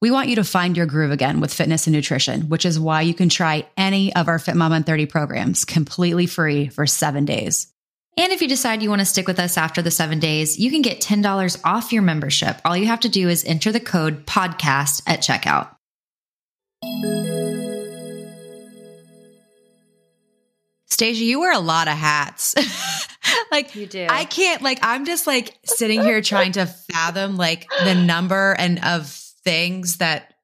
We 0.00 0.12
want 0.12 0.28
you 0.28 0.36
to 0.36 0.44
find 0.44 0.76
your 0.76 0.86
groove 0.86 1.10
again 1.10 1.40
with 1.40 1.52
fitness 1.52 1.88
and 1.88 1.96
nutrition, 1.96 2.42
which 2.42 2.64
is 2.64 2.78
why 2.78 3.02
you 3.02 3.12
can 3.12 3.28
try 3.28 3.66
any 3.76 4.14
of 4.14 4.28
our 4.28 4.38
Fit 4.38 4.54
Mom 4.54 4.72
in 4.72 4.84
30 4.84 5.06
programs 5.06 5.64
completely 5.64 6.26
free 6.26 6.68
for 6.68 6.86
seven 6.86 7.24
days. 7.24 7.72
And 8.16 8.32
if 8.32 8.42
you 8.42 8.48
decide 8.48 8.82
you 8.82 8.90
want 8.90 9.00
to 9.00 9.06
stick 9.06 9.26
with 9.26 9.38
us 9.38 9.56
after 9.56 9.80
the 9.82 9.90
seven 9.90 10.18
days, 10.18 10.58
you 10.58 10.70
can 10.70 10.82
get 10.82 11.00
$10 11.00 11.60
off 11.64 11.92
your 11.92 12.02
membership. 12.02 12.60
All 12.64 12.76
you 12.76 12.86
have 12.86 13.00
to 13.00 13.08
do 13.08 13.28
is 13.28 13.44
enter 13.44 13.72
the 13.72 13.80
code 13.80 14.26
podcast 14.26 15.02
at 15.06 15.20
checkout. 15.20 15.74
Stacia, 20.86 21.24
you 21.24 21.40
wear 21.40 21.52
a 21.52 21.58
lot 21.60 21.88
of 21.88 21.94
hats. 21.94 22.54
like 23.52 23.74
You 23.74 23.86
do. 23.86 24.06
I 24.10 24.24
can't 24.24 24.60
like 24.60 24.80
I'm 24.82 25.04
just 25.06 25.26
like 25.26 25.56
sitting 25.64 26.02
here 26.02 26.20
trying 26.20 26.52
to 26.52 26.66
fathom 26.66 27.36
like 27.36 27.66
the 27.84 27.94
number 27.94 28.54
and 28.58 28.84
of 28.84 29.06
things 29.44 29.98
that 29.98 30.34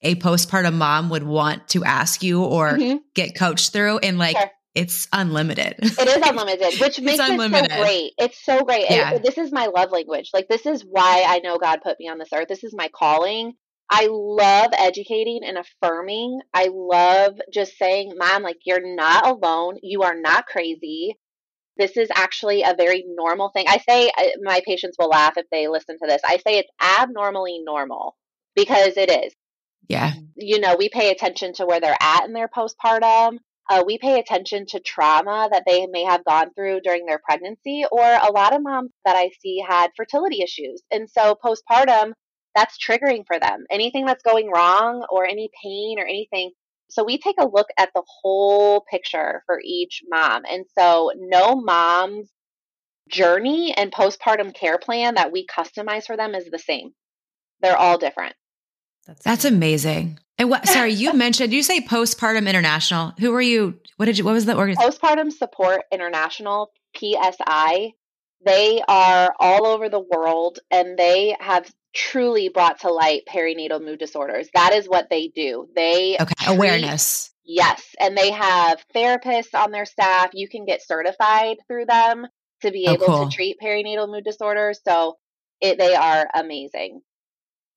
a 0.00 0.14
postpartum 0.14 0.74
mom 0.74 1.10
would 1.10 1.24
want 1.24 1.68
to 1.68 1.84
ask 1.84 2.22
you 2.22 2.42
or 2.44 2.74
Mhm. 2.78 3.00
get 3.14 3.34
coached 3.34 3.72
through 3.72 3.98
and 3.98 4.18
like 4.18 4.36
Sure. 4.36 4.50
It's 4.78 5.08
unlimited. 5.12 5.74
It 5.80 6.08
is 6.08 6.16
unlimited, 6.28 6.80
which 6.80 7.00
makes 7.00 7.18
unlimited. 7.18 7.70
it 7.70 7.72
so 7.72 7.82
great. 7.82 8.12
It's 8.18 8.44
so 8.44 8.60
great. 8.64 8.82
It- 8.84 8.90
Yeah. 8.92 9.18
this 9.18 9.38
is 9.38 9.52
my 9.52 9.66
love 9.66 9.90
language. 9.90 10.30
Like 10.32 10.48
this 10.48 10.66
is 10.66 10.82
why 10.82 11.24
I 11.26 11.40
know 11.40 11.58
God 11.58 11.80
put 11.82 11.98
me 11.98 12.08
on 12.08 12.18
this 12.18 12.28
earth. 12.32 12.48
This 12.48 12.64
is 12.64 12.74
my 12.74 12.88
calling. 12.94 13.54
I 13.90 14.06
love 14.10 14.70
educating 14.76 15.40
and 15.44 15.58
affirming. 15.58 16.40
I 16.52 16.68
love 16.72 17.40
just 17.52 17.76
saying, 17.78 18.12
"Mom, 18.16 18.42
like 18.42 18.58
you're 18.64 18.94
not 18.94 19.26
alone. 19.26 19.78
You 19.82 20.02
are 20.02 20.14
not 20.14 20.46
crazy. 20.46 21.16
This 21.78 21.96
is 21.96 22.08
actually 22.14 22.62
a 22.62 22.74
very 22.76 23.04
normal 23.08 23.48
thing." 23.50 23.64
I 23.68 23.78
say 23.88 24.10
uh, 24.16 24.24
my 24.42 24.60
patients 24.66 24.96
will 24.98 25.08
laugh 25.08 25.36
if 25.36 25.46
they 25.50 25.68
listen 25.68 25.98
to 25.98 26.06
this. 26.06 26.20
I 26.24 26.36
say 26.38 26.58
it's 26.58 26.70
abnormally 26.80 27.60
normal 27.64 28.16
because 28.54 28.96
it 28.96 29.10
is 29.10 29.32
yeah. 29.88 30.12
you 30.36 30.60
know, 30.60 30.76
we 30.78 30.88
pay 30.88 31.10
attention 31.10 31.54
to 31.54 31.66
where 31.66 31.80
they're 31.80 31.96
at 32.00 32.24
in 32.26 32.32
their 32.32 32.48
postpartum. 32.48 33.38
Uh, 33.68 33.84
we 33.86 33.98
pay 33.98 34.18
attention 34.18 34.64
to 34.66 34.80
trauma 34.80 35.48
that 35.52 35.64
they 35.66 35.86
may 35.86 36.02
have 36.04 36.24
gone 36.24 36.52
through 36.54 36.80
during 36.80 37.04
their 37.04 37.20
pregnancy, 37.22 37.84
or 37.92 38.02
a 38.02 38.32
lot 38.32 38.54
of 38.54 38.62
moms 38.62 38.92
that 39.04 39.16
I 39.16 39.30
see 39.40 39.62
had 39.66 39.90
fertility 39.96 40.42
issues. 40.42 40.82
And 40.90 41.08
so, 41.08 41.36
postpartum, 41.44 42.12
that's 42.54 42.78
triggering 42.78 43.24
for 43.26 43.38
them. 43.38 43.64
Anything 43.70 44.06
that's 44.06 44.22
going 44.22 44.50
wrong, 44.50 45.06
or 45.10 45.26
any 45.26 45.50
pain, 45.62 45.98
or 45.98 46.06
anything. 46.06 46.52
So, 46.88 47.04
we 47.04 47.18
take 47.18 47.36
a 47.38 47.46
look 47.46 47.68
at 47.78 47.90
the 47.94 48.02
whole 48.06 48.84
picture 48.90 49.42
for 49.44 49.60
each 49.62 50.02
mom. 50.08 50.44
And 50.50 50.64
so, 50.78 51.12
no 51.16 51.56
mom's 51.56 52.30
journey 53.10 53.74
and 53.76 53.92
postpartum 53.92 54.54
care 54.54 54.78
plan 54.78 55.14
that 55.16 55.32
we 55.32 55.46
customize 55.46 56.04
for 56.04 56.16
them 56.16 56.34
is 56.34 56.50
the 56.50 56.58
same. 56.58 56.92
They're 57.60 57.76
all 57.76 57.98
different. 57.98 58.34
That's 59.24 59.44
amazing. 59.44 60.18
And 60.38 60.50
what 60.50 60.66
sorry, 60.68 60.92
you 60.92 61.12
mentioned 61.14 61.52
you 61.52 61.62
say 61.62 61.80
postpartum 61.80 62.48
international. 62.48 63.12
Who 63.18 63.32
were 63.32 63.40
you? 63.40 63.80
What 63.96 64.06
did 64.06 64.18
you 64.18 64.24
what 64.24 64.34
was 64.34 64.44
the 64.46 64.56
organization? 64.56 64.90
Postpartum 64.92 65.32
Support 65.32 65.82
International, 65.92 66.70
PSI, 66.96 67.92
they 68.44 68.80
are 68.86 69.34
all 69.40 69.66
over 69.66 69.88
the 69.88 69.98
world 70.00 70.60
and 70.70 70.96
they 70.98 71.36
have 71.40 71.70
truly 71.94 72.48
brought 72.48 72.80
to 72.80 72.90
light 72.92 73.22
perinatal 73.28 73.82
mood 73.84 73.98
disorders. 73.98 74.48
That 74.54 74.72
is 74.72 74.86
what 74.86 75.08
they 75.10 75.28
do. 75.28 75.68
They 75.74 76.16
Okay, 76.20 76.34
treat- 76.38 76.54
awareness. 76.54 77.30
Yes, 77.44 77.82
and 77.98 78.16
they 78.16 78.30
have 78.30 78.84
therapists 78.94 79.54
on 79.54 79.70
their 79.72 79.86
staff. 79.86 80.30
You 80.34 80.48
can 80.48 80.66
get 80.66 80.86
certified 80.86 81.56
through 81.66 81.86
them 81.86 82.26
to 82.60 82.70
be 82.70 82.84
Oh, 82.86 82.92
able 82.92 83.06
cool. 83.06 83.28
to 83.28 83.34
treat 83.34 83.56
perinatal 83.62 84.08
mood 84.10 84.24
disorders. 84.24 84.80
So 84.86 85.16
it, 85.60 85.78
they 85.78 85.94
are 85.94 86.28
amazing. 86.34 87.00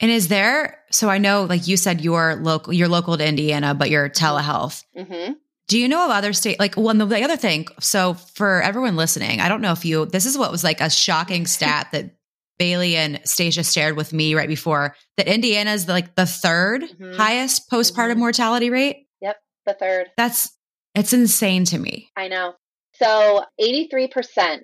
And 0.02 0.12
is 0.12 0.28
there 0.28 0.80
so 0.92 1.10
I 1.10 1.18
know 1.20 1.44
like 1.44 1.68
you 1.68 1.78
said 1.78 2.02
you're 2.02 2.36
local 2.36 2.74
you're 2.74 2.88
local 2.90 3.18
to 3.18 3.26
Indiana, 3.28 3.74
but 3.74 3.90
you're 3.90 4.10
telehealth. 4.10 4.84
hmm 4.98 5.34
Do 5.68 5.80
you 5.80 5.88
know 5.88 6.04
of 6.06 6.12
other 6.12 6.34
state 6.34 6.60
like 6.60 6.76
one 6.76 6.98
the, 6.98 7.06
the 7.06 7.24
other 7.24 7.38
thing? 7.38 7.68
So 7.80 8.16
for 8.16 8.62
everyone 8.62 8.96
listening, 8.96 9.40
I 9.42 9.48
don't 9.50 9.62
know 9.62 9.72
if 9.72 9.86
you 9.86 10.06
this 10.06 10.26
is 10.26 10.38
what 10.38 10.52
was 10.52 10.64
like 10.64 10.82
a 10.82 10.90
shocking 10.90 11.46
stat 11.56 11.88
that 11.92 12.16
Bailey 12.60 12.96
and 12.96 13.20
Stacia 13.26 13.64
shared 13.64 13.96
with 13.96 14.14
me 14.14 14.36
right 14.36 14.48
before 14.48 14.96
that 15.18 15.28
Indiana 15.28 15.72
is 15.72 15.88
like 15.88 16.16
the 16.16 16.24
3rd 16.28 16.84
Mhm. 17.00 17.16
highest 17.16 17.70
postpartum 17.72 18.16
Mhm. 18.16 18.18
mortality 18.20 18.70
rate. 18.70 19.08
Yep. 19.22 19.38
The 19.66 19.74
third. 19.74 20.08
That's 20.18 20.50
it's 20.94 21.14
insane 21.14 21.64
to 21.66 21.78
me. 21.80 22.12
I 22.18 22.28
know. 22.28 22.54
So 22.94 23.44
83% 23.60 24.64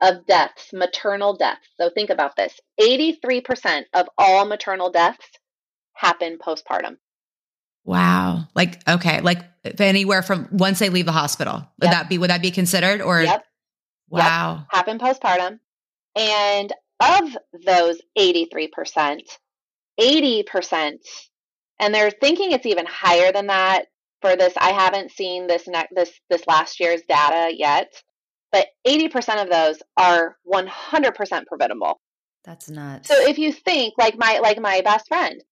of 0.00 0.26
deaths, 0.26 0.70
maternal 0.72 1.36
deaths. 1.36 1.66
So 1.80 1.90
think 1.90 2.10
about 2.10 2.36
this 2.36 2.58
83% 2.80 3.84
of 3.94 4.06
all 4.18 4.44
maternal 4.44 4.90
deaths 4.90 5.26
happen 5.94 6.38
postpartum. 6.38 6.96
Wow. 7.84 8.48
Like 8.54 8.86
okay, 8.88 9.20
like 9.20 9.38
anywhere 9.78 10.22
from 10.22 10.48
once 10.50 10.80
they 10.80 10.88
leave 10.90 11.06
the 11.06 11.12
hospital. 11.12 11.54
Would 11.80 11.86
Yep. 11.86 11.92
that 11.92 12.08
be 12.08 12.18
would 12.18 12.30
that 12.30 12.42
be 12.42 12.50
considered 12.50 13.00
or 13.00 13.22
Yep. 13.22 13.44
wow. 14.08 14.66
Happen 14.70 14.98
postpartum. 14.98 15.60
And 16.16 16.72
of 17.00 17.36
those 17.64 18.00
83%, 18.18 19.20
80%, 20.00 20.98
and 21.78 21.94
they're 21.94 22.10
thinking 22.10 22.52
it's 22.52 22.66
even 22.66 22.86
higher 22.86 23.32
than 23.32 23.48
that 23.48 23.86
for 24.22 24.34
this. 24.36 24.54
I 24.56 24.70
haven't 24.70 25.10
seen 25.12 25.46
this 25.46 25.68
ne- 25.68 25.88
this 25.92 26.10
this 26.30 26.46
last 26.46 26.80
year's 26.80 27.02
data 27.08 27.54
yet, 27.54 27.92
but 28.56 28.68
80% 28.90 29.42
of 29.42 29.50
those 29.50 29.82
are 29.96 30.36
100% 30.50 31.46
preventable. 31.46 32.00
That's 32.44 32.70
nuts. 32.70 33.08
So 33.08 33.28
if 33.28 33.38
you 33.38 33.52
think 33.52 33.94
like 33.98 34.16
my 34.16 34.38
like 34.38 34.60
my 34.60 34.80
best 34.82 35.08
friend, 35.08 35.42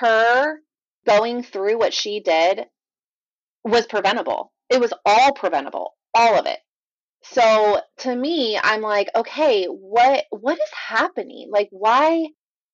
her 0.00 0.58
going 1.06 1.42
through 1.42 1.78
what 1.78 1.94
she 1.94 2.20
did 2.20 2.64
was 3.64 3.86
preventable. 3.86 4.52
It 4.68 4.80
was 4.80 4.92
all 5.06 5.32
preventable, 5.32 5.94
all 6.14 6.38
of 6.38 6.46
it. 6.46 6.58
So 7.22 7.80
to 7.98 8.14
me, 8.14 8.58
I'm 8.60 8.82
like, 8.82 9.08
okay, 9.14 9.66
what 9.66 10.24
what 10.30 10.58
is 10.58 10.70
happening? 10.88 11.48
Like 11.50 11.68
why, 11.70 12.26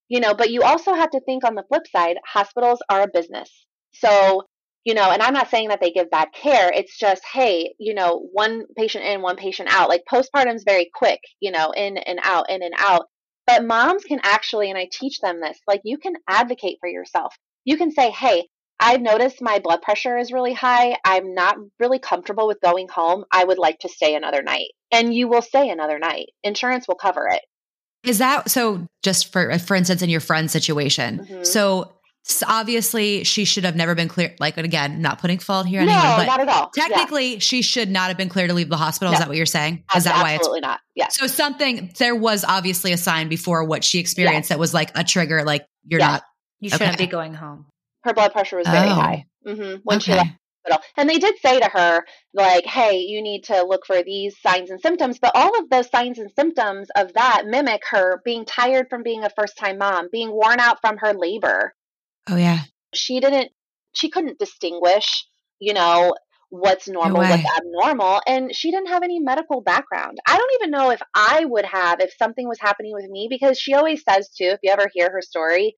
you 0.09 0.21
know, 0.21 0.35
but 0.35 0.51
you 0.51 0.63
also 0.63 0.95
have 0.95 1.11
to 1.11 1.21
think 1.21 1.45
on 1.45 1.55
the 1.55 1.65
flip 1.69 1.87
side, 1.95 2.17
hospitals 2.27 2.81
are 2.89 3.03
a 3.03 3.09
business. 3.13 3.67
So, 3.93 4.45
you 4.89 4.95
know, 4.95 5.11
and 5.11 5.21
I'm 5.21 5.35
not 5.35 5.51
saying 5.51 5.69
that 5.69 5.83
they 5.83 5.91
give 5.91 6.11
bad 6.11 6.29
care. 6.33 6.73
It's 6.73 6.99
just, 6.99 7.23
hey, 7.31 7.75
you 7.79 7.93
know, 7.93 8.27
one 8.33 8.65
patient 8.75 9.05
in, 9.05 9.21
one 9.21 9.37
patient 9.37 9.69
out. 9.71 9.91
Like 9.91 10.05
postpartum 10.11 10.55
is 10.55 10.65
very 10.67 10.91
quick, 10.95 11.21
you 11.41 11.51
know, 11.51 11.73
in 11.73 11.99
and 11.99 12.19
out, 12.23 12.49
in 12.49 12.63
and 12.63 12.73
out. 12.79 13.05
But 13.47 13.67
moms 13.67 14.05
can 14.05 14.19
actually, 14.23 14.71
and 14.71 14.79
I 14.79 14.89
teach 14.91 15.21
them 15.21 15.43
this, 15.43 15.59
like 15.67 15.83
you 15.85 15.99
can 15.99 16.15
advocate 16.27 16.79
for 16.81 16.89
yourself. 16.89 17.35
You 17.67 17.77
can 17.77 17.91
say, 17.91 18.11
hey, 18.11 18.49
I've 18.81 19.03
noticed 19.03 19.43
my 19.43 19.59
blood 19.59 19.83
pressure 19.83 20.17
is 20.17 20.33
really 20.33 20.55
high. 20.55 20.97
I'm 21.05 21.35
not 21.35 21.57
really 21.79 21.99
comfortable 21.99 22.49
with 22.49 22.63
going 22.63 22.89
home. 22.89 23.27
I 23.31 23.45
would 23.45 23.59
like 23.59 23.81
to 23.81 23.91
stay 23.91 24.15
another 24.15 24.43
night. 24.43 24.69
And 24.91 25.13
you 25.13 25.29
will 25.29 25.43
stay 25.43 25.69
another 25.69 25.99
night. 25.99 26.31
Insurance 26.45 26.89
will 26.89 26.95
cover 26.95 27.29
it. 27.31 27.43
Is 28.05 28.19
that 28.19 28.49
so? 28.51 28.87
Just 29.03 29.31
for 29.33 29.59
for 29.59 29.75
instance, 29.75 30.01
in 30.01 30.09
your 30.09 30.21
friend's 30.21 30.53
situation, 30.53 31.27
Mhm. 31.31 31.45
so 31.45 31.93
s- 32.27 32.43
obviously 32.47 33.25
she 33.25 33.45
should 33.45 33.65
have 33.65 33.77
never 33.77 33.95
been 33.95 34.09
clear. 34.09 34.35
Like 34.41 34.57
again, 34.57 35.01
not 35.03 35.19
putting 35.21 35.39
fault 35.39 35.67
here, 35.67 35.85
No, 35.85 35.93
anyone, 35.93 36.17
but 36.19 36.27
not 36.27 36.41
at 36.41 36.49
all. 36.49 36.71
Yeah. 36.77 36.89
technically 36.89 37.39
she 37.41 37.63
should 37.63 37.91
not 37.91 38.09
have 38.09 38.17
been 38.17 38.29
clear 38.29 38.47
to 38.47 38.55
leave 38.55 38.69
the 38.69 38.77
hospital. 38.77 39.13
Is 39.13 39.19
that 39.21 39.29
what 39.29 39.37
you're 39.37 39.47
saying? 39.47 39.85
Is 39.97 40.05
that 40.05 40.23
why 40.23 40.31
it's 40.33 40.41
Absolutely 40.41 40.61
not. 40.61 40.81
Yes. 40.95 41.17
so? 41.19 41.27
Something 41.27 41.93
there 41.99 42.15
was 42.17 42.45
obviously 42.45 42.93
a 42.93 42.97
sign 42.97 43.29
before 43.29 43.65
what 43.65 43.85
she 43.85 43.99
experienced 43.99 44.49
that 44.51 44.59
was 44.59 44.73
like 44.75 44.91
a 44.97 45.05
trigger. 45.05 45.45
Like 45.45 45.67
you're 45.87 46.01
Yes. 46.01 46.11
not 46.13 46.23
you 46.61 46.71
shouldn't 46.71 46.95
okay. 46.95 47.05
be 47.07 47.11
going 47.11 47.35
home. 47.35 47.67
Her 48.05 48.13
blood 48.15 48.33
pressure 48.33 48.57
was 48.57 48.67
very 48.67 48.89
Oh. 48.89 48.95
high 48.95 49.27
hmm 49.47 49.75
when 49.85 50.01
she 50.01 50.13
left 50.13 50.31
the 50.67 50.73
hospital. 50.73 50.85
And 50.97 51.09
they 51.09 51.19
did 51.19 51.37
say 51.41 51.59
to 51.61 51.69
her, 51.73 52.05
like, 52.35 52.67
hey, 52.67 52.99
you 52.99 53.23
need 53.23 53.45
to 53.45 53.63
look 53.63 53.87
for 53.87 54.03
these 54.03 54.37
signs 54.41 54.69
and 54.71 54.81
symptoms. 54.81 55.19
But 55.19 55.33
all 55.35 55.59
of 55.59 55.71
those 55.71 55.89
signs 55.89 56.19
and 56.19 56.31
symptoms 56.37 56.89
of 56.97 57.15
that 57.15 57.45
mimic 57.47 57.83
her 57.91 58.21
being 58.25 58.45
tired 58.45 58.89
from 58.91 59.03
being 59.03 59.25
a 59.25 59.31
first 59.31 59.57
time 59.57 59.79
mom, 59.79 60.09
being 60.13 60.31
worn 60.33 60.61
out 60.61 60.79
from 60.81 60.99
her 60.99 61.15
labor. 61.15 61.75
Oh 62.29 62.37
yeah, 62.37 62.61
she 62.95 63.21
didn't 63.21 63.51
she 63.95 64.11
couldn't 64.11 64.39
distinguish 64.39 65.27
you 65.59 65.73
know 65.73 66.15
what's 66.51 66.89
normal 66.89 67.21
way. 67.21 67.31
what's 67.31 67.59
abnormal 67.59 68.23
and 68.27 68.55
she 68.55 68.71
didn't 68.71 68.89
have 68.89 69.03
any 69.03 69.21
medical 69.21 69.61
background. 69.61 70.17
I 70.27 70.37
don't 70.37 70.55
even 70.61 70.71
know 70.71 70.91
if 70.91 71.01
i 71.15 71.45
would 71.45 71.67
have 71.67 72.01
if 72.01 72.13
something 72.19 72.49
was 72.49 72.59
happening 72.61 72.93
with 72.95 73.09
me 73.09 73.29
because 73.29 73.59
she 73.59 73.75
always 73.75 74.03
says 74.09 74.29
too 74.31 74.47
if 74.47 74.61
you 74.63 74.71
ever 74.73 74.89
hear 74.93 75.11
her 75.13 75.21
story 75.23 75.77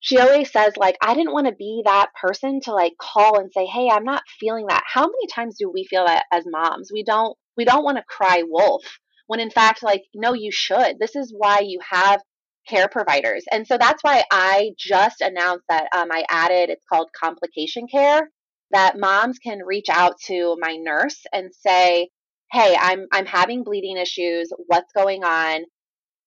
she 0.00 0.18
always 0.18 0.52
says 0.52 0.76
like 0.76 0.96
i 1.00 1.14
didn't 1.14 1.32
want 1.32 1.46
to 1.46 1.54
be 1.54 1.82
that 1.84 2.08
person 2.20 2.60
to 2.60 2.72
like 2.72 2.92
call 3.00 3.40
and 3.40 3.50
say 3.52 3.66
hey 3.66 3.88
i'm 3.90 4.04
not 4.04 4.22
feeling 4.38 4.66
that 4.68 4.84
how 4.86 5.02
many 5.02 5.26
times 5.34 5.56
do 5.58 5.70
we 5.72 5.84
feel 5.84 6.06
that 6.06 6.24
as 6.32 6.44
moms? 6.46 6.90
We 6.92 7.02
don't 7.02 7.36
we 7.56 7.64
don't 7.64 7.84
want 7.84 7.96
to 7.98 8.04
cry 8.08 8.44
wolf 8.46 8.84
when 9.26 9.40
in 9.40 9.50
fact 9.50 9.82
like 9.82 10.02
no 10.14 10.34
you 10.34 10.52
should. 10.52 10.98
This 11.00 11.16
is 11.16 11.34
why 11.36 11.60
you 11.60 11.80
have 11.90 12.20
care 12.68 12.88
providers. 12.88 13.44
And 13.50 13.66
so 13.66 13.78
that's 13.78 14.02
why 14.02 14.24
i 14.30 14.70
just 14.78 15.20
announced 15.20 15.64
that 15.68 15.88
um, 15.94 16.08
i 16.10 16.24
added 16.30 16.70
it's 16.70 16.84
called 16.90 17.08
complication 17.18 17.86
care 17.90 18.30
that 18.72 18.98
moms 18.98 19.38
can 19.38 19.60
reach 19.64 19.88
out 19.90 20.14
to 20.26 20.56
my 20.60 20.76
nurse 20.76 21.22
and 21.32 21.50
say 21.54 22.08
hey 22.52 22.76
i'm 22.80 23.06
i'm 23.12 23.26
having 23.26 23.64
bleeding 23.64 23.96
issues. 23.96 24.52
What's 24.66 24.92
going 24.92 25.24
on? 25.24 25.62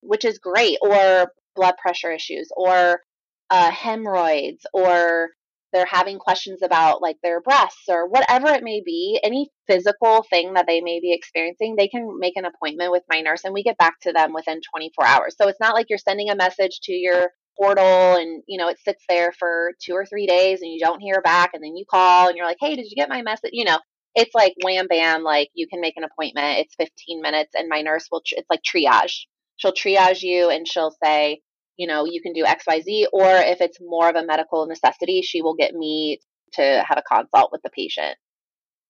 Which 0.01 0.25
is 0.25 0.39
great 0.39 0.77
or 0.81 1.31
blood 1.55 1.75
pressure 1.81 2.11
issues 2.11 2.49
or 2.55 3.01
uh, 3.49 3.71
hemorrhoids 3.71 4.65
or 4.73 5.29
they're 5.71 5.85
having 5.85 6.19
questions 6.19 6.61
about 6.63 7.01
like 7.01 7.17
their 7.23 7.41
breasts 7.41 7.83
or 7.87 8.07
whatever 8.07 8.47
it 8.49 8.63
may 8.63 8.81
be, 8.85 9.19
any 9.23 9.49
physical 9.67 10.23
thing 10.29 10.53
that 10.53 10.65
they 10.67 10.81
may 10.81 10.99
be 10.99 11.13
experiencing, 11.13 11.75
they 11.75 11.87
can 11.87 12.17
make 12.19 12.35
an 12.35 12.45
appointment 12.45 12.91
with 12.91 13.03
my 13.09 13.21
nurse 13.21 13.43
and 13.43 13.53
we 13.53 13.63
get 13.63 13.77
back 13.77 13.99
to 14.01 14.11
them 14.13 14.33
within 14.33 14.61
24 14.73 15.05
hours. 15.05 15.35
So 15.39 15.47
it's 15.47 15.59
not 15.59 15.75
like 15.75 15.87
you're 15.89 15.99
sending 15.99 16.29
a 16.29 16.35
message 16.35 16.79
to 16.83 16.93
your 16.93 17.29
portal 17.57 18.15
and 18.15 18.41
you 18.47 18.57
know 18.57 18.69
it 18.69 18.79
sits 18.79 19.03
there 19.09 19.33
for 19.37 19.73
2 19.83 19.93
or 19.93 20.05
3 20.05 20.25
days 20.27 20.61
and 20.61 20.71
you 20.71 20.79
don't 20.79 21.01
hear 21.01 21.21
back 21.21 21.51
and 21.53 21.63
then 21.63 21.75
you 21.75 21.85
call 21.89 22.27
and 22.27 22.37
you're 22.37 22.45
like, 22.45 22.57
"Hey, 22.59 22.75
did 22.75 22.85
you 22.89 22.95
get 22.95 23.09
my 23.09 23.21
message?" 23.21 23.51
you 23.53 23.65
know, 23.65 23.79
it's 24.15 24.33
like 24.33 24.53
wham 24.63 24.87
bam 24.87 25.23
like 25.23 25.49
you 25.53 25.67
can 25.67 25.81
make 25.81 25.97
an 25.97 26.03
appointment. 26.03 26.59
It's 26.59 26.75
15 26.75 27.21
minutes 27.21 27.51
and 27.55 27.69
my 27.69 27.81
nurse 27.81 28.07
will 28.11 28.21
it's 28.31 28.49
like 28.49 28.61
triage. 28.63 29.25
She'll 29.57 29.73
triage 29.73 30.21
you 30.21 30.49
and 30.49 30.67
she'll 30.67 30.95
say, 31.03 31.41
you 31.79 31.87
know, 31.87 32.05
you 32.05 32.21
can 32.21 32.33
do 32.33 32.43
XYZ, 32.43 33.05
or 33.13 33.25
if 33.25 33.61
it's 33.61 33.77
more 33.81 34.09
of 34.09 34.15
a 34.17 34.25
medical 34.25 34.67
necessity, 34.67 35.21
she 35.21 35.41
will 35.41 35.55
get 35.55 35.73
me 35.73 36.19
to 36.53 36.61
have 36.87 36.97
a 36.99 37.01
consult 37.01 37.51
with 37.53 37.61
the 37.63 37.69
patient. 37.69 38.17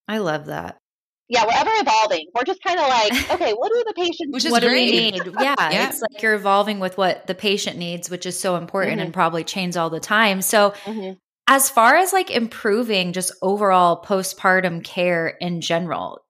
I 0.08 0.18
love 0.18 0.48
that. 0.48 0.78
Yeah, 1.28 1.44
we're 1.46 1.56
ever 1.56 1.70
evolving. 1.76 2.26
We're 2.34 2.46
just 2.46 2.64
kind 2.64 2.80
of 2.80 2.88
like, 2.88 3.32
okay, 3.32 3.52
what 3.54 3.72
do 3.72 3.84
the 3.86 3.94
patients 3.94 4.34
Which 4.34 4.46
is 4.46 4.52
what 4.52 4.64
great. 4.64 4.88
do 4.88 4.92
we 4.92 5.12
need? 5.12 5.34
Yeah, 5.40 5.54
Yeah. 5.72 5.90
it's 5.90 6.02
like 6.02 6.20
you're 6.24 6.34
evolving 6.34 6.80
with 6.80 6.98
what 6.98 7.28
the 7.28 7.36
patient 7.36 7.78
needs, 7.78 8.10
which 8.10 8.26
is 8.26 8.40
so 8.40 8.56
important 8.56 9.00
Mhm. 9.00 9.04
and 9.06 9.14
probably 9.14 9.44
changes 9.44 9.78
all 9.78 9.92
the 9.92 10.00
time. 10.00 10.42
So, 10.42 10.72
Mhm. 10.86 11.18
as 11.48 11.70
far 11.70 11.96
as 11.96 12.12
like 12.12 12.32
improving 12.32 13.14
just 13.14 13.32
overall 13.44 14.04
postpartum 14.04 14.84
care 14.84 15.28
in 15.28 15.62
general, 15.62 16.22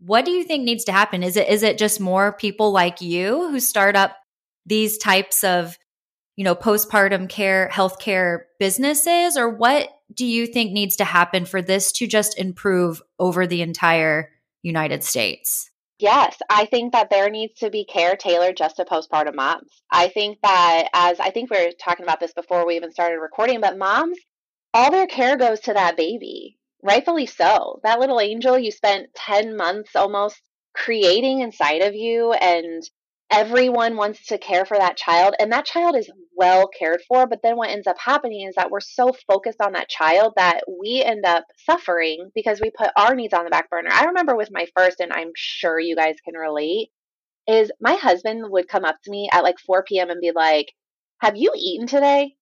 what 0.00 0.24
do 0.24 0.32
you 0.32 0.42
think 0.42 0.64
needs 0.64 0.82
to 0.86 0.92
happen? 0.92 1.22
Is 1.22 1.36
it 1.36 1.46
is 1.48 1.62
it 1.62 1.78
just 1.78 2.00
more 2.00 2.32
people 2.32 2.72
like 2.72 3.00
you 3.00 3.48
who 3.50 3.60
start 3.60 3.94
up 3.94 4.16
these 4.66 4.98
types 4.98 5.44
of 5.44 5.76
you 6.36 6.44
know 6.44 6.54
postpartum 6.54 7.28
care 7.28 7.68
healthcare 7.72 8.44
businesses 8.58 9.36
or 9.36 9.48
what 9.48 9.88
do 10.14 10.26
you 10.26 10.46
think 10.46 10.72
needs 10.72 10.96
to 10.96 11.04
happen 11.04 11.44
for 11.44 11.62
this 11.62 11.92
to 11.92 12.06
just 12.06 12.38
improve 12.38 13.02
over 13.18 13.46
the 13.46 13.62
entire 13.62 14.30
United 14.62 15.02
States? 15.02 15.70
Yes, 15.98 16.36
I 16.50 16.66
think 16.66 16.92
that 16.92 17.10
there 17.10 17.30
needs 17.30 17.54
to 17.60 17.70
be 17.70 17.84
care 17.84 18.16
tailored 18.16 18.56
just 18.56 18.76
to 18.76 18.84
postpartum 18.84 19.36
moms. 19.36 19.70
I 19.90 20.08
think 20.08 20.38
that, 20.42 20.88
as 20.92 21.20
I 21.20 21.30
think 21.30 21.50
we 21.50 21.64
were 21.64 21.72
talking 21.80 22.04
about 22.04 22.18
this 22.18 22.32
before 22.32 22.66
we 22.66 22.76
even 22.76 22.90
started 22.90 23.20
recording, 23.20 23.60
but 23.60 23.78
moms, 23.78 24.18
all 24.74 24.90
their 24.90 25.06
care 25.06 25.36
goes 25.36 25.60
to 25.60 25.74
that 25.74 25.96
baby, 25.96 26.58
rightfully 26.82 27.26
so. 27.26 27.78
That 27.84 28.00
little 28.00 28.20
angel 28.20 28.58
you 28.58 28.72
spent 28.72 29.14
10 29.14 29.56
months 29.56 29.94
almost 29.94 30.40
creating 30.74 31.40
inside 31.40 31.82
of 31.82 31.94
you, 31.94 32.32
and 32.32 32.82
everyone 33.32 33.96
wants 33.96 34.26
to 34.26 34.38
care 34.38 34.64
for 34.64 34.76
that 34.76 34.96
child, 34.96 35.34
and 35.40 35.52
that 35.52 35.64
child 35.66 35.96
is 35.96 36.10
well 36.36 36.68
cared 36.68 37.00
for. 37.08 37.26
But 37.26 37.40
then 37.42 37.56
what 37.56 37.70
ends 37.70 37.86
up 37.86 37.98
happening 37.98 38.46
is 38.48 38.54
that 38.56 38.70
we're 38.70 38.80
so 38.80 39.12
focused 39.28 39.60
on 39.60 39.72
that 39.72 39.88
child 39.88 40.34
that 40.36 40.62
we 40.68 41.02
end 41.04 41.24
up 41.24 41.44
suffering 41.56 42.30
because 42.34 42.60
we 42.60 42.70
put 42.70 42.90
our 42.96 43.14
needs 43.14 43.34
on 43.34 43.44
the 43.44 43.50
back 43.50 43.70
burner. 43.70 43.90
I 43.92 44.06
remember 44.06 44.36
with 44.36 44.50
my 44.52 44.66
first, 44.76 45.00
and 45.00 45.12
I'm 45.12 45.32
sure 45.34 45.80
you 45.80 45.96
guys 45.96 46.16
can 46.24 46.34
relate, 46.34 46.90
is 47.48 47.72
my 47.80 47.94
husband 47.94 48.44
would 48.50 48.68
come 48.68 48.84
up 48.84 48.96
to 49.04 49.10
me 49.10 49.28
at 49.32 49.42
like 49.42 49.58
4 49.58 49.84
p.m. 49.84 50.10
and 50.10 50.20
be 50.20 50.32
like, 50.34 50.72
Have 51.20 51.36
you 51.36 51.52
eaten 51.56 51.86
today? 51.86 52.36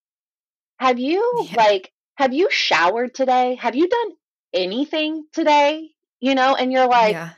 Have 0.79 0.99
you 0.99 1.47
Yeah. 1.51 1.57
like 1.57 1.93
have 2.17 2.35
you 2.35 2.49
showered 2.51 3.15
today? 3.15 3.55
Have 3.57 3.75
you 3.77 3.89
done 3.89 4.11
anything 4.53 5.25
today? 5.33 5.91
You 6.21 6.35
know, 6.35 6.55
and 6.55 6.71
you're 6.73 6.87
like, 6.89 7.13
yeah. 7.15 7.31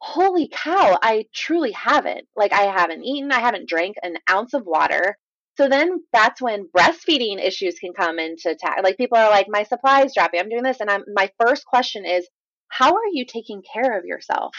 Holy 0.00 0.48
cow, 0.52 0.98
I 1.02 1.26
truly 1.34 1.72
haven't. 1.72 2.26
Like, 2.36 2.52
I 2.52 2.62
haven't 2.62 3.04
eaten, 3.04 3.32
I 3.32 3.40
haven't 3.40 3.68
drank 3.68 3.96
an 4.02 4.16
ounce 4.30 4.54
of 4.54 4.64
water. 4.64 5.16
So 5.56 5.68
then 5.68 6.04
that's 6.12 6.40
when 6.40 6.68
breastfeeding 6.76 7.44
issues 7.44 7.78
can 7.80 7.92
come 7.92 8.18
into 8.20 8.54
ta- 8.54 8.80
like 8.84 8.96
people 8.96 9.18
are 9.18 9.30
like, 9.30 9.46
my 9.48 9.64
supply 9.64 10.02
is 10.04 10.14
dropping. 10.14 10.38
I'm 10.40 10.48
doing 10.48 10.62
this, 10.62 10.80
and 10.80 10.88
I'm 10.90 11.02
my 11.12 11.30
first 11.44 11.64
question 11.66 12.06
is, 12.06 12.28
how 12.68 12.94
are 12.94 13.08
you 13.12 13.24
taking 13.26 13.62
care 13.74 13.98
of 13.98 14.04
yourself? 14.04 14.54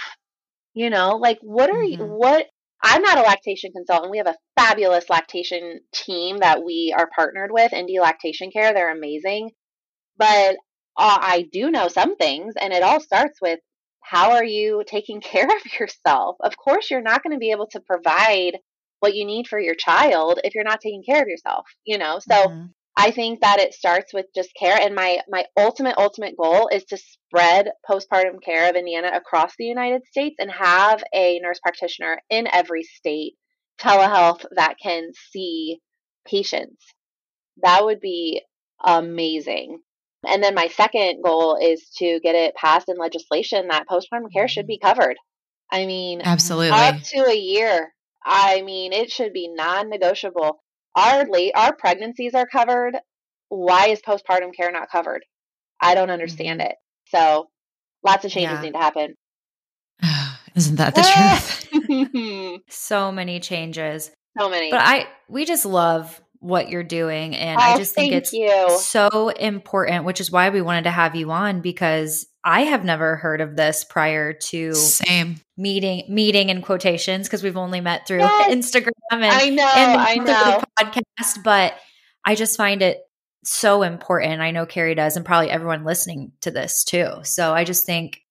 You 0.74 0.90
know, 0.90 1.18
like 1.18 1.40
what 1.42 1.70
are 1.70 1.84
you? 1.84 1.98
Mhm. 2.00 2.18
What? 2.18 2.48
I'm 2.84 3.02
not 3.02 3.18
a 3.18 3.22
lactation 3.22 3.72
consultant. 3.74 4.12
We 4.12 4.20
have 4.20 4.28
a 4.28 4.38
fabulous 4.58 5.10
lactation 5.10 5.82
team 5.94 6.38
that 6.40 6.64
we 6.64 6.94
are 6.98 7.10
partnered 7.16 7.52
with, 7.52 7.74
Indy 7.74 8.00
Lactation 8.00 8.52
Care. 8.52 8.74
They're 8.74 8.92
amazing, 8.92 9.52
but 10.18 10.56
uh, 10.98 11.18
I 11.22 11.48
do 11.52 11.72
know 11.72 11.88
some 11.88 12.16
things, 12.18 12.56
and 12.60 12.74
it 12.74 12.84
all 12.84 13.00
starts 13.02 13.40
with 13.42 13.60
how 14.02 14.32
are 14.32 14.44
you 14.44 14.84
taking 14.88 15.22
care 15.34 15.46
of 15.46 15.80
yourself? 15.80 16.38
Of 16.42 16.58
course, 16.58 16.90
you're 16.90 17.02
not 17.02 17.24
going 17.24 17.34
to 17.34 17.40
be 17.40 17.52
able 17.52 17.68
to 17.72 17.80
provide 17.82 18.58
what 19.00 19.16
you 19.16 19.26
need 19.26 19.48
for 19.48 19.60
your 19.60 19.76
child 19.76 20.40
if 20.44 20.56
you're 20.56 20.64
not 20.64 20.82
taking 20.82 21.04
care 21.04 21.22
of 21.22 21.28
yourself, 21.28 21.66
you 21.86 21.98
know? 21.98 22.20
So 22.20 22.36
Mhm. 22.50 22.74
I 22.98 23.12
think 23.12 23.40
that 23.42 23.60
it 23.60 23.74
starts 23.74 24.14
with 24.14 24.26
just 24.36 24.54
care. 24.60 24.78
And 24.78 24.94
my, 24.94 25.22
my 25.30 25.46
ultimate, 25.56 25.98
ultimate 25.98 26.36
goal 26.36 26.68
is 26.68 26.84
to 26.86 26.98
spread 26.98 27.72
postpartum 27.90 28.44
care 28.44 28.70
of 28.70 28.76
Indiana 28.76 29.12
across 29.14 29.54
the 29.58 29.66
United 29.66 30.06
States 30.06 30.36
and 30.38 30.52
have 30.52 31.02
a 31.14 31.40
nurse 31.40 31.60
practitioner 31.60 32.20
in 32.30 32.48
every 32.52 32.84
state, 32.84 33.36
telehealth 33.80 34.44
that 34.56 34.76
can 34.82 35.12
see 35.32 35.80
patients. 36.26 36.84
That 37.62 37.86
would 37.86 38.02
be 38.02 38.42
amazing. 38.84 39.80
And 40.28 40.44
then 40.44 40.54
my 40.54 40.68
second 40.68 41.22
goal 41.24 41.58
is 41.62 41.90
to 41.98 42.20
get 42.22 42.36
it 42.36 42.56
passed 42.56 42.90
in 42.90 42.98
legislation 42.98 43.68
that 43.70 43.88
postpartum 43.88 44.32
care 44.34 44.48
should 44.48 44.68
be 44.68 44.78
covered. 44.78 45.16
I 45.72 45.86
mean, 45.86 46.22
Absolutely. 46.22 46.72
up 46.72 47.02
to 47.02 47.26
a 47.26 47.36
year. 47.36 47.94
I 48.26 48.62
mean, 48.64 48.92
it 48.92 49.12
should 49.12 49.34
be 49.34 49.48
non-negotiable. 49.48 50.62
Our 50.96 51.26
late, 51.30 51.54
our 51.56 51.74
pregnancies 51.76 52.34
are 52.34 52.48
covered. 52.48 52.98
Why 53.48 53.90
is 53.90 54.02
postpartum 54.02 54.54
care 54.56 54.72
not 54.72 54.90
covered? 54.92 55.24
I 55.82 55.96
don't 55.96 56.06
mm-hmm. 56.06 56.14
understand 56.14 56.62
it. 56.62 56.76
So, 57.08 57.48
lots 58.06 58.26
of 58.26 58.32
changes 58.32 58.58
Yeah. 58.58 58.62
need 58.62 58.74
to 58.74 58.80
happen. 58.80 59.16
Isn't 60.56 60.76
that 60.76 60.96
the 60.96 61.02
truth? 61.02 61.66
So 62.70 63.12
many 63.12 63.40
changes. 63.40 64.12
So 64.38 64.50
many. 64.50 64.72
But 64.72 64.82
I 64.82 65.08
we 65.28 65.46
just 65.46 65.66
love 65.66 66.22
what 66.40 66.70
you're 66.70 66.84
doing 66.84 67.36
and 67.36 67.60
oh, 67.60 67.64
I 67.64 67.78
just 67.78 67.94
think 67.94 68.14
it's 68.14 68.32
you. 68.32 68.78
so 68.80 69.30
important, 69.30 70.06
which 70.06 70.22
is 70.22 70.32
why 70.32 70.50
we 70.50 70.62
wanted 70.62 70.84
to 70.86 70.92
have 70.92 71.16
you 71.16 71.32
on 71.32 71.62
because 71.62 72.26
I 72.44 72.62
have 72.62 72.86
never 72.86 73.18
heard 73.18 73.42
of 73.42 73.56
this 73.58 73.84
prior 73.84 74.32
to 74.34 74.74
Same. 74.74 75.42
meeting 75.58 76.06
meeting 76.08 76.50
in 76.50 76.62
quotations 76.62 77.28
because 77.28 77.44
we've 77.44 77.58
only 77.58 77.82
met 77.82 78.08
through 78.08 78.20
Yes. 78.20 78.52
Instagram 78.74 78.92
and 79.12 79.26
I 79.26 79.50
know, 79.50 79.72
and 79.76 80.02
I 80.02 80.16
know. 80.16 80.62
the 80.62 80.66
podcast, 80.86 81.44
but 81.44 81.74
I 82.24 82.36
just 82.36 82.56
find 82.56 82.82
it 82.82 83.00
so 83.44 83.84
important. 83.84 84.42
I 84.42 84.52
know 84.52 84.66
Carrie 84.66 84.96
does, 84.96 85.18
and 85.18 85.26
probably 85.26 85.50
everyone 85.50 85.84
listening 85.84 86.32
to 86.42 86.52
this 86.52 86.84
too. 86.84 87.10
So 87.24 87.54
I 87.54 87.64
just 87.66 87.86
think 87.86 88.22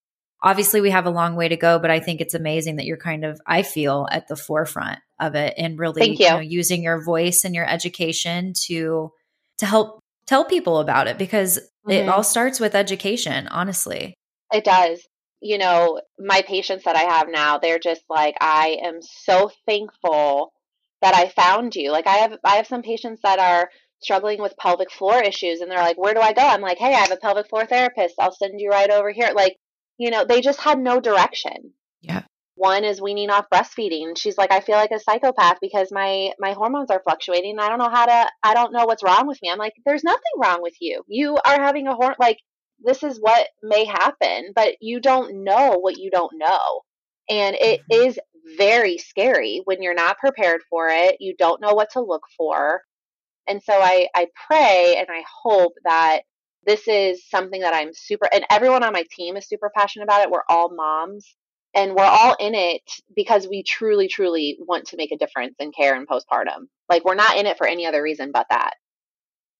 obviously 0.43 0.81
we 0.81 0.91
have 0.91 1.07
a 1.07 1.11
long 1.11 1.35
way 1.37 1.49
to 1.49 1.57
go, 1.57 1.79
but 1.79 1.91
I 1.91 2.01
think 2.01 2.21
it's 2.21 2.35
amazing 2.35 2.77
that 2.77 2.85
you're 2.87 2.97
kind 2.97 3.25
of, 3.25 3.41
I 3.47 3.63
feel, 3.63 4.07
at 4.11 4.29
the 4.29 4.37
forefront 4.37 4.99
of 5.21 5.35
it 5.35 5.55
and 5.57 5.79
really 5.79 6.03
Thank 6.03 6.21
you. 6.21 6.29
know, 6.29 6.41
using 6.41 6.83
your 6.83 7.03
voice 7.03 7.45
and 7.45 7.55
your 7.55 7.69
education 7.69 8.53
to 8.67 9.13
to 9.59 9.67
help 9.67 10.01
tell 10.27 10.45
people 10.45 10.79
about 10.79 11.09
it 11.09 11.19
because 11.19 11.59
it 11.89 12.07
Mhm. 12.07 12.09
all 12.09 12.23
starts 12.23 12.61
with 12.61 12.75
education, 12.75 13.49
honestly. 13.49 14.15
It 14.53 14.65
does. 14.65 15.07
You 15.41 15.59
know, 15.59 16.01
my 16.19 16.43
patients 16.43 16.85
that 16.85 16.97
I 16.97 17.03
have 17.05 17.29
now, 17.29 17.59
they're 17.59 17.79
just 17.79 18.03
like, 18.09 18.37
I 18.41 18.79
am 18.83 19.01
so 19.03 19.51
thankful 19.67 20.53
that 21.01 21.15
I 21.15 21.29
found 21.29 21.75
you. 21.77 21.91
Like 21.93 22.07
I 22.07 22.17
have 22.17 22.39
I 22.45 22.57
have 22.57 22.67
some 22.67 22.83
patients 22.83 23.21
that 23.23 23.39
are 23.39 23.71
struggling 24.01 24.41
with 24.41 24.57
pelvic 24.57 24.91
floor 24.91 25.23
issues 25.23 25.61
and 25.61 25.71
they're 25.71 25.79
like, 25.79 25.99
Where 25.99 26.15
do 26.15 26.21
I 26.21 26.33
go? 26.33 26.43
I'm 26.43 26.61
like, 26.61 26.79
Hey, 26.79 26.95
I 26.95 26.99
have 27.01 27.13
a 27.13 27.17
pelvic 27.17 27.49
floor 27.49 27.67
therapist. 27.67 28.17
I'll 28.19 28.33
send 28.33 28.61
you 28.61 28.71
right 28.71 28.91
over 28.91 29.11
here. 29.11 29.31
Like, 29.35 29.57
you 29.97 30.11
know, 30.11 30.25
they 30.25 30.41
just 30.41 30.61
had 30.61 30.79
no 30.79 31.01
direction. 31.01 31.73
One 32.59 32.85
is 32.85 33.01
weaning 33.01 33.31
off 33.31 33.47
breastfeeding. 33.53 34.19
She's 34.19 34.37
like, 34.39 34.53
I 34.53 34.61
feel 34.61 34.77
like 34.77 34.91
a 34.93 35.01
psychopath 35.01 35.59
because 35.63 35.89
my 35.93 36.33
my 36.41 36.53
hormones 36.53 36.91
are 36.91 37.03
fluctuating. 37.03 37.59
I 37.61 37.69
don't 37.69 37.79
know 37.79 37.91
how 37.91 38.07
to. 38.07 38.31
I 38.43 38.55
don't 38.55 38.73
know 38.73 38.85
what's 38.87 39.05
wrong 39.05 39.27
with 39.29 39.39
me. 39.43 39.51
I'm 39.51 39.59
like, 39.59 39.75
there's 39.87 40.05
nothing 40.05 40.23
wrong 40.43 40.63
with 40.63 40.75
you. 40.81 41.03
You 41.09 41.37
are 41.47 41.61
having 41.63 41.87
a 41.89 41.95
horn. 41.95 42.15
Like 42.21 42.39
this 42.85 43.03
is 43.05 43.19
what 43.21 43.49
may 43.63 43.85
happen, 43.87 44.53
but 44.55 44.77
you 44.81 45.01
don't 45.01 45.45
know 45.45 45.79
what 45.81 45.99
you 45.99 46.11
don't 46.11 46.33
know, 46.37 46.83
and 47.31 47.57
it 47.61 47.81
Mhm. 47.81 47.85
is 47.91 48.19
very 48.59 48.99
scary 48.99 49.63
when 49.65 49.83
you're 49.83 49.95
not 49.95 50.19
prepared 50.19 50.63
for 50.71 50.89
it. 50.89 51.17
You 51.21 51.35
don't 51.39 51.61
know 51.61 51.75
what 51.75 51.91
to 51.93 52.01
look 52.01 52.23
for, 52.37 52.83
and 53.49 53.63
so 53.63 53.75
I 53.75 54.09
I 54.15 54.29
pray 54.49 54.97
and 54.99 55.09
I 55.11 55.23
hope 55.45 55.73
that 55.85 56.23
this 56.67 56.89
is 56.89 57.29
something 57.31 57.61
that 57.63 57.75
I'm 57.75 57.91
super 57.95 58.29
and 58.33 58.45
everyone 58.51 58.85
on 58.85 58.93
my 58.93 59.05
team 59.17 59.37
is 59.37 59.49
super 59.49 59.71
passionate 59.77 60.05
about 60.05 60.23
it. 60.23 60.31
We're 60.31 60.43
all 60.49 60.75
moms 60.75 61.37
and 61.75 61.95
we're 61.95 62.03
all 62.05 62.35
in 62.41 62.55
it 62.55 62.83
because 63.15 63.47
we 63.49 63.63
truly 63.63 64.09
truly 64.09 64.59
want 64.61 64.87
to 64.89 64.97
make 64.97 65.13
a 65.13 65.17
difference 65.17 65.55
in 65.59 65.73
care 65.73 65.95
and 65.95 66.07
postpartum. 66.09 66.67
Like 66.89 67.05
we're 67.05 67.15
not 67.15 67.37
in 67.37 67.47
it 67.47 67.59
for 67.59 67.67
any 67.67 67.87
other 67.87 68.03
reason 68.03 68.33
but 68.33 68.47
that. 68.51 68.75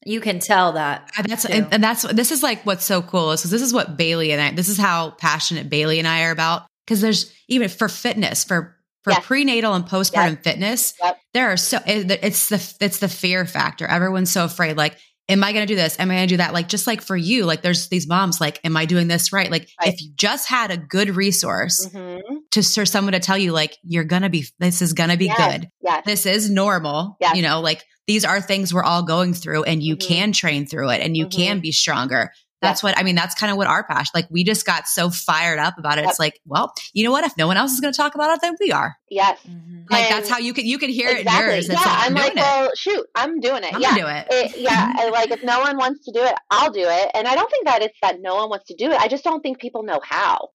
You 0.07 0.21
can 0.21 0.39
tell 0.39 0.73
that. 0.73 1.11
And 1.19 1.27
that's 1.27 1.45
and, 1.45 1.67
and 1.73 1.83
that's 1.83 2.03
this 2.03 2.31
is 2.33 2.43
like 2.43 2.65
what's 2.65 2.85
so 2.85 3.03
cool 3.03 3.33
is 3.33 3.43
this 3.43 3.63
is 3.63 3.75
what 3.75 3.97
Bailey 3.97 4.33
and 4.33 4.41
I 4.41 4.53
this 4.53 4.69
is 4.69 4.79
how 4.79 5.11
passionate 5.11 5.69
Bailey 5.69 5.99
and 5.99 6.09
I 6.09 6.23
are 6.25 6.31
about 6.31 6.67
because 6.87 7.01
there's 7.01 7.33
even 7.49 7.69
for 7.69 7.89
fitness 7.89 8.45
for 8.45 8.75
for 9.05 9.13
Yes. 9.13 9.27
prenatal 9.27 9.75
and 9.75 9.85
postpartum 9.85 10.43
fitness, 10.43 10.93
Yep. 11.03 11.19
there 11.33 11.53
are 11.53 11.57
so 11.57 11.79
it- 11.87 12.19
it's 12.23 12.49
the 12.49 12.75
it's 12.81 12.99
the 12.99 13.09
fear 13.09 13.47
factor. 13.47 13.87
Everyone's 13.87 14.31
so 14.31 14.45
afraid. 14.45 14.77
Like, 14.77 14.99
am 15.29 15.45
I 15.45 15.53
going 15.53 15.67
to 15.67 15.73
do 15.73 15.77
this? 15.77 15.99
Am 16.01 16.11
I 16.11 16.15
going 16.17 16.29
to 16.29 16.33
do 16.33 16.37
that? 16.39 16.53
Like, 16.55 16.69
just 16.69 16.87
like 16.87 17.03
for 17.03 17.17
you, 17.17 17.45
like 17.45 17.63
there's 17.63 17.89
these 17.89 18.09
moms. 18.09 18.41
Like, 18.41 18.61
am 18.65 18.77
I 18.77 18.87
doing 18.87 19.09
this 19.09 19.33
right? 19.33 19.51
Like, 19.51 19.69
Right. 19.81 19.93
if 19.93 20.01
you 20.01 20.11
just 20.17 20.49
had 20.49 20.71
a 20.71 20.77
good 20.77 21.11
resource 21.17 21.87
Mhm. 21.93 22.21
to 22.53 22.63
for 22.63 22.87
someone 22.87 23.13
to 23.13 23.21
tell 23.21 23.37
you, 23.39 23.53
like, 23.53 23.77
you're 23.83 24.05
gonna 24.05 24.31
be, 24.31 24.47
this 24.59 24.81
is 24.83 24.93
gonna 24.95 25.17
be 25.17 25.27
Yes. 25.27 25.37
good. 25.59 25.69
Yes. 25.83 26.03
This 26.07 26.27
is 26.27 26.51
normal. 26.51 27.17
Yes. 27.21 27.37
You 27.37 27.43
know, 27.43 27.61
like 27.61 27.85
these 28.07 28.25
are 28.25 28.41
things 28.41 28.73
we're 28.73 28.83
all 28.85 29.03
going 29.03 29.35
through, 29.35 29.65
and 29.65 29.83
you 29.83 29.95
Mhm. 29.97 30.01
can 30.09 30.33
train 30.33 30.67
through 30.67 30.89
it, 30.91 31.03
and 31.03 31.15
you 31.17 31.27
Mhm. 31.27 31.31
can 31.31 31.61
be 31.61 31.73
stronger. 31.73 32.33
That's 32.61 32.83
what 32.83 32.99
I 32.99 33.03
mean. 33.03 33.15
That's 33.15 33.35
kind 33.35 33.51
of 33.53 33.57
what 33.57 33.67
our 33.69 33.85
passion. 33.85 34.11
Like 34.15 34.27
we 34.31 34.43
just 34.43 34.67
got 34.67 34.89
so 34.89 35.11
fired 35.11 35.59
up 35.59 35.79
about 35.79 35.99
it. 35.99 36.03
Yep. 36.03 36.11
It's 36.11 36.19
like, 36.19 36.41
well, 36.45 36.73
you 36.93 37.05
know 37.05 37.13
what? 37.13 37.25
If 37.25 37.37
no 37.37 37.47
one 37.47 37.57
else 37.57 37.73
is 37.73 37.81
going 37.81 37.93
to 37.93 37.97
talk 37.97 38.15
about 38.15 38.35
it, 38.35 38.41
then 38.43 38.57
we 38.61 38.73
are. 38.73 38.97
Yes. 39.11 39.39
Mm-hmm. 39.49 39.83
Like 39.91 40.05
And- 40.05 40.15
that's 40.15 40.29
how 40.29 40.39
you 40.39 40.53
can 40.53 40.67
you 40.67 40.79
can 40.79 40.91
hear 40.91 41.09
it 41.09 41.21
exactly. 41.21 41.55
yours. 41.55 41.69
Yeah. 41.69 41.75
like, 41.75 41.87
I'm 41.87 42.15
doing 42.15 42.25
like, 42.25 42.33
it. 42.33 42.37
well, 42.37 42.71
shoot, 42.77 43.07
I'm 43.15 43.41
doing 43.41 43.63
it. 43.65 43.75
I'm 43.75 43.81
yeah. 43.81 43.97
gonna 43.97 44.01
do 44.01 44.07
it. 44.09 44.27
It, 44.31 44.59
yeah, 44.59 44.93
I- 44.99 45.11
like 45.11 45.31
if 45.31 45.43
no 45.45 45.61
one 45.61 45.77
wants 45.77 46.05
to 46.07 46.13
do 46.13 46.23
it, 46.23 46.35
I'll 46.51 46.71
do 46.73 46.85
it. 46.85 47.11
And 47.15 47.29
I 47.29 47.35
don't 47.35 47.51
think 47.51 47.67
that 47.67 47.83
it's 47.83 47.99
that 48.03 48.21
no 48.21 48.37
one 48.37 48.51
wants 48.51 48.67
to 48.67 48.75
do 48.75 48.91
it. 48.91 49.01
I 49.01 49.09
just 49.09 49.25
don't 49.25 49.41
think 49.41 49.61
people 49.61 49.83
know 49.85 50.01
how. 50.03 50.49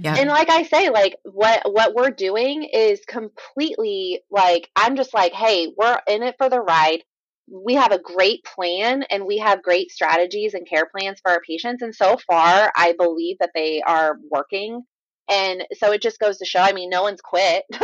Yeah. 0.00 0.14
And 0.16 0.28
like 0.28 0.50
I 0.50 0.62
say, 0.62 0.90
like 0.90 1.16
what 1.24 1.62
what 1.72 1.94
we're 1.94 2.10
doing 2.10 2.64
is 2.64 3.00
completely 3.06 4.20
like 4.30 4.70
I'm 4.76 4.96
just 4.96 5.12
like, 5.12 5.32
hey, 5.32 5.72
we're 5.76 5.98
in 6.06 6.22
it 6.22 6.36
for 6.38 6.48
the 6.48 6.60
ride. 6.60 7.02
We 7.50 7.74
have 7.74 7.92
a 7.92 7.98
great 8.00 8.44
plan 8.44 9.04
and 9.10 9.26
we 9.26 9.38
have 9.38 9.62
great 9.62 9.90
strategies 9.90 10.54
and 10.54 10.68
care 10.68 10.86
plans 10.86 11.20
for 11.20 11.30
our 11.30 11.40
patients. 11.46 11.82
And 11.82 11.94
so 11.94 12.16
far, 12.28 12.72
I 12.76 12.94
believe 12.98 13.36
that 13.40 13.50
they 13.54 13.82
are 13.82 14.18
working. 14.30 14.82
And 15.30 15.64
so 15.74 15.92
it 15.92 16.00
just 16.02 16.18
goes 16.20 16.38
to 16.38 16.46
show, 16.46 16.60
I 16.60 16.72
mean, 16.72 16.90
no 16.90 17.02
one's 17.02 17.20
quit. 17.20 17.64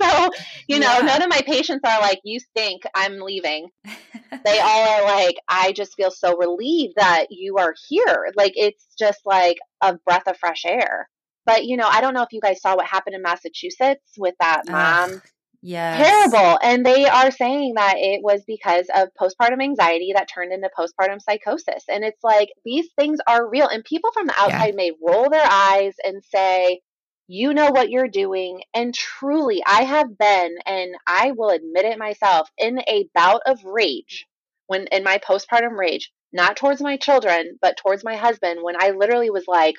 so, 0.00 0.30
you 0.68 0.78
know, 0.78 0.98
Yeah. 0.98 1.06
none 1.06 1.22
of 1.22 1.28
my 1.28 1.42
patients 1.44 1.82
are 1.86 2.00
like, 2.00 2.20
you 2.24 2.38
stink, 2.40 2.82
I'm 2.94 3.20
leaving 3.20 3.68
they 4.44 4.60
all 4.60 4.88
are 4.88 5.04
like, 5.04 5.36
I 5.48 5.72
just 5.72 5.94
feel 5.94 6.10
so 6.10 6.36
relieved 6.36 6.94
that 6.96 7.26
you 7.30 7.56
are 7.58 7.74
here. 7.88 8.30
Like, 8.36 8.52
it's 8.56 8.86
just 8.98 9.20
like 9.24 9.58
a 9.80 9.94
breath 10.06 10.28
of 10.28 10.36
fresh 10.36 10.64
air. 10.66 11.08
But, 11.46 11.64
you 11.66 11.76
know, 11.76 11.88
I 11.88 12.00
don't 12.00 12.14
know 12.14 12.22
if 12.22 12.32
you 12.32 12.40
guys 12.40 12.60
saw 12.60 12.76
what 12.76 12.86
happened 12.86 13.16
in 13.16 13.22
Massachusetts 13.22 14.12
with 14.18 14.34
that 14.40 14.62
mom. 14.66 15.20
Yeah. 15.66 15.96
Terrible. 15.96 16.58
And 16.62 16.84
they 16.84 17.06
are 17.06 17.30
saying 17.30 17.72
that 17.76 17.94
it 17.96 18.20
was 18.22 18.42
because 18.46 18.86
of 18.94 19.08
postpartum 19.18 19.62
anxiety 19.62 20.12
that 20.14 20.28
turned 20.28 20.52
into 20.52 20.68
postpartum 20.78 21.22
psychosis. 21.22 21.84
And 21.88 22.04
it's 22.04 22.22
like, 22.22 22.50
these 22.66 22.90
things 22.98 23.18
are 23.26 23.48
real. 23.48 23.66
And 23.66 23.82
people 23.82 24.10
from 24.12 24.26
the 24.26 24.34
outside 24.36 24.74
may 24.74 24.92
roll 25.02 25.30
their 25.30 25.46
eyes 25.50 25.94
and 26.04 26.22
say, 26.22 26.82
you 27.28 27.54
know 27.54 27.70
what 27.70 27.88
you're 27.88 28.08
doing. 28.08 28.60
And 28.74 28.92
truly, 28.92 29.62
I 29.66 29.84
have 29.84 30.18
been, 30.18 30.54
and 30.66 30.96
I 31.06 31.32
will 31.34 31.48
admit 31.48 31.86
it 31.86 31.98
myself, 31.98 32.50
in 32.58 32.80
a 32.80 33.08
bout 33.14 33.40
of 33.46 33.64
rage 33.64 34.26
when 34.66 34.86
in 34.88 35.02
my 35.02 35.16
postpartum 35.16 35.78
rage, 35.78 36.12
not 36.30 36.58
towards 36.58 36.82
my 36.82 36.98
children, 36.98 37.58
but 37.62 37.78
towards 37.78 38.04
my 38.04 38.16
husband, 38.16 38.60
when 38.62 38.76
I 38.78 38.90
literally 38.90 39.30
was 39.30 39.44
like, 39.48 39.76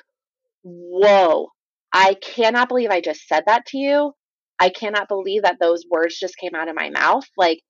whoa, 0.64 1.50
I 1.92 2.14
cannot 2.14 2.68
believe 2.68 2.90
I 2.90 3.00
just 3.00 3.28
said 3.28 3.44
that 3.46 3.66
to 3.66 3.78
you. 3.78 4.14
I 4.58 4.68
cannot 4.70 5.08
believe 5.08 5.42
that 5.42 5.58
those 5.60 5.84
words 5.90 6.18
just 6.18 6.36
came 6.38 6.54
out 6.54 6.68
of 6.68 6.74
my 6.74 6.90
mouth. 6.90 7.24
Like, 7.36 7.60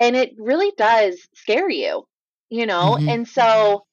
and 0.00 0.14
it 0.16 0.30
really 0.38 0.72
does 0.76 1.18
scare 1.34 1.70
you, 1.70 2.04
you 2.50 2.66
know? 2.66 2.96
Mhm. 3.00 3.08
And 3.10 3.28
so 3.28 3.84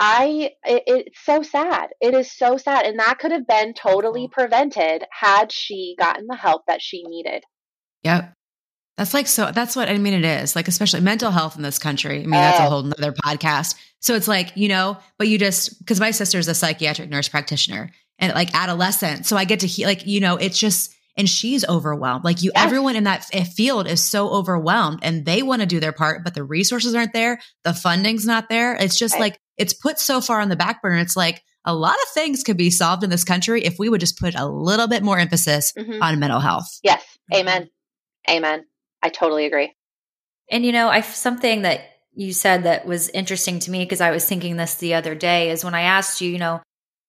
I, 0.00 0.52
it, 0.64 0.82
it's 0.86 1.24
so 1.24 1.42
sad. 1.42 1.88
It 2.00 2.14
is 2.14 2.30
so 2.30 2.56
sad. 2.56 2.86
And 2.86 2.98
that 3.00 3.18
could 3.18 3.32
have 3.32 3.46
been 3.46 3.74
totally 3.74 4.28
prevented 4.28 5.04
had 5.10 5.50
she 5.50 5.96
gotten 5.98 6.26
the 6.28 6.36
help 6.36 6.62
that 6.68 6.80
she 6.80 7.02
needed. 7.04 7.42
Yep. 8.04 8.32
That's 8.96 9.14
like 9.14 9.28
so 9.28 9.52
that's 9.52 9.76
what 9.76 9.88
I 9.88 9.96
mean 9.98 10.12
it 10.14 10.24
is. 10.24 10.56
Like 10.56 10.66
especially 10.68 11.00
mental 11.00 11.30
health 11.30 11.56
in 11.56 11.62
this 11.62 11.78
country. 11.78 12.16
I 12.16 12.26
mean, 12.26 12.30
that's 12.32 12.58
a 12.58 12.66
Oh. 12.66 12.68
whole 12.68 12.82
nother 12.82 13.12
podcast. 13.12 13.76
So 14.00 14.14
it's 14.14 14.26
like, 14.28 14.52
you 14.56 14.68
know, 14.68 14.98
but 15.18 15.28
you 15.28 15.38
just 15.38 15.78
because 15.78 16.00
my 16.00 16.10
sister's 16.10 16.48
a 16.48 16.54
psychiatric 16.54 17.08
nurse 17.08 17.28
practitioner 17.28 17.90
and 18.18 18.32
like 18.34 18.52
adolescent. 18.54 19.26
So 19.26 19.36
I 19.36 19.44
get 19.44 19.60
to 19.60 19.66
hear 19.68 19.86
like, 19.86 20.06
you 20.06 20.20
know, 20.20 20.36
it's 20.36 20.58
just 20.58 20.94
and 21.18 21.28
she's 21.28 21.66
overwhelmed. 21.68 22.24
Like 22.24 22.42
you 22.42 22.50
Yes. 22.54 22.64
everyone 22.64 22.96
in 22.96 23.04
that 23.04 23.28
f- 23.34 23.52
field 23.52 23.86
is 23.88 24.00
so 24.02 24.30
overwhelmed 24.30 25.00
and 25.02 25.26
they 25.26 25.42
want 25.42 25.60
to 25.60 25.66
do 25.66 25.80
their 25.80 25.92
part, 25.92 26.24
but 26.24 26.32
the 26.34 26.44
resources 26.44 26.94
aren't 26.94 27.12
there, 27.12 27.40
the 27.64 27.74
funding's 27.74 28.24
not 28.24 28.48
there. 28.48 28.74
It's 28.76 28.96
just 28.96 29.14
Right. 29.14 29.20
like 29.20 29.40
it's 29.58 29.74
put 29.74 29.98
so 29.98 30.20
far 30.20 30.40
on 30.40 30.48
the 30.48 30.56
back 30.56 30.80
burner. 30.80 30.98
It's 30.98 31.16
like 31.16 31.42
a 31.64 31.74
lot 31.74 31.96
of 31.96 32.08
things 32.14 32.42
could 32.44 32.56
be 32.56 32.70
solved 32.70 33.02
in 33.04 33.10
this 33.10 33.24
country 33.24 33.64
if 33.64 33.76
we 33.78 33.88
would 33.90 34.00
just 34.00 34.18
put 34.18 34.34
a 34.36 34.46
little 34.46 34.86
bit 34.86 35.02
more 35.02 35.18
emphasis 35.18 35.72
Mhm. 35.76 36.00
on 36.00 36.18
mental 36.20 36.40
health. 36.40 36.78
Yes. 36.82 37.02
Amen. 37.34 37.68
Amen. 38.30 38.64
I 39.02 39.08
totally 39.10 39.44
agree. 39.44 39.74
And 40.50 40.64
you 40.64 40.72
know, 40.72 40.88
I 40.88 41.00
something 41.02 41.62
that 41.62 41.80
you 42.14 42.32
said 42.32 42.62
that 42.62 42.86
was 42.86 43.08
interesting 43.10 43.58
to 43.60 43.70
me 43.70 43.84
because 43.84 44.00
I 44.00 44.10
was 44.10 44.24
thinking 44.24 44.56
this 44.56 44.76
the 44.76 44.94
other 44.94 45.14
day 45.14 45.50
is 45.50 45.64
when 45.64 45.74
I 45.74 45.82
asked 45.82 46.20
you, 46.20 46.30
you 46.30 46.38
know, 46.38 46.60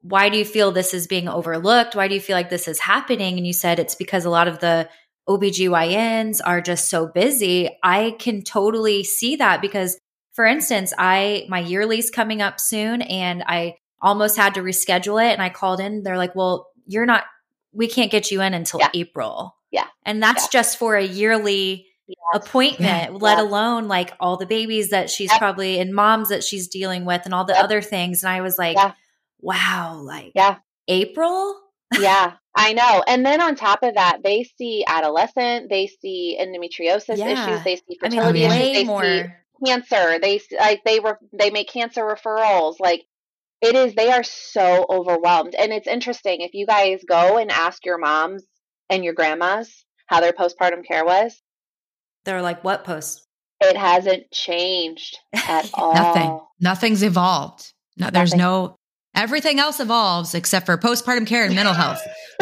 why 0.02 0.30
do 0.30 0.38
you 0.38 0.46
feel 0.46 0.72
this 0.72 0.94
is 0.94 1.08
being 1.08 1.28
overlooked? 1.28 1.96
Why 1.96 2.08
do 2.08 2.16
you 2.16 2.22
feel 2.22 2.36
like 2.36 2.50
this 2.50 2.68
is 2.68 2.80
happening? 2.80 3.38
And 3.38 3.46
you 3.46 3.54
said 3.54 3.80
it's 3.80 3.96
because 3.96 4.26
a 4.26 4.30
lot 4.30 4.48
of 4.48 4.60
the 4.60 4.90
OBGYNs 5.28 6.40
are 6.46 6.62
just 6.62 6.90
so 6.90 7.08
busy. 7.08 7.70
I 7.84 8.16
can 8.20 8.44
totally 8.44 9.04
see 9.04 9.36
that 9.38 9.62
because 9.62 9.98
for 10.34 10.46
instance, 10.46 10.94
I 10.98 11.46
my 11.50 11.60
yearly's 11.60 12.10
coming 12.10 12.42
up 12.42 12.60
soon 12.60 13.02
and 13.02 13.44
I 13.46 13.76
almost 14.02 14.38
had 14.38 14.54
to 14.56 14.62
reschedule 14.62 15.22
it 15.24 15.34
and 15.34 15.42
I 15.42 15.50
called 15.50 15.80
in. 15.80 16.04
They're 16.04 16.18
like, 16.18 16.36
"Well, 16.36 16.68
you're 16.88 17.06
not 17.06 17.26
we 17.74 17.88
can't 17.88 18.12
get 18.12 18.32
you 18.32 18.42
in 18.42 18.54
until 18.54 18.80
Yeah. 18.80 18.90
April." 18.94 19.56
Yeah. 19.72 19.86
And 20.06 20.24
that's 20.24 20.44
Yeah. 20.46 20.50
just 20.62 20.78
for 20.78 20.96
a 20.96 21.04
yearly 21.06 21.86
Yes. 22.08 22.18
appointment, 22.34 23.14
let 23.22 23.38
Yeah. 23.38 23.44
alone 23.44 23.88
like 23.88 24.14
all 24.20 24.38
the 24.38 24.46
babies 24.48 24.90
that 24.90 25.10
she's 25.12 25.32
probably 25.38 25.80
and 25.80 25.94
moms 25.94 26.30
that 26.30 26.44
she's 26.44 26.68
dealing 26.68 27.06
with 27.06 27.22
and 27.26 27.34
all 27.36 27.46
the 27.46 27.60
other 27.60 27.82
things. 27.82 28.24
And 28.24 28.32
I 28.32 28.42
was 28.42 28.58
like. 28.58 28.78
Wow, 29.42 30.02
like 30.04 30.32
Yeah. 30.36 30.58
April? 30.88 31.60
yeah, 32.00 32.34
I 32.56 32.74
know. 32.74 33.04
And 33.08 33.26
then 33.26 33.42
on 33.42 33.56
top 33.56 33.84
of 33.84 33.96
that, 33.96 34.20
they 34.24 34.44
see 34.44 34.84
adolescent, 34.88 35.70
they 35.70 35.88
see 35.88 36.38
endometriosis 36.40 37.18
Yeah. 37.18 37.30
issues, 37.50 37.64
they 37.64 37.76
see 37.78 37.98
I 38.04 38.10
mean, 38.10 38.20
fertility 38.20 38.44
issues, 38.44 38.60
they 38.60 38.86
see 38.86 39.26
cancer. 39.66 40.20
They 40.20 40.40
like 40.60 40.82
they 40.86 41.00
re- 41.00 41.14
they 41.34 41.50
make 41.52 41.70
cancer 41.70 42.04
referrals. 42.04 42.76
Like 42.80 43.04
it 43.62 43.76
is, 43.76 43.94
they 43.96 44.12
are 44.12 44.24
so 44.24 44.86
overwhelmed. 44.90 45.54
And 45.56 45.72
it's 45.74 45.88
interesting 45.88 46.42
if 46.42 46.54
you 46.54 46.66
guys 46.66 47.02
go 47.08 47.38
and 47.38 47.52
ask 47.52 47.86
your 47.86 47.98
moms 47.98 48.44
and 48.90 49.04
your 49.04 49.14
grandmas 49.14 49.84
how 50.08 50.22
their 50.22 50.32
postpartum 50.34 50.86
care 50.88 51.04
was, 51.06 51.42
They're 52.26 52.42
like, 52.42 52.64
what 52.64 52.84
post? 52.84 53.26
it 53.62 53.76
hasn't 53.76 54.32
changed 54.32 55.18
at 55.34 55.70
all. 55.74 55.94
Nothing. 55.94 56.40
Nothing's 56.62 57.04
evolved. 57.04 57.74
No, 57.98 58.10
there's 58.10 58.32
Nothing. 58.32 58.40
no 58.40 58.79
everything 59.20 59.60
else 59.60 59.80
evolves 59.80 60.34
except 60.34 60.66
for 60.66 60.78
postpartum 60.78 61.28
care 61.28 61.46
and 61.46 61.56
mental 61.56 61.74
health. 61.74 62.02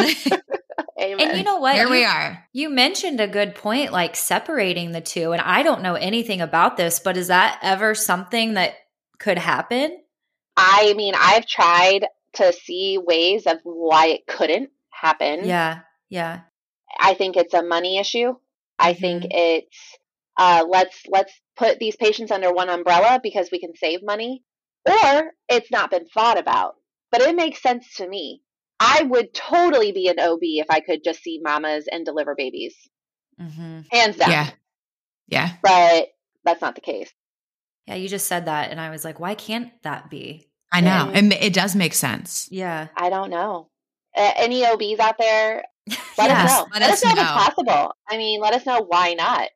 Amen. 1.00 1.28
And 1.28 1.38
you 1.38 1.44
know 1.44 1.58
what? 1.58 1.74
Here 1.74 1.88
we 1.88 2.04
are. 2.04 2.44
You 2.52 2.70
mentioned 2.70 3.20
a 3.20 3.28
good 3.28 3.54
point, 3.54 3.92
like 3.92 4.16
separating 4.16 4.92
the 4.92 5.00
two. 5.00 5.32
And 5.32 5.40
I 5.40 5.62
don't 5.62 5.82
know 5.82 5.94
anything 5.94 6.40
about 6.40 6.76
this, 6.76 6.98
but 6.98 7.16
is 7.16 7.28
that 7.28 7.58
ever 7.62 7.94
something 7.94 8.54
that 8.54 8.74
could 9.18 9.38
happen? 9.38 9.96
I 10.56 10.94
mean, 10.94 11.14
I've 11.16 11.46
tried 11.46 12.06
to 12.34 12.52
see 12.52 12.98
ways 12.98 13.46
of 13.46 13.58
why 13.62 14.08
it 14.08 14.26
couldn't 14.26 14.70
happen. 14.90 15.44
Yeah. 15.44 15.80
Yeah. 16.08 16.40
I 16.98 17.14
think 17.14 17.36
it's 17.36 17.54
a 17.54 17.62
money 17.62 17.98
issue. 17.98 18.34
I 18.78 18.94
think 18.94 19.24
Mhm. 19.24 19.30
it's 19.30 19.98
uh, 20.36 20.64
let's 20.68 20.96
let's 21.08 21.32
put 21.56 21.80
these 21.80 21.96
patients 21.96 22.30
under 22.30 22.52
one 22.52 22.68
umbrella 22.68 23.18
because 23.20 23.50
we 23.50 23.58
can 23.58 23.74
save 23.74 24.04
money, 24.04 24.44
or 24.86 25.30
it's 25.48 25.70
not 25.70 25.90
been 25.90 26.06
thought 26.06 26.38
about. 26.38 26.76
But 27.10 27.22
it 27.22 27.34
makes 27.36 27.62
sense 27.62 27.94
to 27.96 28.08
me. 28.08 28.42
I 28.80 29.02
would 29.02 29.32
totally 29.34 29.92
be 29.92 30.08
an 30.08 30.20
OB 30.20 30.38
if 30.42 30.66
I 30.70 30.80
could 30.80 31.02
just 31.02 31.22
see 31.22 31.40
mamas 31.42 31.86
and 31.90 32.04
deliver 32.04 32.34
babies, 32.36 32.74
Mm-hmm. 33.40 33.80
hands 33.90 34.16
down. 34.16 34.30
Yeah. 34.30 34.50
Yeah. 35.28 35.50
But 35.62 36.08
that's 36.44 36.60
not 36.60 36.74
the 36.74 36.80
case. 36.80 37.10
Yeah. 37.86 37.94
You 37.94 38.08
just 38.08 38.26
said 38.26 38.46
that. 38.46 38.70
And 38.70 38.80
I 38.80 38.90
was 38.90 39.04
like, 39.04 39.18
why 39.20 39.34
can't 39.34 39.70
that 39.82 40.10
be? 40.10 40.48
I 40.72 40.80
know. 40.80 41.10
And- 41.12 41.32
It, 41.32 41.42
it 41.44 41.52
does 41.54 41.74
make 41.74 41.94
sense. 41.94 42.48
Yeah. 42.50 42.88
I 42.96 43.10
don't 43.10 43.30
know. 43.30 43.68
Uh, 44.16 44.32
any 44.36 44.64
OBs 44.66 44.98
out 45.00 45.16
there? 45.18 45.64
Let 46.18 46.28
Yes, 46.30 46.50
us 46.52 46.58
know. 46.58 46.66
let 46.72 46.80
Let, 46.82 46.90
us 46.90 46.96
us 46.96 47.04
know, 47.04 47.10
if 47.12 47.18
it's 47.18 47.30
possible. 47.32 47.92
I 48.08 48.16
mean, 48.18 48.40
let 48.40 48.52
us 48.54 48.66
know 48.66 48.84
why 48.86 49.14
not. 49.14 49.48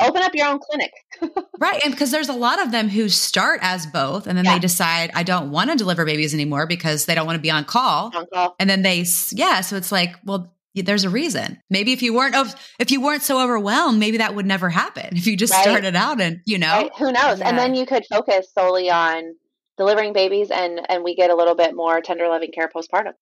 Open 0.00 0.22
up 0.22 0.34
your 0.34 0.46
own 0.48 0.58
clinic. 0.58 0.92
Right. 1.60 1.82
And 1.84 1.92
because 1.92 2.10
there's 2.10 2.30
a 2.30 2.34
lot 2.34 2.58
of 2.62 2.72
them 2.72 2.88
who 2.88 3.10
start 3.10 3.60
as 3.62 3.84
both 3.86 4.26
and 4.26 4.36
then 4.38 4.46
Yeah. 4.46 4.54
they 4.54 4.60
decide, 4.60 5.10
I 5.14 5.22
don't 5.22 5.50
want 5.50 5.70
to 5.70 5.76
deliver 5.76 6.06
babies 6.06 6.32
anymore 6.32 6.66
because 6.66 7.04
they 7.04 7.14
don't 7.14 7.26
want 7.26 7.36
to 7.36 7.42
be 7.42 7.50
on 7.50 7.66
call. 7.66 8.10
On 8.16 8.24
call. 8.32 8.54
And 8.58 8.70
then 8.70 8.80
they, 8.80 9.04
yeah. 9.32 9.60
So 9.60 9.76
it's 9.76 9.92
like, 9.92 10.16
well, 10.24 10.54
there's 10.74 11.04
a 11.04 11.10
reason. 11.10 11.58
Maybe 11.68 11.92
if 11.92 12.00
you 12.00 12.14
weren't, 12.14 12.34
if 12.78 12.90
you 12.90 13.02
weren't 13.02 13.20
so 13.22 13.42
overwhelmed, 13.44 13.98
maybe 13.98 14.16
that 14.18 14.34
would 14.34 14.46
never 14.46 14.70
happen. 14.70 15.14
If 15.16 15.26
you 15.26 15.36
just 15.36 15.52
Right. 15.52 15.62
started 15.64 15.94
out 15.94 16.18
and, 16.18 16.40
you 16.46 16.56
know, 16.56 16.72
Right? 16.72 16.90
Who 16.96 17.12
knows? 17.12 17.40
Yeah. 17.40 17.48
And 17.50 17.58
then 17.58 17.74
you 17.74 17.84
could 17.84 18.06
focus 18.06 18.46
solely 18.58 18.88
on 18.90 19.34
delivering 19.76 20.14
babies, 20.14 20.50
and 20.50 20.80
and 20.90 21.04
we 21.04 21.14
get 21.14 21.28
a 21.30 21.34
little 21.34 21.54
bit 21.54 21.74
more 21.76 22.00
tender 22.00 22.26
loving 22.28 22.52
care 22.52 22.68
postpartum. 22.74 23.12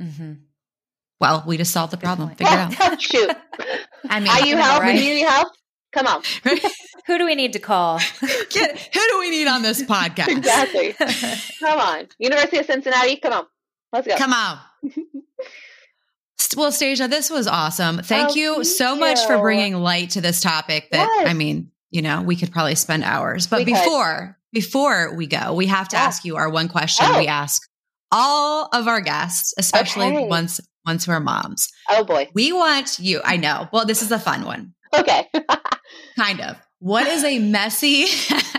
Mm-hmm. 0.00 0.32
Well, 1.20 1.44
we 1.46 1.56
just 1.56 1.72
solved 1.72 1.92
the 1.92 1.96
problem. 1.98 2.28
Figure 2.36 2.52
it 2.52 2.80
out. 2.80 3.00
Shoot. 3.00 3.30
I 4.10 4.20
mean, 4.20 4.28
Are 4.28 4.44
you 4.46 4.56
help? 4.56 4.82
right? 4.82 4.94
Any 4.94 5.22
help? 5.22 5.48
Come 5.92 6.06
on. 6.06 6.22
Who 7.06 7.18
do 7.18 7.26
we 7.26 7.34
need 7.34 7.52
to 7.54 7.58
call? 7.58 7.98
Get, 8.50 8.78
who 8.94 9.00
do 9.08 9.18
we 9.18 9.28
need 9.30 9.48
on 9.48 9.62
this 9.62 9.82
podcast? 9.82 10.28
Exactly. 10.28 10.92
Come 11.60 11.80
on. 11.80 12.06
University 12.18 12.58
of 12.58 12.66
Cincinnati. 12.66 13.16
Come 13.16 13.32
on. 13.32 13.46
Let's 13.92 14.06
go. 14.06 14.16
Come 14.16 14.32
on. 14.32 14.58
well, 16.56 16.70
Stacia, 16.72 17.08
this 17.08 17.28
was 17.30 17.46
awesome. 17.48 17.98
Thank 18.02 18.30
Oh, 18.30 18.34
you 18.34 18.54
thank 18.54 18.66
so 18.66 18.96
much 18.96 19.18
for 19.26 19.38
bringing 19.38 19.74
light 19.74 20.10
to 20.10 20.20
this 20.20 20.40
topic 20.40 20.90
that 20.92 21.08
Yes. 21.18 21.28
I 21.28 21.34
mean, 21.34 21.70
you 21.90 22.02
know, 22.02 22.22
we 22.22 22.36
could 22.36 22.52
probably 22.52 22.74
spend 22.76 23.04
hours. 23.04 23.46
But 23.46 23.60
We 23.60 23.64
could. 23.66 23.74
before 23.74 24.38
before 24.52 25.14
we 25.16 25.26
go, 25.26 25.54
we 25.54 25.66
have 25.66 25.88
to 25.88 25.96
Yeah. 25.96 26.02
ask 26.04 26.24
you 26.24 26.36
our 26.36 26.48
one 26.50 26.68
question 26.68 27.06
Oh. 27.08 27.18
we 27.18 27.26
ask 27.26 27.62
all 28.12 28.68
of 28.72 28.86
our 28.86 29.00
guests, 29.00 29.54
especially 29.58 30.06
Okay. 30.06 30.26
once 30.26 30.60
once 30.86 31.08
we're 31.08 31.20
moms. 31.20 31.68
Oh 31.90 32.04
boy. 32.04 32.28
We 32.34 32.52
want 32.52 32.98
you, 32.98 33.20
I 33.24 33.36
know. 33.38 33.68
Well, 33.72 33.86
this 33.86 34.02
is 34.02 34.12
a 34.12 34.18
fun 34.18 34.44
one. 34.44 34.74
Okay. 34.94 35.28
Kind 36.16 36.40
of. 36.40 36.56
What 36.78 37.06
is 37.06 37.22
a 37.22 37.38
messy 37.38 38.06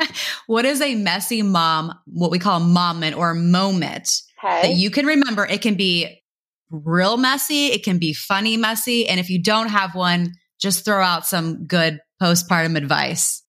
what 0.47 0.65
is 0.65 0.81
a 0.81 0.95
messy 0.95 1.41
mom, 1.41 1.93
what 2.05 2.31
we 2.31 2.39
call 2.39 2.61
a 2.61 2.65
moment 2.65 3.17
or 3.17 3.33
moment 3.33 4.09
that 4.41 4.75
you 4.75 4.91
can 4.91 5.05
remember. 5.05 5.45
It 5.45 5.61
can 5.61 5.75
be 5.75 6.21
real 6.69 7.17
messy, 7.17 7.67
it 7.67 7.83
can 7.83 7.97
be 7.97 8.13
funny 8.13 8.57
messy. 8.57 9.07
And 9.07 9.19
if 9.19 9.29
you 9.29 9.41
don't 9.41 9.69
have 9.69 9.95
one, 9.95 10.33
just 10.59 10.85
throw 10.85 11.03
out 11.03 11.25
some 11.25 11.65
good 11.65 11.99
postpartum 12.21 12.77
advice. 12.77 13.43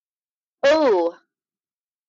Oh, 0.64 1.14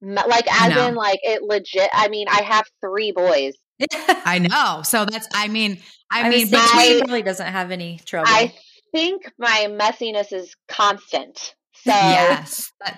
Like 0.01 0.51
as 0.51 0.75
know. 0.75 0.87
in 0.87 0.95
like 0.95 1.19
it 1.23 1.41
legit. 1.43 1.89
I 1.93 2.09
mean, 2.09 2.27
I 2.29 2.41
have 2.43 2.65
three 2.81 3.11
boys. 3.11 3.53
I 3.91 4.39
know. 4.39 4.81
So 4.83 5.05
that's, 5.05 5.27
I 5.33 5.47
mean, 5.47 5.79
I, 6.11 6.21
I, 6.21 6.29
mean, 6.29 6.41
was 6.41 6.49
thinking 6.49 6.67
between, 6.67 6.93
he 6.93 6.99
probably 6.99 7.21
doesn't 7.23 7.47
have 7.47 7.71
any 7.71 7.99
trouble. 8.05 8.27
I 8.29 8.53
think 8.93 9.29
my 9.37 9.67
messiness 9.69 10.31
is 10.31 10.55
constant. 10.67 11.55
So 11.85 11.91
yes. 11.93 12.71
Like 12.81 12.95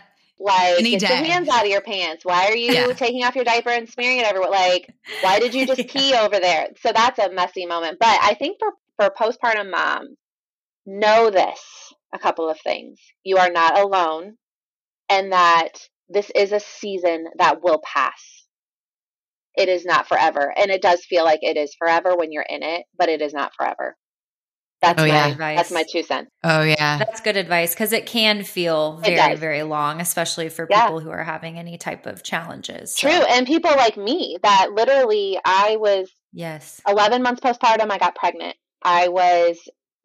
Any 0.80 0.92
get 0.92 1.10
your 1.10 1.18
hands 1.18 1.50
out 1.50 1.64
of 1.66 1.72
your 1.72 1.82
pants. 1.82 2.24
Why 2.26 2.48
are 2.48 2.56
you 2.56 2.74
Yeah. 2.74 2.94
taking 2.94 3.24
off 3.24 3.36
your 3.36 3.46
diaper 3.46 3.70
and 3.70 3.90
smearing 3.90 4.20
it 4.20 4.26
everywhere? 4.26 4.52
Like, 4.52 4.88
why 5.20 5.40
did 5.40 5.54
you 5.54 5.66
just 5.68 5.80
Yeah. 5.80 5.94
pee 5.94 6.14
over 6.16 6.40
there? 6.40 6.68
So 6.82 6.92
that's 6.94 7.20
a 7.20 7.32
messy 7.32 7.66
moment. 7.66 7.98
But 8.00 8.20
I 8.22 8.36
think 8.36 8.58
for 8.60 8.72
for 8.98 9.10
postpartum 9.10 9.72
moms, 9.72 10.18
know 10.86 11.30
this 11.30 11.94
a 12.14 12.20
couple 12.20 12.50
of 12.50 12.60
things. 12.62 13.00
You 13.24 13.38
are 13.38 13.50
not 13.52 13.78
alone 13.80 14.38
and 15.10 15.32
that 15.32 15.72
this 16.10 16.32
is 16.36 16.52
a 16.52 16.60
season 16.60 17.26
that 17.38 17.62
will 17.64 17.82
pass. 17.84 18.46
It 19.56 19.70
is 19.70 19.86
not 19.86 20.08
forever. 20.08 20.54
And 20.56 20.72
it 20.72 20.82
does 20.82 21.06
feel 21.06 21.24
like 21.26 21.40
it 21.42 21.58
is 21.58 21.76
forever 21.78 22.16
when 22.16 22.32
you're 22.32 22.46
in 22.48 22.64
it, 22.64 22.86
but 22.98 23.10
it 23.10 23.22
is 23.22 23.34
not 23.34 23.54
forever. 23.58 23.96
That's 24.82 25.02
Oh, 25.02 25.08
my 25.08 25.30
yeah. 25.30 25.56
that's 25.56 25.72
my 25.72 25.84
two 25.92 26.04
cents. 26.04 26.30
oh, 26.44 26.62
yeah. 26.62 27.00
That's 27.00 27.22
good 27.22 27.36
advice 27.36 27.74
because 27.74 27.94
it 27.94 28.06
can 28.06 28.44
feel 28.44 28.98
very, 28.98 29.36
very 29.36 29.64
long, 29.64 30.00
especially 30.02 30.50
for 30.50 30.68
Yeah. 30.70 30.84
people 30.86 31.00
who 31.00 31.10
are 31.10 31.24
having 31.24 31.58
any 31.58 31.78
type 31.78 32.06
of 32.06 32.22
challenges. 32.24 32.96
So, 32.96 33.08
True. 33.10 33.26
And 33.28 33.48
people 33.48 33.72
like 33.72 33.98
me 33.98 34.38
that 34.44 34.72
literally 34.74 35.40
I 35.44 35.78
was 35.78 36.12
Yes. 36.32 36.80
11 36.88 37.24
months 37.24 37.42
postpartum, 37.42 37.90
I 37.90 37.98
got 37.98 38.14
pregnant. 38.16 38.56
I 38.84 39.08
was 39.08 39.58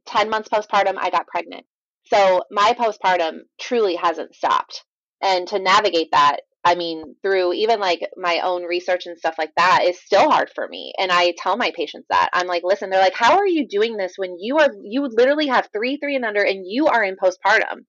10 0.06 0.30
months 0.30 0.48
postpartum, 0.48 0.94
I 0.96 1.10
got 1.10 1.26
pregnant. 1.26 1.66
So 2.06 2.42
my 2.50 2.72
postpartum 2.78 3.40
truly 3.60 3.96
hasn't 3.96 4.34
stopped. 4.34 4.84
And 5.20 5.46
to 5.48 5.58
navigate 5.58 6.08
that, 6.12 6.40
I 6.64 6.74
mean, 6.76 7.16
through 7.22 7.54
even 7.54 7.80
like 7.80 8.00
my 8.16 8.40
own 8.40 8.62
research 8.64 9.06
and 9.06 9.18
stuff 9.18 9.34
like 9.36 9.52
that 9.56 9.82
is 9.84 10.00
still 10.00 10.30
hard 10.30 10.50
for 10.54 10.66
me. 10.68 10.92
And 10.98 11.10
I 11.10 11.34
tell 11.36 11.56
my 11.56 11.72
patients 11.74 12.06
that. 12.10 12.30
I'm 12.32 12.46
like, 12.46 12.62
listen, 12.64 12.88
they're 12.90 13.00
like, 13.00 13.16
how 13.16 13.36
are 13.38 13.46
you 13.46 13.66
doing 13.66 13.96
this 13.96 14.14
when 14.16 14.36
you 14.38 14.58
are, 14.58 14.68
you 14.82 15.06
literally 15.06 15.48
have 15.48 15.68
three, 15.72 15.96
three 15.96 16.14
and 16.14 16.24
under, 16.24 16.42
and 16.42 16.64
you 16.64 16.86
are 16.86 17.02
in 17.02 17.16
postpartum? 17.16 17.84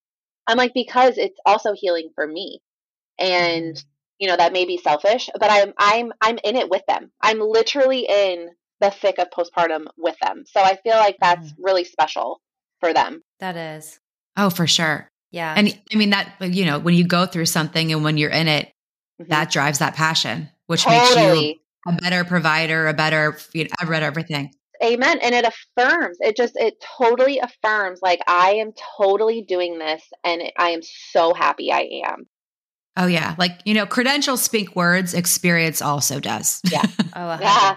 I'm 0.48 0.58
like, 0.58 0.74
because 0.74 1.18
it's 1.18 1.40
also 1.46 1.74
healing 1.76 2.10
for 2.16 2.28
me. 2.28 2.62
And 3.20 3.76
mm-hmm. 3.76 3.88
you 4.20 4.28
know 4.28 4.38
that 4.38 4.54
may 4.54 4.66
be 4.66 4.78
selfish 4.78 5.30
but 5.40 5.52
i'm 5.52 5.74
i'm 5.78 6.12
i'm 6.22 6.40
in 6.44 6.56
it 6.56 6.70
with 6.70 6.82
them 6.88 7.12
i'm 7.22 7.40
literally 7.40 8.08
in 8.10 8.48
the 8.80 8.90
thick 8.90 9.20
of 9.20 9.28
postpartum 9.30 9.86
with 9.98 10.16
them 10.22 10.44
so 10.48 10.62
i 10.62 10.78
feel 10.84 10.96
like 10.96 11.18
that's 11.20 11.52
mm-hmm. 11.52 11.64
really 11.64 11.84
special 11.84 12.42
for 12.80 12.92
them 12.94 13.22
That 13.40 13.56
is. 13.58 14.00
Oh, 14.38 14.50
for 14.50 14.68
sure. 14.68 15.12
Yeah. 15.34 15.54
And 15.58 15.78
I 15.92 15.96
mean, 15.98 16.12
that, 16.12 16.36
you 16.40 16.64
know, 16.64 16.80
when 16.80 16.94
you 16.94 17.06
go 17.06 17.26
through 17.26 17.48
something 17.48 17.92
and 17.92 18.04
when 18.04 18.18
you're 18.18 18.30
in 18.30 18.48
it, 18.48 18.72
Mhm. 19.22 19.28
that 19.28 19.52
drives 19.52 19.80
that 19.80 19.96
passion, 19.96 20.50
which 20.68 20.88
makes 20.88 21.16
you 21.16 21.56
a 21.88 21.92
better 21.94 22.24
provider, 22.24 22.88
a 22.88 22.94
better, 22.94 23.38
you 23.52 23.66
know, 23.66 23.70
a 23.82 23.86
better 23.86 24.06
everything. 24.06 24.54
amen 24.84 25.20
and 25.22 25.34
it 25.36 25.46
affirms 25.46 26.18
it 26.20 26.36
just 26.36 26.58
it 26.58 26.74
totally 26.82 27.40
affirms 27.40 28.00
like 28.02 28.20
i 28.28 28.54
am 28.54 28.74
totally 28.98 29.42
doing 29.42 29.78
this 29.80 30.02
and 30.26 30.42
i 30.58 30.72
am 30.72 30.82
so 30.82 31.34
happy 31.34 31.72
i 31.72 31.88
am 32.06 32.26
Oh, 32.96 33.08
yeah. 33.08 33.34
Like, 33.40 33.60
you 33.66 33.74
know, 33.74 33.88
credentials 33.88 34.44
speak 34.44 34.76
words, 34.76 35.16
experience 35.16 35.82
also 35.82 36.20
does. 36.20 36.62
Yeah. 36.72 36.84
oh, 37.16 37.28
a 37.28 37.40
Yeah. 37.42 37.76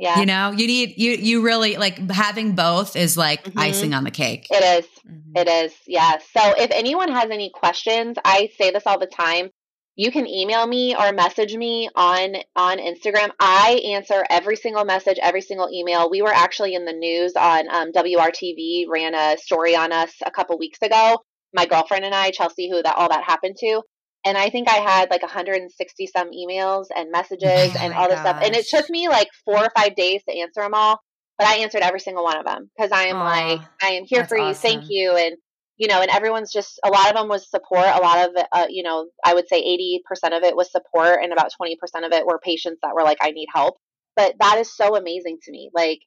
100%. 0.00 0.04
yeah 0.06 0.20
you 0.20 0.26
know, 0.26 0.50
you 0.50 0.66
need, 0.66 0.94
you, 0.96 1.12
you 1.12 1.42
really 1.42 1.76
like 1.76 1.98
having 2.10 2.54
both 2.54 2.96
is 2.96 3.16
like 3.16 3.44
Mhm. 3.44 3.52
icing 3.60 3.94
on 3.94 4.04
the 4.04 4.10
cake. 4.10 4.46
it 4.50 4.62
is 4.84 4.88
Mhm. 5.06 5.36
It 5.36 5.48
is, 5.48 5.74
yeah. 5.86 6.18
So 6.34 6.54
if 6.56 6.70
anyone 6.70 7.10
has 7.12 7.28
any 7.30 7.50
questions, 7.50 8.16
I 8.24 8.50
say 8.56 8.70
this 8.70 8.84
all 8.86 8.98
the 8.98 9.06
time. 9.06 9.50
You 9.96 10.10
can 10.10 10.26
email 10.26 10.66
me 10.66 10.96
or 10.96 11.12
message 11.12 11.54
me 11.54 11.88
on 11.94 12.36
on 12.56 12.78
Instagram. 12.78 13.30
I 13.38 13.80
answer 13.94 14.24
every 14.30 14.56
single 14.56 14.84
message, 14.84 15.18
every 15.22 15.40
single 15.40 15.68
email. 15.72 16.08
We 16.10 16.22
were 16.22 16.32
actually 16.32 16.74
in 16.74 16.84
the 16.84 16.92
news 16.92 17.34
on 17.36 17.68
um, 17.70 17.92
WRTV 17.92 18.86
ran 18.88 19.14
a 19.14 19.36
story 19.38 19.76
on 19.76 19.92
us 19.92 20.12
a 20.24 20.30
couple 20.30 20.58
weeks 20.58 20.78
ago. 20.82 21.18
My 21.52 21.66
girlfriend 21.66 22.04
and 22.04 22.14
I, 22.14 22.30
Chelsea, 22.30 22.68
who 22.70 22.82
that 22.82 22.96
all 22.96 23.08
that 23.08 23.22
happened 23.24 23.56
to, 23.60 23.82
and 24.24 24.38
I 24.38 24.50
think 24.50 24.68
I 24.68 24.76
had 24.76 25.10
like 25.10 25.22
160 25.22 26.06
some 26.06 26.30
emails 26.30 26.86
and 26.94 27.10
messages 27.10 27.72
Oh 27.76 27.78
and 27.78 27.92
all 27.92 28.08
this 28.08 28.20
stuff. 28.20 28.40
And 28.42 28.54
it 28.54 28.66
took 28.68 28.88
me 28.88 29.08
like 29.08 29.28
four 29.44 29.58
or 29.58 29.70
five 29.76 29.94
days 29.94 30.22
to 30.28 30.36
answer 30.36 30.62
them 30.62 30.74
all, 30.74 31.00
but 31.38 31.46
I 31.46 31.56
answered 31.56 31.82
every 31.82 32.00
single 32.00 32.24
one 32.24 32.38
of 32.38 32.44
them 32.44 32.70
because 32.76 32.90
I 32.92 33.04
am 33.04 33.18
like, 33.18 33.60
I 33.82 33.92
am 33.92 34.04
here 34.04 34.24
for 34.24 34.38
you. 34.38 34.54
Thank 34.54 34.84
you. 34.88 35.16
And 35.16 35.36
you 35.76 35.88
know, 35.88 36.00
and 36.00 36.10
everyone's 36.10 36.52
just 36.52 36.78
a 36.84 36.88
lot 36.88 37.08
of 37.08 37.16
them 37.16 37.28
was 37.28 37.50
support. 37.50 37.86
A 37.86 38.00
lot 38.00 38.28
of 38.28 38.36
uh, 38.52 38.66
you 38.68 38.82
know, 38.82 39.08
I 39.24 39.34
would 39.34 39.48
say 39.48 39.60
80% 39.60 40.36
of 40.36 40.44
it 40.44 40.56
was 40.56 40.70
support, 40.70 41.18
and 41.22 41.32
about 41.32 41.50
20% 41.60 41.74
of 42.06 42.12
it 42.12 42.26
were 42.26 42.38
patients 42.38 42.78
that 42.82 42.94
were 42.94 43.02
like, 43.02 43.18
I 43.20 43.32
need 43.32 43.48
help. 43.52 43.76
But 44.16 44.36
that 44.38 44.58
is 44.58 44.74
so 44.74 44.96
amazing 44.96 45.38
to 45.42 45.50
me. 45.50 45.70
Like, 45.74 45.98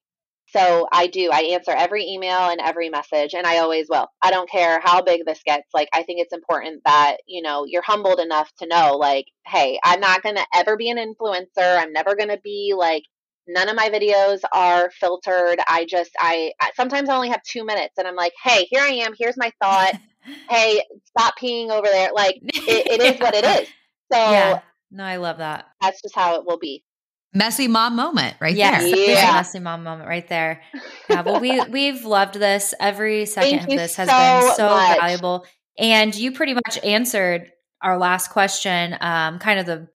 so 0.49 0.87
I 0.91 1.07
do. 1.07 1.29
I 1.31 1.41
answer 1.53 1.71
every 1.71 2.05
email 2.05 2.49
and 2.49 2.61
every 2.61 2.89
message, 2.89 3.33
and 3.33 3.45
I 3.45 3.57
always 3.57 3.87
will. 3.89 4.07
I 4.21 4.31
don't 4.31 4.49
care 4.49 4.79
how 4.83 5.01
big 5.01 5.25
this 5.25 5.41
gets. 5.45 5.67
Like, 5.73 5.89
I 5.93 6.03
think 6.03 6.21
it's 6.21 6.33
important 6.33 6.81
that, 6.85 7.17
you 7.27 7.41
know, 7.41 7.65
you're 7.65 7.81
humbled 7.81 8.19
enough 8.19 8.49
to 8.59 8.67
know, 8.67 8.95
like, 8.95 9.25
hey, 9.45 9.77
I'm 9.83 9.99
not 9.99 10.23
going 10.23 10.35
to 10.35 10.45
ever 10.55 10.77
be 10.77 10.89
an 10.89 10.97
influencer. 10.97 11.77
I'm 11.77 11.91
never 11.91 12.15
going 12.15 12.29
to 12.29 12.39
be 12.43 12.73
like, 12.77 13.03
none 13.45 13.67
of 13.67 13.75
my 13.75 13.89
videos 13.89 14.39
are 14.53 14.89
filtered. 14.91 15.59
I 15.67 15.85
just, 15.85 16.11
I, 16.17 16.53
sometimes 16.75 17.09
I 17.09 17.15
only 17.15 17.29
have 17.29 17.43
two 17.43 17.65
minutes, 17.65 17.95
and 17.97 18.07
I'm 18.07 18.15
like, 18.15 18.33
hey, 18.41 18.67
here 18.69 18.81
I 18.81 18.89
am. 18.89 19.13
Here's 19.19 19.37
my 19.37 19.51
thought. 19.61 19.95
hey, 20.49 20.81
stop 21.03 21.35
peeing 21.41 21.71
over 21.71 21.87
there. 21.87 22.11
Like, 22.13 22.39
it, 22.43 23.01
it 23.01 23.01
is 23.01 23.19
what 23.19 23.35
it 23.35 23.43
is. 23.43 23.67
So 24.13 24.17
yeah. 24.17 24.61
No, 24.89 25.03
I 25.03 25.17
love 25.17 25.39
that. 25.39 25.65
that's 25.81 26.01
just 26.01 26.15
how 26.15 26.35
it 26.35 26.45
will 26.45 26.57
be. 26.59 26.83
Messy 27.37 27.67
mom 27.67 27.95
moment 27.95 28.35
right 28.39 28.55
Yes, 28.55 28.81
there. 28.81 28.91
that 28.91 28.97
is 28.97 29.07
a 29.09 29.21
Yeah. 29.21 29.33
messy 29.33 29.59
mom 29.59 29.83
moment 29.83 30.09
right 30.09 30.27
there. 30.27 30.61
Yeah, 31.09 31.21
well, 31.21 31.39
we 31.39 31.61
we've 31.69 32.03
loved 32.03 32.35
this. 32.35 32.73
Every 32.79 33.25
second 33.25 33.59
Thank 33.59 33.69
of 33.71 33.77
this 33.77 33.95
has 33.97 34.09
so 34.09 34.17
been 34.47 34.55
so 34.55 34.69
much. 34.69 34.99
valuable, 34.99 35.45
and 35.77 36.15
you 36.15 36.31
pretty 36.31 36.53
much 36.55 36.79
answered 36.83 37.51
our 37.83 37.97
last 37.99 38.29
question. 38.31 38.97
Um, 38.99 39.39
kind 39.39 39.59
of 39.59 39.65
the 39.65 39.87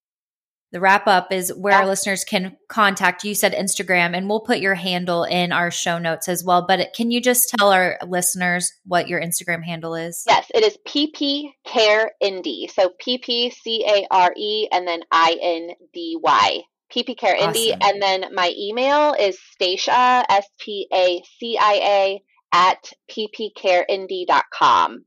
the 0.71 0.79
wrap 0.79 1.05
up 1.05 1.31
is 1.31 1.53
where 1.53 1.81
Yeah. 1.81 1.85
listeners 1.85 2.23
can 2.23 2.57
contact 2.67 3.23
you. 3.23 3.29
You 3.29 3.35
said 3.35 3.53
Instagram, 3.53 4.17
and 4.17 4.27
we'll 4.27 4.39
put 4.39 4.57
your 4.57 4.73
handle 4.73 5.23
in 5.23 5.51
our 5.51 5.69
show 5.69 5.99
notes 5.99 6.27
as 6.27 6.43
well. 6.43 6.65
But 6.67 6.93
can 6.95 7.11
you 7.11 7.21
just 7.21 7.53
tell 7.59 7.71
our 7.71 7.99
listeners 8.07 8.71
what 8.85 9.07
your 9.07 9.21
Instagram 9.21 9.63
handle 9.63 9.93
is? 9.93 10.23
Yes, 10.27 10.47
it 10.55 10.63
is 10.63 10.77
PP 10.87 11.51
Care 11.65 12.13
Indy. 12.21 12.67
So 12.73 12.89
P 12.99 13.19
P 13.19 13.51
C 13.51 13.85
A 13.87 14.07
R 14.09 14.33
E 14.35 14.67
and 14.71 14.87
then 14.87 15.01
I 15.11 15.37
N 15.41 15.69
D 15.93 16.17
Y. 16.23 16.61
PP 16.93 17.17
Care 17.17 17.35
Indy. 17.35 17.73
Awesome. 17.73 17.79
And 17.83 18.01
then 18.01 18.33
my 18.33 18.53
email 18.57 19.13
is 19.19 19.39
Stacia, 19.51 20.23
S 20.29 20.45
T 20.59 20.87
A 20.93 21.21
C 21.39 21.57
I 21.59 21.73
A, 21.83 22.21
at 22.53 22.91
ppcareindy.com. 23.11 25.05